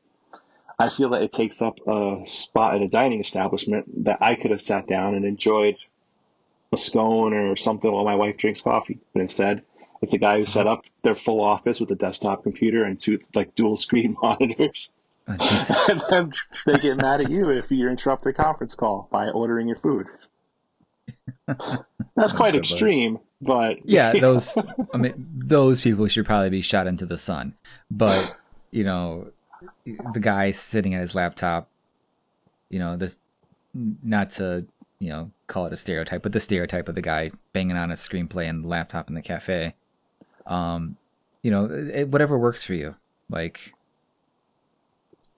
[0.78, 4.51] I feel that it takes up a spot at a dining establishment that I could
[4.51, 5.76] have sat down and enjoyed
[6.72, 9.62] a scone or something while my wife drinks coffee, but instead.
[10.02, 10.74] It's a guy who set uh-huh.
[10.74, 14.89] up their full office with a desktop computer and two like dual screen monitors.
[15.28, 16.32] oh, and then
[16.66, 20.06] they get mad at you if you interrupt their conference call by ordering your food.
[22.16, 24.56] That's quite Good extreme, but yeah, those
[24.93, 27.55] I mean those people should probably be shot into the sun.
[27.90, 28.36] But
[28.70, 29.31] you know,
[29.85, 31.68] the guy sitting at his laptop,
[32.70, 33.18] you know, this
[33.74, 34.66] not to
[34.98, 37.94] you know call it a stereotype, but the stereotype of the guy banging on a
[37.94, 39.74] screenplay and laptop in the cafe.
[40.46, 40.96] Um,
[41.42, 42.96] you know, it, whatever works for you.
[43.28, 43.72] Like,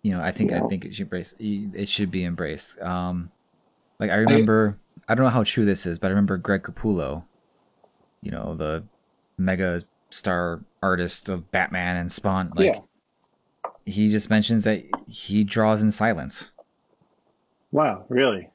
[0.02, 1.34] you know, I think I think it should embrace.
[1.38, 2.78] It should be embraced.
[2.80, 3.30] Um,
[4.00, 7.24] like I remember, I don't know how true this is, but I remember Greg Capullo,
[8.22, 8.84] you know, the
[9.38, 12.52] mega star artist of Batman and Spawn.
[12.56, 12.80] Like, Yeah.
[13.86, 16.50] he just mentions that he draws in silence,
[17.70, 18.48] wow, really?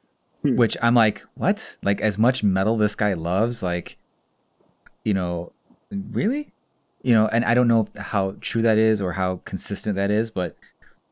[0.43, 1.77] which I'm like, what?
[1.83, 3.97] Like, as much metal this guy loves, like,
[5.03, 5.51] you know,
[5.91, 6.51] really?
[7.03, 10.31] You know, and I don't know how true that is or how consistent that is,
[10.31, 10.55] but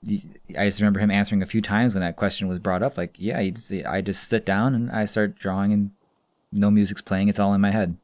[0.07, 2.97] I just remember him answering a few times when that question was brought up.
[2.97, 5.91] Like, yeah, I just sit down and I start drawing, and
[6.51, 7.97] no music's playing; it's all in my head.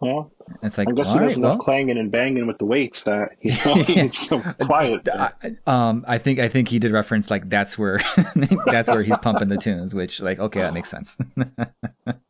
[0.00, 0.26] And
[0.62, 3.30] it's like, I guess all there's right, well, clanging and banging with the weights that
[3.40, 4.02] you know he Yeah.
[4.04, 5.08] needs some quiet.
[5.12, 5.32] I,
[5.66, 8.00] um, I think I think he did reference like that's where
[8.66, 11.16] that's where he's pumping the tunes, which like okay, that makes sense.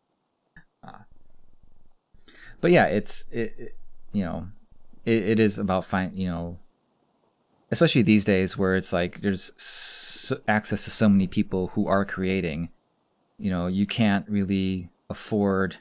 [2.61, 3.75] But yeah, it's it, it-
[4.13, 4.49] you know,
[5.05, 6.59] it, it is about find you know,
[7.71, 12.05] especially these days where it's like there's s access to so many people who are
[12.05, 12.71] creating.
[13.39, 15.77] You know, you can't really afford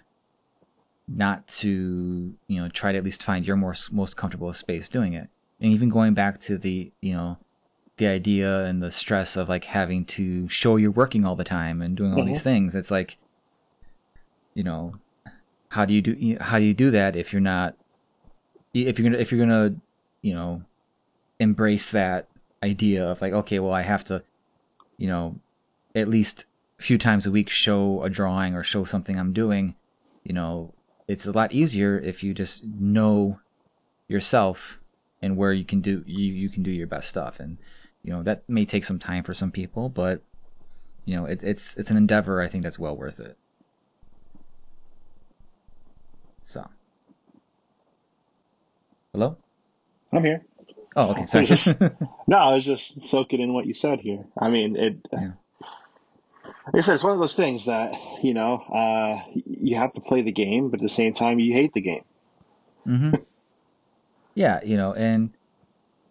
[1.08, 5.14] not to you know try to at least find your more most comfortable space doing
[5.14, 5.30] it
[5.62, 7.38] and even going back to the you know
[7.96, 11.82] the idea and the stress of like having to show you're working all the time
[11.82, 12.44] and doing all these Mhm.
[12.44, 13.18] things it's like
[14.54, 14.96] you know
[15.70, 17.76] how do you do how do you do that if you're not
[18.74, 19.76] if you're gonna if you're gonna
[20.22, 20.62] you know
[21.40, 22.28] embrace that
[22.64, 24.24] idea of like okay well i have to
[24.98, 25.36] you know
[25.96, 26.46] at least
[26.80, 29.76] a few times a week show a drawing or show something i'm doing
[30.24, 30.74] you know
[31.08, 33.40] it's a lot easier if you just know
[34.08, 34.80] yourself
[35.22, 37.40] and where you can do you, you can do your best stuff.
[37.40, 37.58] And
[38.04, 40.22] you know that may take some time for some people but
[41.06, 42.42] you know it, it's it's an endeavor.
[42.42, 43.38] I think that's well worth it
[46.48, 46.66] so
[49.12, 49.38] hello
[50.14, 50.44] I'm here.
[50.96, 51.46] oh okay sorry
[52.28, 54.26] No, I was just soaking in what you said here.
[54.38, 54.98] I mean, it.
[55.14, 55.32] Yeah.
[56.74, 57.94] Like I said, it's one of those things that
[58.24, 61.54] you know uh, you have to play the game, but at the same time, you
[61.54, 62.04] hate the game.
[62.88, 63.16] Mm-hmm.
[64.34, 65.32] yeah you know and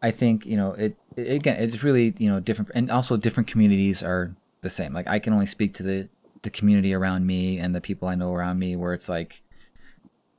[0.03, 3.49] i think you know it, it again it's really you know different and also different
[3.49, 6.07] communities are the same like i can only speak to the
[6.43, 9.41] the community around me and the people i know around me where it's like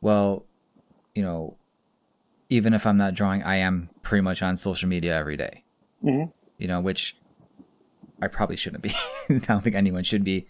[0.01, 0.45] well
[1.15, 1.57] you know
[2.49, 5.63] even if i'm not drawing i am pretty much on social media every day.
[6.03, 6.31] Mhm.
[6.57, 7.17] you know which
[8.21, 8.91] i probably shouldn't be.
[9.29, 10.47] I don't think anyone should be.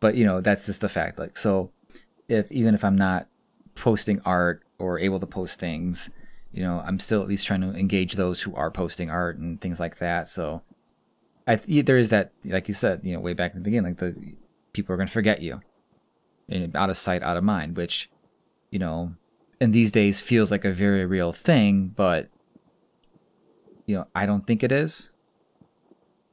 [0.00, 1.18] But you know that's just the fact.
[1.18, 1.70] Like so
[2.28, 3.28] if even if i'm not
[3.74, 6.10] posting art or able to post things
[6.52, 9.60] you know i'm still at least trying to engage those who are posting art and
[9.60, 10.28] things like that.
[10.28, 10.62] So
[11.46, 13.98] i there is that like you said you know way back in the beginning like
[13.98, 14.16] the
[14.72, 15.60] people are going to forget you.
[16.48, 18.10] And out of sight out of mind which
[18.70, 19.14] you know,
[19.60, 22.28] and these days feels like a very real thing, but
[23.86, 25.10] you know, I don't think it is.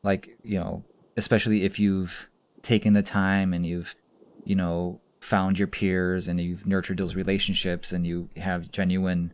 [0.02, 0.84] Like, you know,
[1.16, 2.30] especially if you've
[2.62, 3.96] taken the time and you've,
[4.44, 9.34] you know, found your peers and you've nurtured those relationships and you have genuine,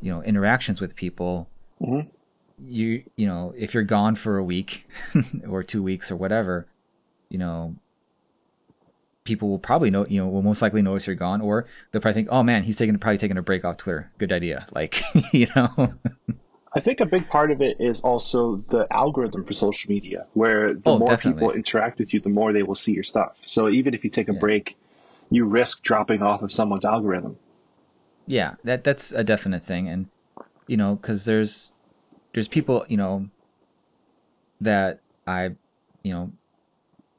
[0.00, 1.48] you know, interactions with people.
[1.80, 2.08] Mhm.
[2.64, 4.86] You, you know, if you're gone for a week
[5.48, 6.66] or two weeks or whatever,
[7.28, 7.74] you know,
[9.24, 12.14] people will probably know, you know, will most likely notice you're gone, or they'll probably
[12.14, 14.12] think, oh man, he's taking probably taking a break off Twitter.
[14.18, 14.66] Good idea.
[14.74, 15.94] Like, you know,
[16.74, 20.74] I think a big part of it is also the algorithm for social media, where
[20.74, 21.16] the Oh, more definitely.
[21.16, 23.36] people interact with you, the more they will see your stuff.
[23.42, 24.34] So even if you take a Yeah.
[24.34, 24.76] break,
[25.30, 27.38] you risk dropping off of someone's algorithm.
[28.26, 30.08] yeah, that that's a definite thing, and
[30.68, 31.72] you know, because there's
[32.34, 33.28] there's people, you know,
[34.60, 35.50] that I,
[36.02, 36.32] you know,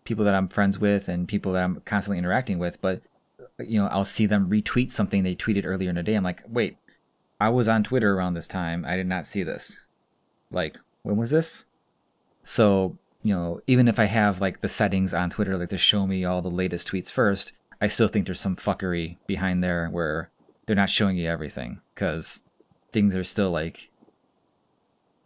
[0.03, 3.01] people that I'm friends with and people that I'm constantly interacting with, but
[3.59, 6.15] you know, I'll see them retweet something they tweeted earlier in the day.
[6.15, 6.77] I'm like, wait,
[7.39, 8.85] I was on Twitter around this time.
[8.85, 9.77] I did not see this.
[10.51, 11.65] Like, when was this?
[12.43, 16.07] So, you know, even if I have like the settings on Twitter, like to show
[16.07, 20.30] me all the latest tweets first, I still think there's some fuckery behind there where
[20.65, 22.41] they're not showing you everything because
[22.91, 23.89] things are still like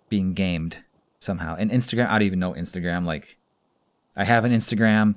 [0.10, 0.78] being gamed
[1.20, 1.56] somehow.
[1.58, 3.06] And Instagram, I don't even know Instagram.
[3.06, 3.37] Like,
[4.18, 5.16] I have an Instagram.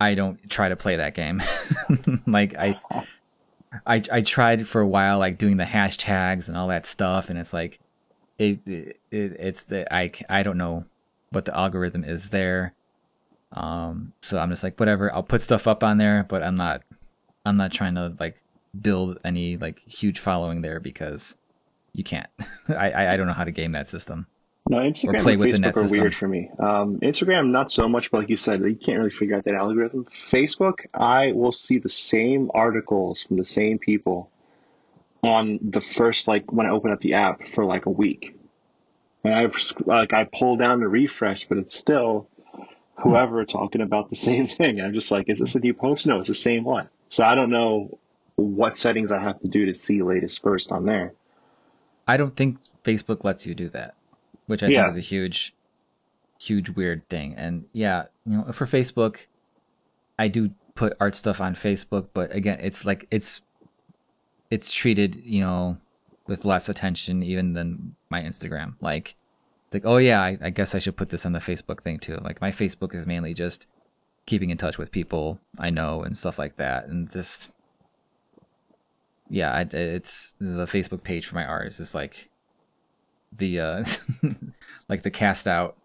[0.00, 1.42] I don't try to play that game.
[2.26, 2.80] like I,
[3.86, 7.38] I, I tried for a while, like doing the hashtags and all that stuff, and
[7.38, 7.78] it's like,
[8.38, 10.86] it, it it's the I I don't know
[11.30, 12.74] what the algorithm is there.
[13.52, 15.12] Um, so I'm just like whatever.
[15.12, 16.82] I'll put stuff up on there, but I'm not,
[17.44, 18.42] I'm not trying to like
[18.80, 21.36] build any like huge following there because
[21.92, 22.30] you can't.
[22.68, 24.26] I I, I don't know how to game that system.
[24.72, 26.00] No, Instagram play and Facebook are system.
[26.00, 26.50] weird for me.
[26.58, 29.54] Um, Instagram, not so much, but like you said, you can't really figure out that
[29.54, 30.06] algorithm.
[30.30, 34.30] Facebook, I will see the same articles from the same people
[35.22, 38.34] on the first, like when I open up the app for like a week.
[39.24, 39.54] And I've
[39.84, 42.28] like I pull down the refresh, but it's still
[42.96, 44.80] whoever talking about the same thing.
[44.80, 46.06] I'm just like, is this a new post?
[46.06, 46.88] No, it's the same one.
[47.10, 47.98] So I don't know
[48.36, 51.12] what settings I have to do to see latest first on there.
[52.08, 53.94] I don't think Facebook lets you do that,
[54.46, 54.82] which I Yeah.
[54.82, 55.54] think is a huge,
[56.38, 57.34] huge weird thing.
[57.36, 59.18] And yeah, you know, for Facebook,
[60.18, 63.42] I do put art stuff on Facebook, but again, it's like it's
[64.50, 65.78] it's treated, you know,
[66.26, 68.74] with less attention even than my Instagram.
[68.80, 69.14] Like,
[69.72, 72.16] like, oh yeah, I, I guess I should put this on the Facebook thing too.
[72.22, 73.66] Like my Facebook is mainly just
[74.26, 77.50] keeping in touch with people I know and stuff like that, and just
[79.30, 82.28] yeah, it's the Facebook page for my art is just like
[83.36, 83.84] the uh
[84.88, 85.76] like the cast out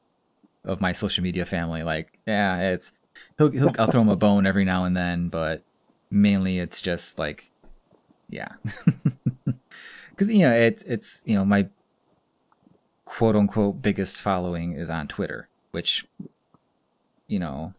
[0.68, 1.84] of my social media family.
[1.84, 2.92] Like, yeah, it's
[3.38, 5.64] he'll, he'll I'll throw him a bone every now and then, but
[6.12, 7.52] mainly it's just like,
[8.30, 8.50] yeah,
[10.10, 11.68] because you know it's it's you know my
[13.06, 16.06] quote unquote biggest following is on Twitter, which
[17.28, 17.74] you know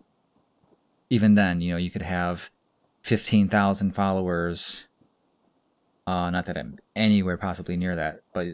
[1.10, 2.50] even then you know you could have
[3.02, 4.86] fifteen thousand followers.
[6.06, 8.48] Uh, not that I'm anywhere possibly near that, but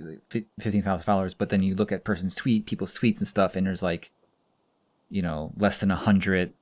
[0.61, 1.35] 15,000 followers.
[1.35, 4.11] But then you look at person's tweet, people's tweets and stuff, and there's like,
[5.11, 6.53] you know, less than a hundred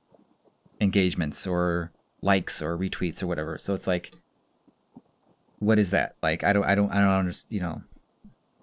[0.79, 1.91] engagements or
[2.21, 3.57] likes or retweets or whatever.
[3.57, 4.13] So it's like,
[5.59, 6.15] what is that?
[6.23, 7.53] Like, I don't, I don't, I don't understand.
[7.53, 7.81] You know,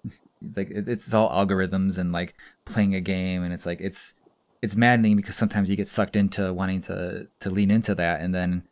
[0.55, 2.35] like it's all algorithms and like
[2.65, 4.13] playing a game, and it's like it's
[4.61, 8.33] it's maddening because sometimes you get sucked into wanting to to lean into that, and
[8.33, 8.63] then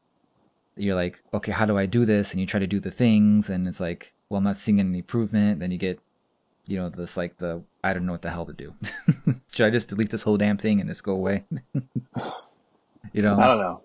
[0.75, 2.31] you're like, okay, how do I do this?
[2.31, 4.99] And you try to do the things, and it's like, well, I'm not seeing any
[4.99, 5.59] improvement.
[5.59, 5.99] Then you get,
[6.67, 8.73] you know, this like the I don't know what the hell to do.
[9.53, 11.43] Should I just delete this whole damn thing and just go away?
[13.13, 13.81] you know, I don't know.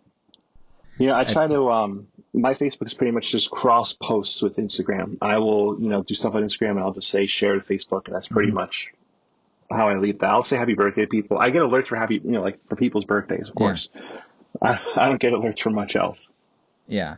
[0.98, 1.70] You know, I I- try to.
[1.70, 2.06] Um,
[2.36, 5.18] my Facebook is pretty much just cross posts with Instagram.
[5.22, 8.06] I will, you know, do stuff on Instagram, and I'll just say share to Facebook,
[8.06, 8.54] and that's pretty Mhm.
[8.54, 8.92] much
[9.70, 10.30] how I leave that.
[10.30, 11.38] I'll say happy birthday to people.
[11.38, 13.58] I get alerts for happy, you know, like for people's birthdays, of Yeah.
[13.58, 13.88] course.
[14.60, 16.28] I, I don't get alerts for much else.
[16.88, 17.16] yeah,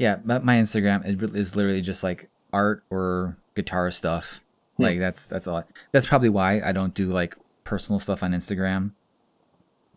[0.00, 0.16] yeah.
[0.16, 1.04] But my Instagram
[1.36, 4.40] is literally just like art or guitar stuff.
[4.78, 4.84] Hmm.
[4.84, 5.62] Like that's that's all.
[5.92, 8.92] That's probably why I don't do like personal stuff on Instagram.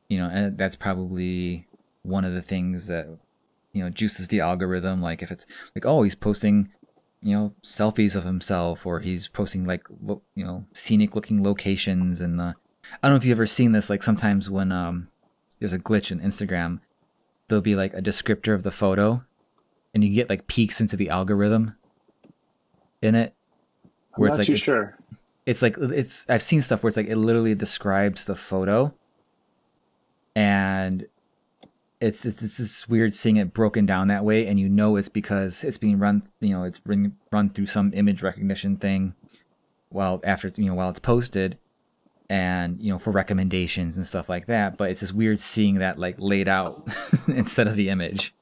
[0.10, 1.68] You know, and that's probably
[2.02, 3.08] one of the things that
[3.72, 5.02] you know juices the algorithm.
[5.02, 6.70] Like if it's like, oh, he's posting,
[7.22, 12.20] you know, selfies of himself, or he's posting like lo- you know scenic looking locations,
[12.20, 12.54] and uh,
[13.02, 13.90] I don't know if you've ever seen this.
[13.90, 15.08] Like sometimes when um
[15.60, 16.82] there's a glitch in Instagram,
[17.48, 19.24] there'll be like a descriptor of the photo,
[19.94, 21.76] and you get like peeks into the algorithm
[23.02, 23.34] in it,
[23.84, 23.90] I'm
[24.22, 24.98] where not it's like it's, sure.
[25.46, 28.94] it's like it's I've seen stuff where it's like it literally describes the photo
[30.36, 31.06] and
[32.04, 35.10] it's, it's it's this weird seeing it broken down that way, and you know it's
[35.10, 39.16] because it's being run, you know, it's being run through some image recognition thing,
[39.90, 41.58] while after you know while it's posted,
[42.30, 44.78] and you know for recommendations and stuff like that.
[44.78, 46.86] But it's just weird seeing that like laid out
[47.28, 48.34] instead of the image.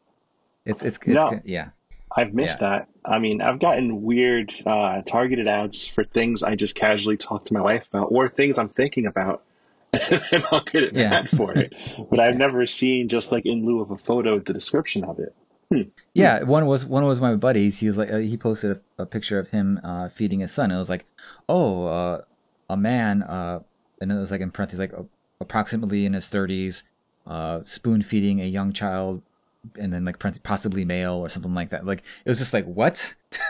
[0.65, 1.39] It's it's, it's No.
[1.43, 1.69] yeah
[2.15, 2.69] I've missed Yeah.
[2.79, 2.87] that.
[3.05, 7.53] I mean, I've gotten weird uh, targeted ads for things I just casually talk to
[7.53, 9.43] my wife about, or things I'm thinking about,
[9.93, 11.13] and I'll get an Yeah.
[11.19, 11.73] ad for it.
[12.09, 15.33] But I've never seen just like in lieu of a photo the description of it.
[16.13, 17.79] Yeah, one was one was my buddies.
[17.79, 20.69] He was like uh, he posted a, a picture of him uh, feeding his son.
[20.69, 21.05] It was like,
[21.47, 22.21] oh, uh,
[22.69, 23.61] a man, uh,
[24.01, 24.91] and it was like in parentheses like
[25.39, 26.83] approximately in his thirties,
[27.25, 29.21] uh, spoon feeding a young child,
[29.77, 31.85] and then like possibly male or something like that.
[31.85, 33.13] Like it was just like what?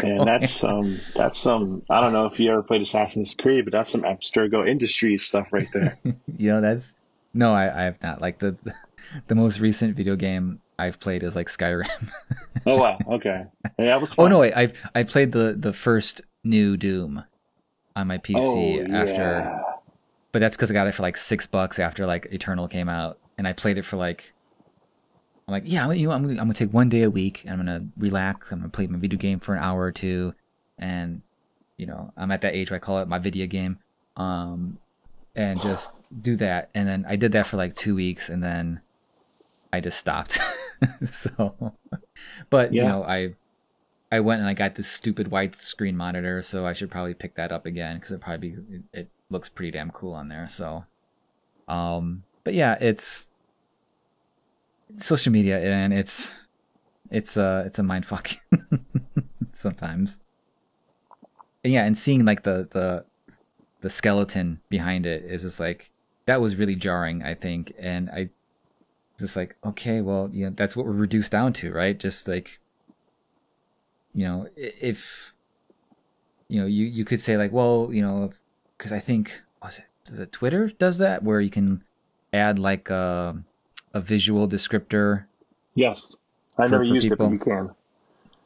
[0.00, 3.72] And that's some that's some I don't know if you ever played Assassin's Creed, but
[3.72, 5.98] that's some Abstergo Industries stuff right there.
[6.36, 6.94] you know that's
[7.34, 8.20] no, I, I have not.
[8.20, 8.56] Like the
[9.26, 11.88] the most recent video game I've played is like Skyrim.
[12.66, 13.44] oh wow, okay.
[13.78, 17.24] Yeah, that was Oh no, wait, I I played the the first new Doom
[17.96, 19.62] on my PC Oh, after, yeah.
[20.30, 23.18] but that's because I got it for like six bucks after like Eternal came out,
[23.36, 24.32] and I played it for like.
[25.48, 27.42] I'm like, yeah, I'm, you know, I'm, gonna, I'm gonna take one day a week,
[27.44, 28.52] and I'm gonna relax.
[28.52, 30.34] I'm gonna play my video game for an hour or two,
[30.78, 31.22] and
[31.78, 33.78] you know, I'm at that age where I call it my video game,
[34.18, 34.78] um,
[35.34, 36.68] and just do that.
[36.74, 38.82] And then I did that for like two weeks, and then
[39.72, 40.38] I just stopped.
[41.10, 41.72] so,
[42.50, 43.34] but you know, I
[44.12, 47.52] I went and I got this stupid widescreen monitor, so I should probably pick that
[47.52, 50.46] up again because it probably be, it, it looks pretty damn cool on there.
[50.46, 50.84] So,
[51.68, 53.24] um, but yeah, it's
[54.98, 56.34] social media and it's
[57.10, 58.30] it's uh it's a mind fuck
[59.52, 60.20] sometimes.
[61.64, 63.04] And yeah, and seeing like the the
[63.80, 65.90] the skeleton behind it is just like
[66.26, 68.30] that was really jarring, I think, and I
[69.18, 71.98] just like okay, well, you know, that's what we're reduced down to, right?
[71.98, 72.60] Just like
[74.14, 75.34] you know, if
[76.48, 78.32] you know, you you could say like, well, you know,
[78.76, 81.84] because I think was it does it Twitter does that where you can
[82.32, 83.42] add like a
[83.94, 85.24] a visual descriptor
[85.78, 86.16] Yes.
[86.58, 87.26] I never used it, people.
[87.28, 87.70] but you can.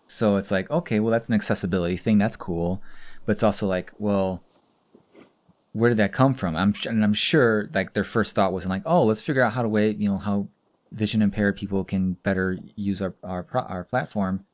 [0.07, 2.19] so it's like, okay, well, that's an accessibility thing.
[2.19, 2.83] That's cool.
[3.25, 4.43] But it's also like, well,
[5.73, 6.55] where did that come from?
[6.57, 9.63] I'm and I'm sure like their first thought wasn't like, oh, let's figure out how
[9.63, 10.49] to way, you know, how
[10.91, 14.45] vision impaired people can better use our our our platform,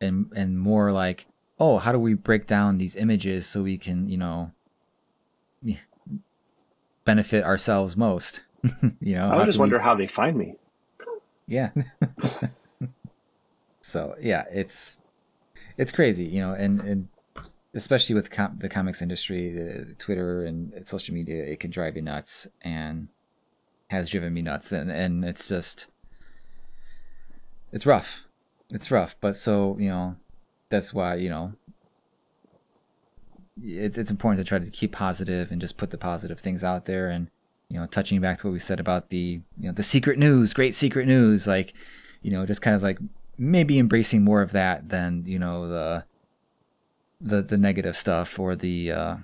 [0.00, 1.26] and and more like,
[1.58, 4.52] oh, how do we break down these images so we can, you know,
[7.04, 8.42] benefit ourselves most.
[9.00, 10.54] you know, I just can we- wonder how they find me.
[11.46, 11.70] yeah.
[13.80, 15.00] so yeah, it's
[15.76, 17.08] it's crazy, you know, and and
[17.74, 22.02] especially with com- the comics industry, the, Twitter and social media, it can drive you
[22.02, 23.08] nuts, and
[23.88, 25.86] has driven me nuts, and and it's just
[27.72, 28.24] it's rough,
[28.70, 30.16] it's rough, but so you know,
[30.68, 31.52] that's why you know.
[33.62, 36.86] It's it's important to try to keep positive and just put the positive things out
[36.86, 37.28] there and
[37.70, 40.52] you know, touching back to what we said about the, you know, the secret news,
[40.52, 41.72] great secret news, like,
[42.20, 42.98] you know, just kind of like
[43.38, 46.04] maybe embracing more of that than, you know, the,
[47.20, 49.16] the, the negative stuff or the, uh,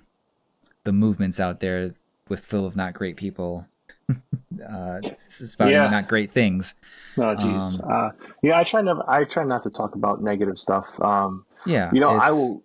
[0.85, 1.93] the movements out there
[2.29, 3.67] with full of not great people,
[4.69, 5.91] uh, spouting Yeah.
[5.91, 6.75] not great things.
[7.19, 7.45] Oh, geez.
[7.45, 8.11] Um, uh,
[8.43, 9.03] yeah, I try never.
[9.09, 10.87] I try not to talk about negative stuff.
[11.01, 11.91] Um, Yeah.
[11.93, 12.63] you know, I will.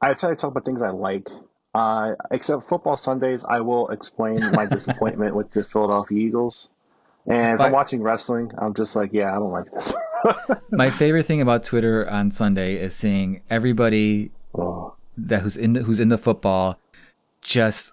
[0.00, 1.28] I try to talk about things I like.
[1.74, 6.70] Uh, except football Sundays, I will explain my disappointment with the Philadelphia Eagles.
[7.26, 9.94] And if But- I'm watching wrestling, I'm just like, yeah, I don't like this.
[10.70, 15.82] My favorite thing about Twitter on Sunday is seeing everybody oh, that who's in the,
[15.82, 16.78] who's in the football
[17.42, 17.92] just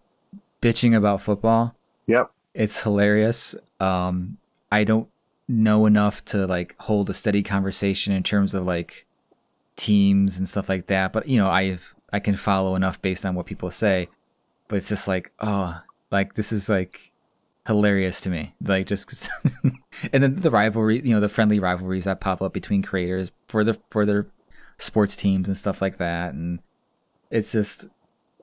[0.61, 1.75] bitching about football.
[2.07, 2.31] yep.
[2.53, 3.55] it's hilarious.
[3.81, 4.37] Um,
[4.71, 5.09] I don't
[5.49, 9.05] know enough to like hold a steady conversation in terms of like
[9.75, 11.11] teams and stuff like that.
[11.11, 14.09] But you know, I've I can follow enough based on what people say.
[14.67, 15.81] But it's just like, oh,
[16.11, 17.11] like this is like
[17.67, 18.53] hilarious to me.
[18.61, 19.29] Like just
[20.13, 23.63] and then the rivalry, you know, the friendly rivalries that pop up between creators for
[23.63, 24.27] the for their
[24.77, 26.33] sports teams and stuff like that.
[26.33, 26.59] And
[27.29, 27.87] it's just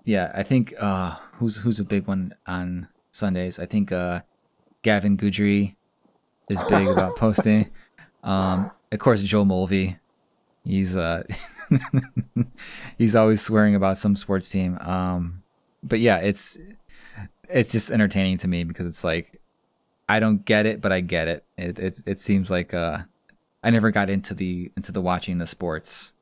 [0.05, 3.59] yeah, I think uh who's who's a big one on Sundays.
[3.59, 4.21] I think uh
[4.83, 5.75] Gavin Guidry
[6.49, 7.71] is big about posting.
[8.25, 9.97] Um of course Joe Mulvey.
[10.65, 11.25] He's uh
[12.99, 14.79] he's always swearing about some sports team.
[14.79, 15.43] Um
[15.83, 16.59] but yeah, it's
[17.49, 19.41] it's just entertaining to me because it's like
[20.09, 21.45] I don't get it, but I get it.
[21.57, 22.99] It it it seems like uh
[23.63, 26.13] I never got into the into the watching the sports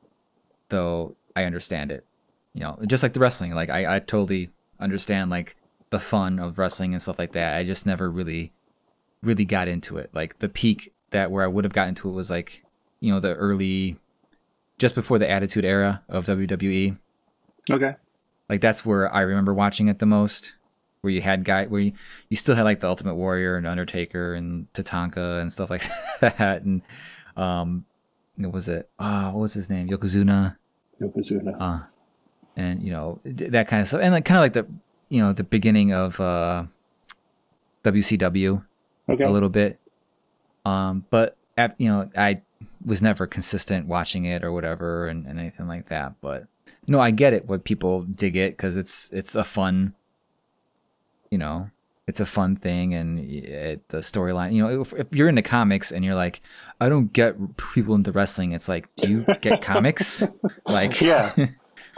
[0.69, 2.05] though I understand it.
[2.53, 3.53] You know, just like the wrestling.
[3.53, 4.49] Like I, I totally
[4.79, 5.55] understand like
[5.89, 7.57] the fun of wrestling and stuff like that.
[7.57, 8.51] I just never really
[9.21, 10.09] really got into it.
[10.13, 12.63] Like the peak that where I would have gotten into it was like,
[12.99, 13.97] you know, the early,
[14.77, 16.97] just before the Attitude Era of WWE.
[17.69, 17.95] Okay.
[18.49, 20.53] Like that's where I remember watching it the most.
[21.01, 21.93] Where you had guy where you,
[22.27, 25.83] you still had like the Ultimate Warrior and Undertaker and Tatanka and stuff like
[26.21, 26.81] that, and
[27.35, 27.85] um,
[28.35, 28.89] what was it?
[28.97, 29.87] Ah, what was his name?
[29.87, 30.57] Yokozuna.
[30.99, 31.55] Yokozuna.
[31.59, 31.79] Uh,
[32.55, 34.65] and you know that kind of stuff, and like kind of like the
[35.09, 36.63] you know the beginning of uh,
[37.83, 38.65] WCW
[39.07, 39.23] okay.
[39.23, 39.79] a little bit.
[40.65, 42.41] Um, but at, you know, I
[42.85, 46.13] was never consistent watching it or whatever, and, and anything like that.
[46.21, 46.47] But
[46.87, 47.47] no, I get it.
[47.47, 49.93] What people dig it because it's it's a fun,
[51.31, 51.69] you know,
[52.07, 54.53] it's a fun thing, and it, the storyline.
[54.53, 56.41] You know, if, if you're into comics and you're like,
[56.79, 58.53] I don't get people into wrestling.
[58.53, 60.23] It's like, do you get comics?
[60.65, 61.33] Like, Yeah.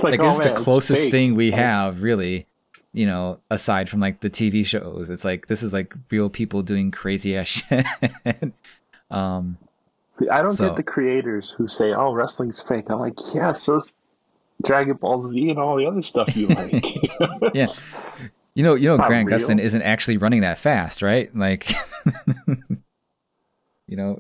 [0.01, 2.47] It's like, oh, man, the closest thing we have really
[2.93, 6.61] you know aside from like the tv shows it's like this is like real people
[6.61, 7.85] doing crazy ass shit
[9.11, 9.57] um
[10.31, 13.95] I don't So- get the creators who say, "Oh, wrestling's fake." I'm like, yeah, so's
[14.63, 17.55] Dragon Ball Z and all the other stuff you like.
[17.55, 17.67] yeah
[18.55, 19.37] you know you know Not grant real.
[19.39, 21.71] gustin isn't actually running that fast right like
[23.87, 24.19] you know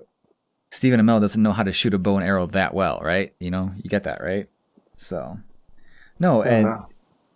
[0.71, 3.49] stephen amell doesn't know how to shoot a bow and arrow that well right you
[3.51, 4.47] know you get that right
[4.97, 5.37] so
[6.19, 6.67] no and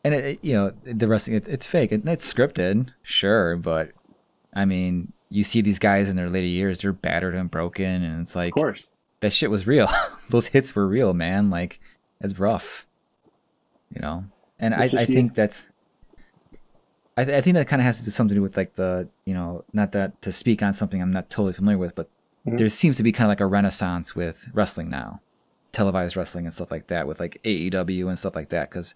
[0.03, 3.91] and it, you know the wrestling it, it's fake it, it's scripted sure but
[4.53, 8.21] i mean you see these guys in their later years they're battered and broken and
[8.21, 8.87] it's like, Of course.
[9.21, 9.89] that shit was real
[10.29, 11.79] those hits were real man like
[12.21, 12.85] it's rough
[13.93, 14.25] you know
[14.59, 15.67] and I, It's I you- think that's
[17.15, 18.73] I, th- I think that kind of has to do something to do with like
[18.75, 22.09] the you know not that to speak on something i'm not totally familiar with but
[22.45, 22.57] Mhm.
[22.57, 25.21] there seems to be kind of like a renaissance with wrestling now
[25.71, 28.93] televised wrestling and stuff like that with like aew and stuff like that because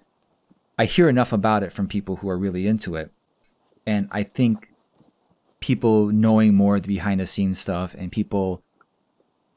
[0.78, 3.10] I hear enough about it from people who are really into it.
[3.88, 4.70] And I think
[5.68, 8.64] people knowing more of the behind the scenes stuff and people,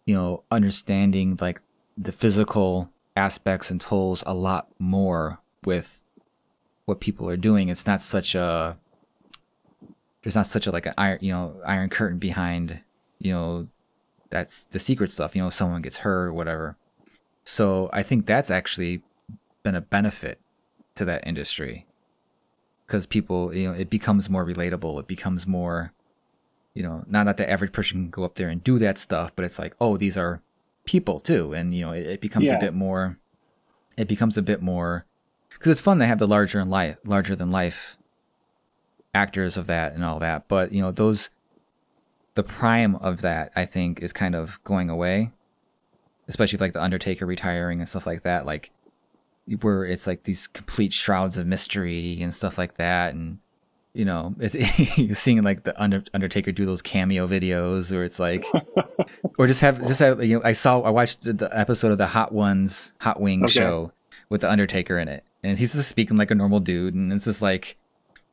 [0.06, 1.62] you know, understanding like
[1.96, 6.02] the physical aspects and tolls a lot more with
[6.86, 7.68] what people are doing.
[7.68, 8.76] It's not such a
[10.22, 12.80] there's not such a like an iron you know, iron curtain behind,
[13.20, 13.66] you know,
[14.30, 16.76] that's the secret stuff, you know, someone gets hurt or whatever.
[17.44, 19.02] So I think that's actually
[19.62, 20.40] been a benefit
[20.96, 21.86] to that industry
[22.84, 25.92] because people you know it becomes more relatable it becomes more
[26.74, 29.32] you know not that the average person can go up there and do that stuff
[29.34, 30.40] but it's like oh these are
[30.84, 31.52] people too.
[31.52, 32.56] And you know it, it becomes Yeah.
[32.56, 33.18] a bit more
[33.96, 35.04] it becomes a bit more
[35.50, 37.96] because it's fun to have the larger and life larger than life
[39.14, 40.48] actors of that and all that.
[40.48, 41.30] But you know those
[42.34, 45.32] the prime of that i think is kind of going away
[46.28, 48.70] especially with like the undertaker retiring and stuff like that like
[49.60, 53.14] where it's like these complete shrouds of mystery and stuff like that.
[53.14, 53.38] And
[53.94, 54.54] you know it's,
[54.98, 58.44] you're seeing like the Under, undertaker do those cameo videos or it's like
[59.38, 62.06] or just have just have you know i saw i watched the- episode of the
[62.06, 63.52] hot ones hot wing Okay.
[63.52, 63.92] show
[64.28, 65.24] with the undertaker in it.
[65.42, 67.76] And he's just speaking like a normal dude and it's just like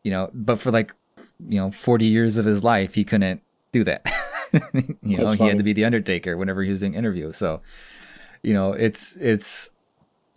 [0.04, 0.94] you know but for like
[1.48, 4.06] you know 40 years of his life he couldn't do that.
[5.02, 7.36] You know he had to be the undertaker whenever he was doing interviews.
[7.36, 7.62] So
[8.44, 9.72] you know it's it's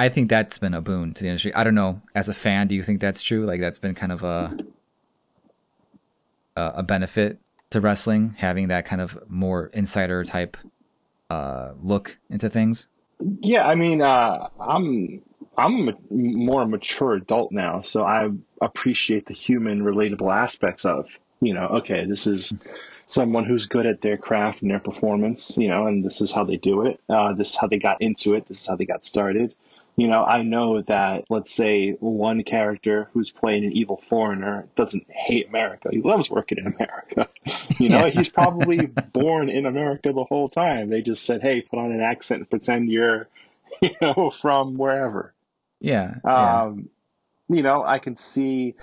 [0.01, 1.55] i think that's been a boon to the industry.
[1.55, 3.44] I don't know as a fan do you think that's true?
[3.47, 4.56] Like that's been kind of a
[6.56, 7.39] a, a benefit
[7.70, 10.56] to wrestling having that kind of more insider type
[11.31, 12.89] uh look into things
[13.40, 15.22] Yeah, I mean, uh, I'm
[15.59, 18.31] I'm a more mature adult now, so I
[18.62, 21.06] appreciate the human, relatable aspects of
[21.40, 21.66] you know.
[21.66, 22.52] Okay, this is
[23.06, 26.44] someone who's good at their craft and their performance, you know, and this is how
[26.44, 27.01] they do it.
[27.09, 28.47] Uh, this is how they got into it.
[28.48, 29.55] This is how they got started.
[30.01, 35.06] You know, I know that let's say one character who's playing an evil foreigner doesn't
[35.10, 35.90] hate America.
[35.93, 37.28] He loves working in America.
[37.78, 38.10] You know, Yeah.
[38.10, 40.89] he's probably born in America the whole time.
[40.89, 43.28] They just said, "Hey, put on an accent and pretend you're,
[43.82, 45.35] you know, from wherever."
[45.81, 46.62] yeah, yeah.
[46.64, 46.89] Um,
[47.48, 48.74] you know, I can see.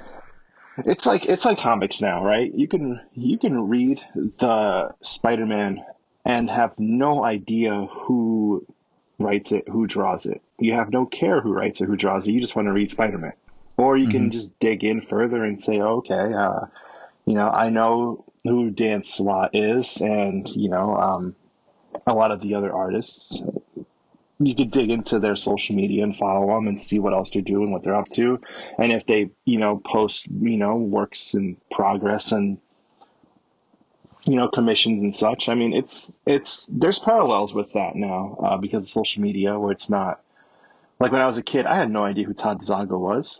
[0.85, 2.53] It's like it's like comics now, right?
[2.53, 5.83] You can you can read the Spider-Man
[6.25, 8.65] and have no idea who
[9.19, 10.41] writes it, who draws it.
[10.59, 12.31] You have no care who writes it, who draws it.
[12.31, 13.33] You just want to read Spider-Man,
[13.77, 16.61] or you can just dig in further and say, okay, uh,
[17.25, 21.35] you know, I know who Dan Slott is, and you know, um,
[22.05, 23.41] a lot of the other artists
[24.39, 27.41] you could dig into their social media and follow them and see what else they're
[27.41, 28.39] doing, what they're up to,
[28.77, 32.59] and if they, you know, post, you know, works in progress and
[34.27, 35.49] you know commissions and such.
[35.49, 39.71] I mean, it's it's there's parallels with that now uh, because of social media, where
[39.71, 40.21] it's not
[40.99, 43.39] like when I was a kid, I had no idea who Todd Dezago was.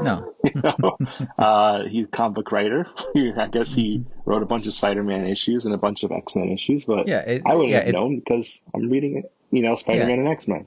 [0.00, 0.32] No.
[0.44, 0.96] you know?
[1.38, 2.86] uh, he's a comic book writer.
[3.16, 6.84] I guess he wrote a bunch of Spider-Man issues and a bunch of X-Men issues,
[6.84, 9.32] but Yeah, it, I wouldn't yeah, have it- known because I'm reading it.
[9.50, 10.66] You know, Spider-Man and X-Men.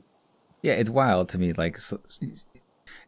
[0.62, 1.54] yeah, it's wild to me.
[1.54, 2.00] Like, so,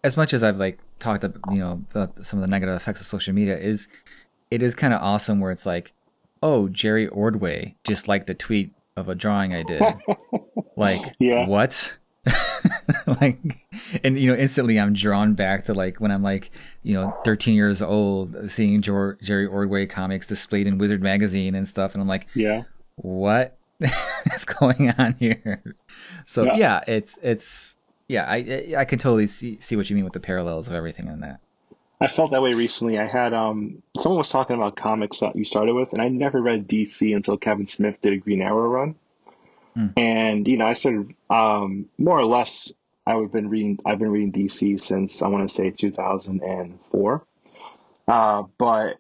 [0.04, 3.02] as much as I've like talked, about you know, about some of the negative effects
[3.02, 3.88] of social media, is
[4.50, 5.94] it is kind of awesome where it's like,
[6.44, 9.82] oh, Jerry Ordway just liked a tweet of a drawing I did.
[10.76, 11.46] like, Yeah.
[11.48, 11.98] what?
[13.22, 13.40] like,
[14.04, 16.52] and you know, instantly I'm drawn back to like when I'm like,
[16.84, 21.68] you know, 13 years old, seeing Jor- Jerry Ordway comics displayed in Wizard magazine and
[21.68, 22.64] stuff, and I'm like, Yeah.
[22.96, 23.58] what
[24.34, 25.64] is going on here?
[26.26, 26.56] So Yeah.
[26.58, 27.78] yeah, it's it's
[28.08, 30.74] yeah, I I- I can totally see see what you mean with the parallels of
[30.74, 31.40] everything in that.
[32.00, 33.00] I felt that way recently.
[33.00, 36.42] I had um someone was talking about comics that you started with, and I never
[36.42, 38.96] read DC until Kevin Smith did a Green Arrow run.
[39.74, 39.88] Hmm.
[39.98, 42.72] And you know, I started um more or less.
[43.06, 43.80] I've been reading.
[43.86, 47.26] I've been reading DC since I want to say 2004.
[48.08, 48.98] Uh, but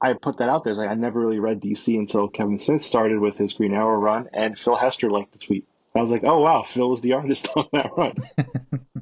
[0.00, 0.74] I put that out there.
[0.74, 4.28] Like I never really read DC until Kevin Smith started with his Green Arrow run,
[4.32, 5.66] and Phil Hester liked the tweet.
[5.94, 8.16] I was like, oh wow, Phil was the artist on that run.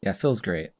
[0.00, 0.70] Yeah, Phil's great.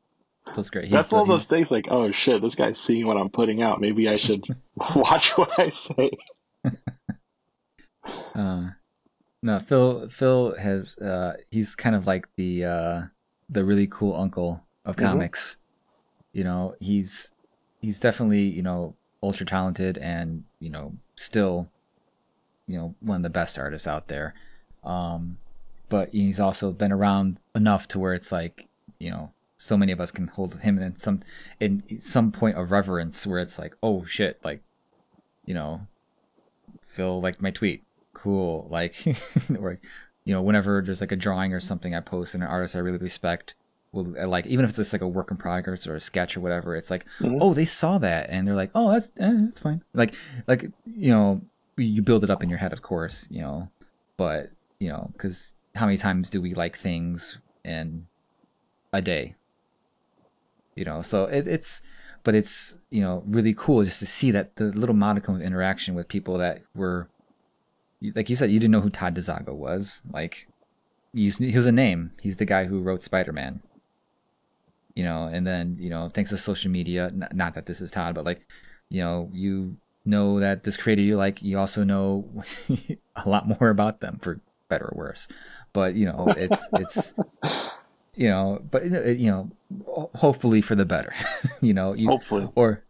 [0.54, 0.84] Phil's great.
[0.84, 3.62] He's That's the- of those things like, oh shit, this guy's seeing what I'm putting
[3.62, 3.80] out.
[3.80, 4.44] Maybe I should
[4.94, 6.10] watch what I say.
[8.34, 8.70] Uh,
[9.42, 10.08] no, Phil.
[10.08, 10.96] Phil has.
[10.98, 13.02] Uh, he's kind of like the uh,
[13.48, 15.02] the really cool uncle of Mhm.
[15.02, 15.56] comics.
[16.32, 17.32] You know, he's
[17.80, 21.68] he's definitely you know ultra talented and you know still
[22.66, 24.34] you know one of the best artists out there.
[24.84, 25.38] Um,
[25.88, 28.68] but he's also been around enough to where it's like
[28.98, 31.20] you know so many of us can hold him in some
[31.60, 34.62] in some point of reverence where it's like oh shit like
[35.44, 35.80] you know
[36.86, 37.84] Phil liked my tweet.
[38.14, 38.66] Cool.
[38.70, 38.94] Like
[39.58, 39.78] or
[40.24, 42.78] you know whenever there's like a drawing or something i post and an artist i
[42.80, 43.54] really respect
[43.92, 46.36] will uh, like even if it's just like a work in progress or a sketch
[46.36, 47.38] or whatever it's like Mhm.
[47.40, 49.82] oh they saw that and they're like oh that's eh, that's fine.
[49.94, 50.14] Like
[50.46, 51.40] like you know
[51.78, 53.70] you build it up in your head of course you know
[54.18, 58.06] but you know because how many times do we like things in
[58.92, 59.34] a day
[60.78, 61.82] you know so it, it's
[62.22, 65.94] but it's you know really cool just to see that the little modicum of interaction
[65.94, 67.08] with people that were
[68.14, 70.02] like you said you didn't know who todd dezago was.
[70.12, 70.46] Like
[71.14, 72.12] he was a name.
[72.20, 73.60] He's the guy who wrote spider-man.
[74.94, 78.14] You know and then you know thanks to social media not that this is todd
[78.14, 78.46] but like
[78.88, 82.28] you know you know that this creator you like you also know
[83.16, 85.28] a lot more about them for better or worse.
[85.72, 87.14] But you know it's it's
[88.18, 88.84] you know but
[89.18, 89.50] you know
[90.14, 91.14] hopefully for the better
[91.60, 92.48] you know you Hopefully.
[92.56, 92.82] or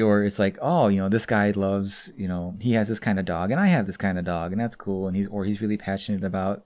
[0.00, 3.18] or it's like oh you know this guy loves you know he has this kind
[3.18, 5.44] of dog and i have this kind of dog and that's cool and he's or
[5.44, 6.64] he's really passionate about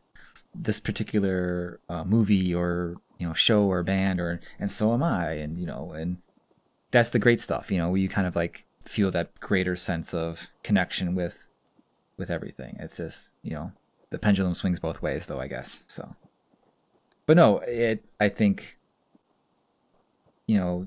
[0.55, 5.33] this particular uh, movie or you know show or band or and so am i
[5.33, 6.19] and you know and
[6.91, 10.13] that's the great stuff you know where you kind of like feel that greater sense
[10.13, 11.47] of connection with
[12.19, 13.73] with everything it's just you know
[14.11, 16.15] the pendulum swings both ways though i guess so
[17.27, 18.79] but no it i think
[20.47, 20.87] you know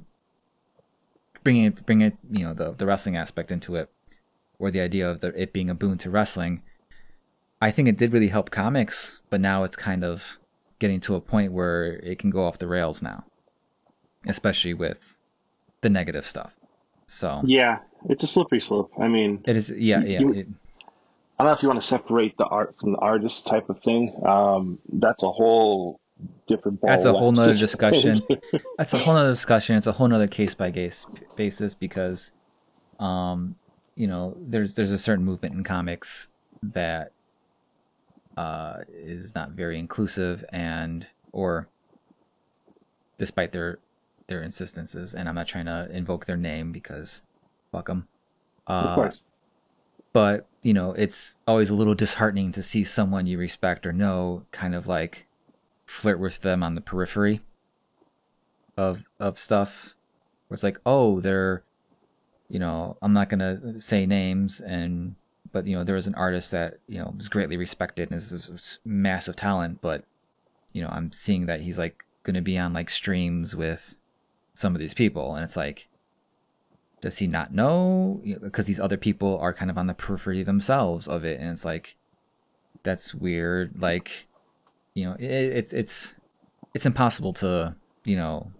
[1.43, 3.89] bringing it bringing it you know the the wrestling aspect into it
[4.57, 6.61] or the idea of the, it being a boon to wrestling
[7.61, 10.37] i think it did really help comics but now it's kind of
[10.79, 13.23] getting to a point where it can go off the rails now
[14.27, 15.15] especially with
[15.81, 16.53] the negative stuff
[17.07, 17.79] so Yeah,
[18.09, 18.91] it's a slippery slope.
[18.99, 20.47] I mean, it is yeah yeah You- it,
[21.37, 23.77] I don't know if you want to separate the art from the artist type of
[23.83, 24.11] thing.
[24.25, 25.99] Um, that's a whole
[26.47, 26.81] different.
[26.81, 28.21] That's a whole nother discussion.
[28.77, 31.05] that's a whole nother discussion it's a whole nother case by case
[31.35, 32.31] basis because
[32.99, 33.55] um
[33.95, 36.29] you know there's there's a certain movement in comics
[36.61, 37.11] that
[38.37, 41.67] uh is not very inclusive and or
[43.17, 43.79] despite their
[44.27, 47.21] their insistences and i'm not trying to invoke their name because
[47.71, 48.07] fuck them
[48.67, 49.21] of uh course.
[50.11, 54.43] but you know it's always a little disheartening to see someone you respect or know
[54.51, 55.27] kind of like
[55.85, 57.41] flirt with them on the periphery
[58.77, 59.95] of of stuff.
[60.47, 61.63] Where it's like oh they're
[62.47, 65.15] you know i'm not gonna say names and
[65.51, 68.77] but you know there was an artist that you know was greatly respected and is
[68.85, 70.03] massive talent but
[70.71, 73.95] you know i'm seeing that he's like gonna be on like streams with
[74.55, 75.35] some of these people.
[75.35, 75.87] And it's like
[77.01, 78.21] does he not know?
[78.41, 81.39] Because these other people are kind of on the periphery themselves of it.
[81.39, 81.95] And it's like
[82.83, 83.79] that's weird.
[83.79, 84.27] Like
[84.95, 86.15] you know it, it's it's
[86.73, 88.51] it's impossible to you know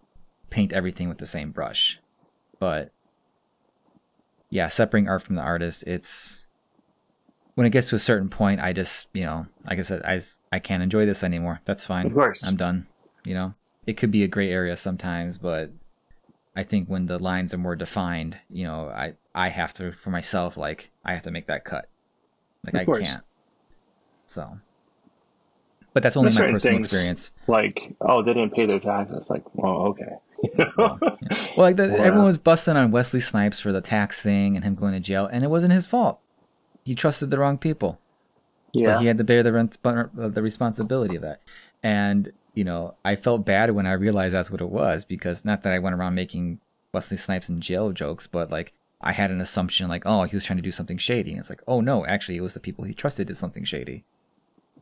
[0.52, 2.00] paint everything with the same brush
[2.60, 2.92] but
[4.50, 6.46] yeah separating art from the artist it's
[7.56, 10.22] when it gets to a certain point i just you know like i said I
[10.52, 12.44] I can't enjoy this anymore that's fine Of course.
[12.44, 12.88] i'm done
[13.24, 13.54] you know
[13.88, 15.70] it could be a gray area sometimes, but
[16.56, 20.10] I think when the lines are more defined, you know, I I have to for
[20.10, 21.88] myself like I have to make that cut.
[22.64, 23.00] Like Of I course.
[23.04, 23.24] can't.
[24.26, 24.58] So,
[25.96, 27.32] but that's only There's my personal things- experience.
[27.48, 29.26] Like, oh, they didn't pay their taxes.
[29.30, 30.12] Like, well, okay.
[30.78, 31.18] Well, Well,
[31.58, 31.96] like the, Wow.
[31.96, 35.26] everyone was busting on Wesley Snipes for the tax thing and him going to jail,
[35.32, 36.20] and it wasn't his fault.
[36.84, 38.00] He trusted the wrong people.
[38.74, 38.94] yeah.
[38.96, 41.42] but he had to bear the rent, uh, the responsibility of that.
[41.82, 45.64] And you know, I felt bad when I realized that's what it was because not
[45.64, 46.60] that I went around making
[46.94, 50.46] Wesley Snipes in jail jokes, but like I had an assumption like, oh, he was
[50.46, 52.84] trying to do something shady, and it's like, oh no, actually, it was the people
[52.86, 54.04] he trusted did something shady.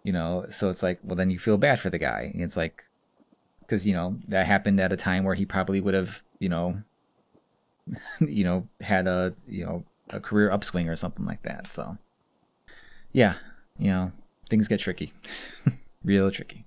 [0.04, 2.32] You know, so it's like, well, then you feel bad for the guy.
[2.34, 2.84] And it's like,
[3.62, 6.82] because you know that happened at a time where he probably would have, you know,
[8.20, 11.68] you know, had a you know a career upswing or something like that.
[11.68, 11.98] So,
[13.14, 13.36] yeah,
[13.80, 14.12] you know,
[14.50, 15.14] things get tricky,
[16.04, 16.66] real tricky.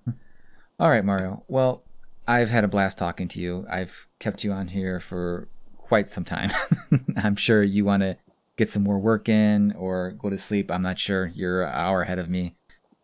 [0.79, 1.45] All right, Mario.
[1.49, 1.83] Well,
[2.27, 3.67] I've had a blast talking to you.
[3.71, 5.49] I've kept you on here for
[5.79, 6.51] quite some time.
[7.17, 8.17] I'm sure you want to
[8.57, 10.71] get some more work in or go to sleep.
[10.71, 11.27] I'm not sure.
[11.27, 12.57] You're an hour ahead of me.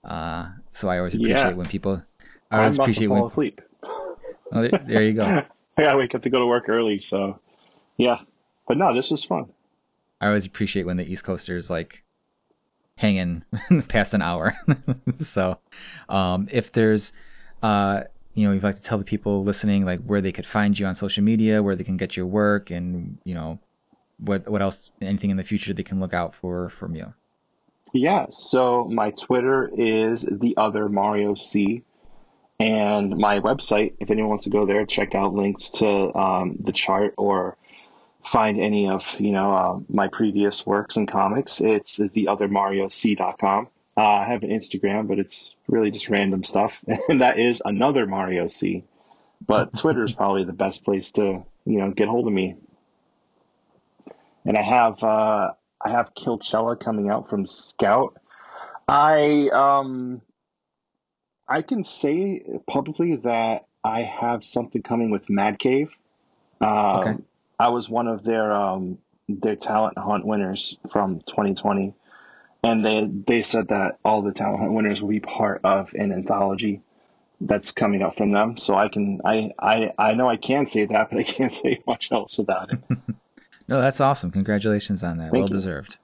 [0.04, 1.52] Uh, so I always appreciate Yeah.
[1.52, 2.02] when people.
[2.50, 3.26] I always appreciate fall when.
[3.26, 3.60] asleep.
[4.52, 5.24] Oh, there, there you go.
[5.78, 7.38] Yeah, I gotta wake up to go to work early, so
[7.96, 8.18] yeah.
[8.68, 9.46] But no, this is fun.
[10.20, 12.04] I always appreciate when the East Coasters like
[12.98, 13.42] hanging
[13.88, 14.54] past an hour.
[15.18, 15.58] so,
[16.10, 17.12] um, if there's,
[17.62, 18.02] uh,
[18.34, 20.84] you know, you'd like to tell the people listening like where they could find you
[20.84, 23.58] on social media, where they can get your work, and you know,
[24.18, 27.14] what what else, anything in the future they can look out for from you.
[27.92, 31.82] Yeah, so my Twitter is the other Mario C,
[32.58, 33.94] and my website.
[34.00, 37.56] If anyone wants to go there, check out links to um, the chart or
[38.24, 41.60] find any of you know uh, my previous works and comics.
[41.60, 43.68] It's the other Mario theothermarioc.com.
[43.94, 46.72] Uh, I have an Instagram, but it's really just random stuff,
[47.08, 48.84] and that is another Mario C.
[49.46, 52.56] But Twitter is probably the best place to you know get hold of me.
[54.44, 55.52] And I have uh,
[55.84, 58.16] I have Killchella coming out from Scout.
[58.88, 60.22] I um
[61.48, 65.90] I can say publicly that I have something coming with Mad Cave.
[66.60, 67.16] Um, Okay.
[67.58, 68.98] I was one of their um
[69.28, 71.94] their talent hunt winners from 2020,
[72.64, 76.12] and they they said that all the talent hunt winners will be part of an
[76.12, 76.82] anthology
[77.40, 78.56] that's coming out from them.
[78.56, 81.82] So I can I I I know I can say that, but I can't say
[81.86, 82.80] much else about it.
[83.72, 84.30] No, that's awesome.
[84.30, 85.30] Congratulations on that.
[85.30, 85.48] Thank well you.
[85.48, 85.96] deserved.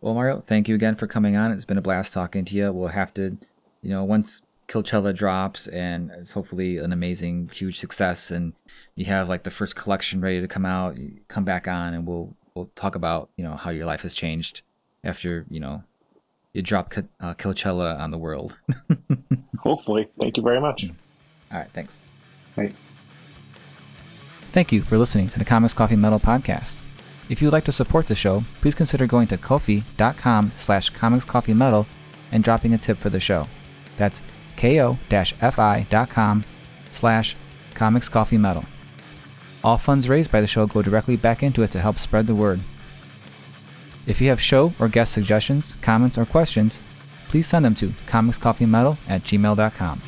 [0.00, 1.52] Well, Mario, thank you again for coming on.
[1.52, 2.72] It's been a blast talking to you.
[2.72, 3.36] We'll have to,
[3.82, 8.54] you know, once Killchella drops and it's hopefully an amazing, huge success, and
[8.94, 12.06] you have like the first collection ready to come out, you come back on and
[12.06, 14.62] we'll we'll talk about you know how your life has changed
[15.04, 15.82] after you know
[16.54, 18.56] you drop uh, Killchella on the world.
[19.58, 20.86] Hopefully, thank you very much.
[21.52, 22.00] All right, thanks.
[22.56, 22.74] Right.
[24.58, 26.78] Thank you for listening to the Comics Coffee Metal podcast.
[27.28, 31.86] If you would like to support the show, please consider going to kofi.com slash comicscoffeemetal
[32.32, 33.46] and dropping a tip for the show.
[33.98, 34.20] That's
[34.56, 36.44] ko-fi.com
[36.90, 37.36] slash
[37.74, 38.64] comicscoffeemetal.
[39.62, 42.34] All funds raised by the show go directly back into it to help spread the
[42.34, 42.58] word.
[44.08, 46.80] If you have show or guest suggestions, comments, or questions,
[47.28, 50.02] please send them to comicscoffeemetal at gmail.com.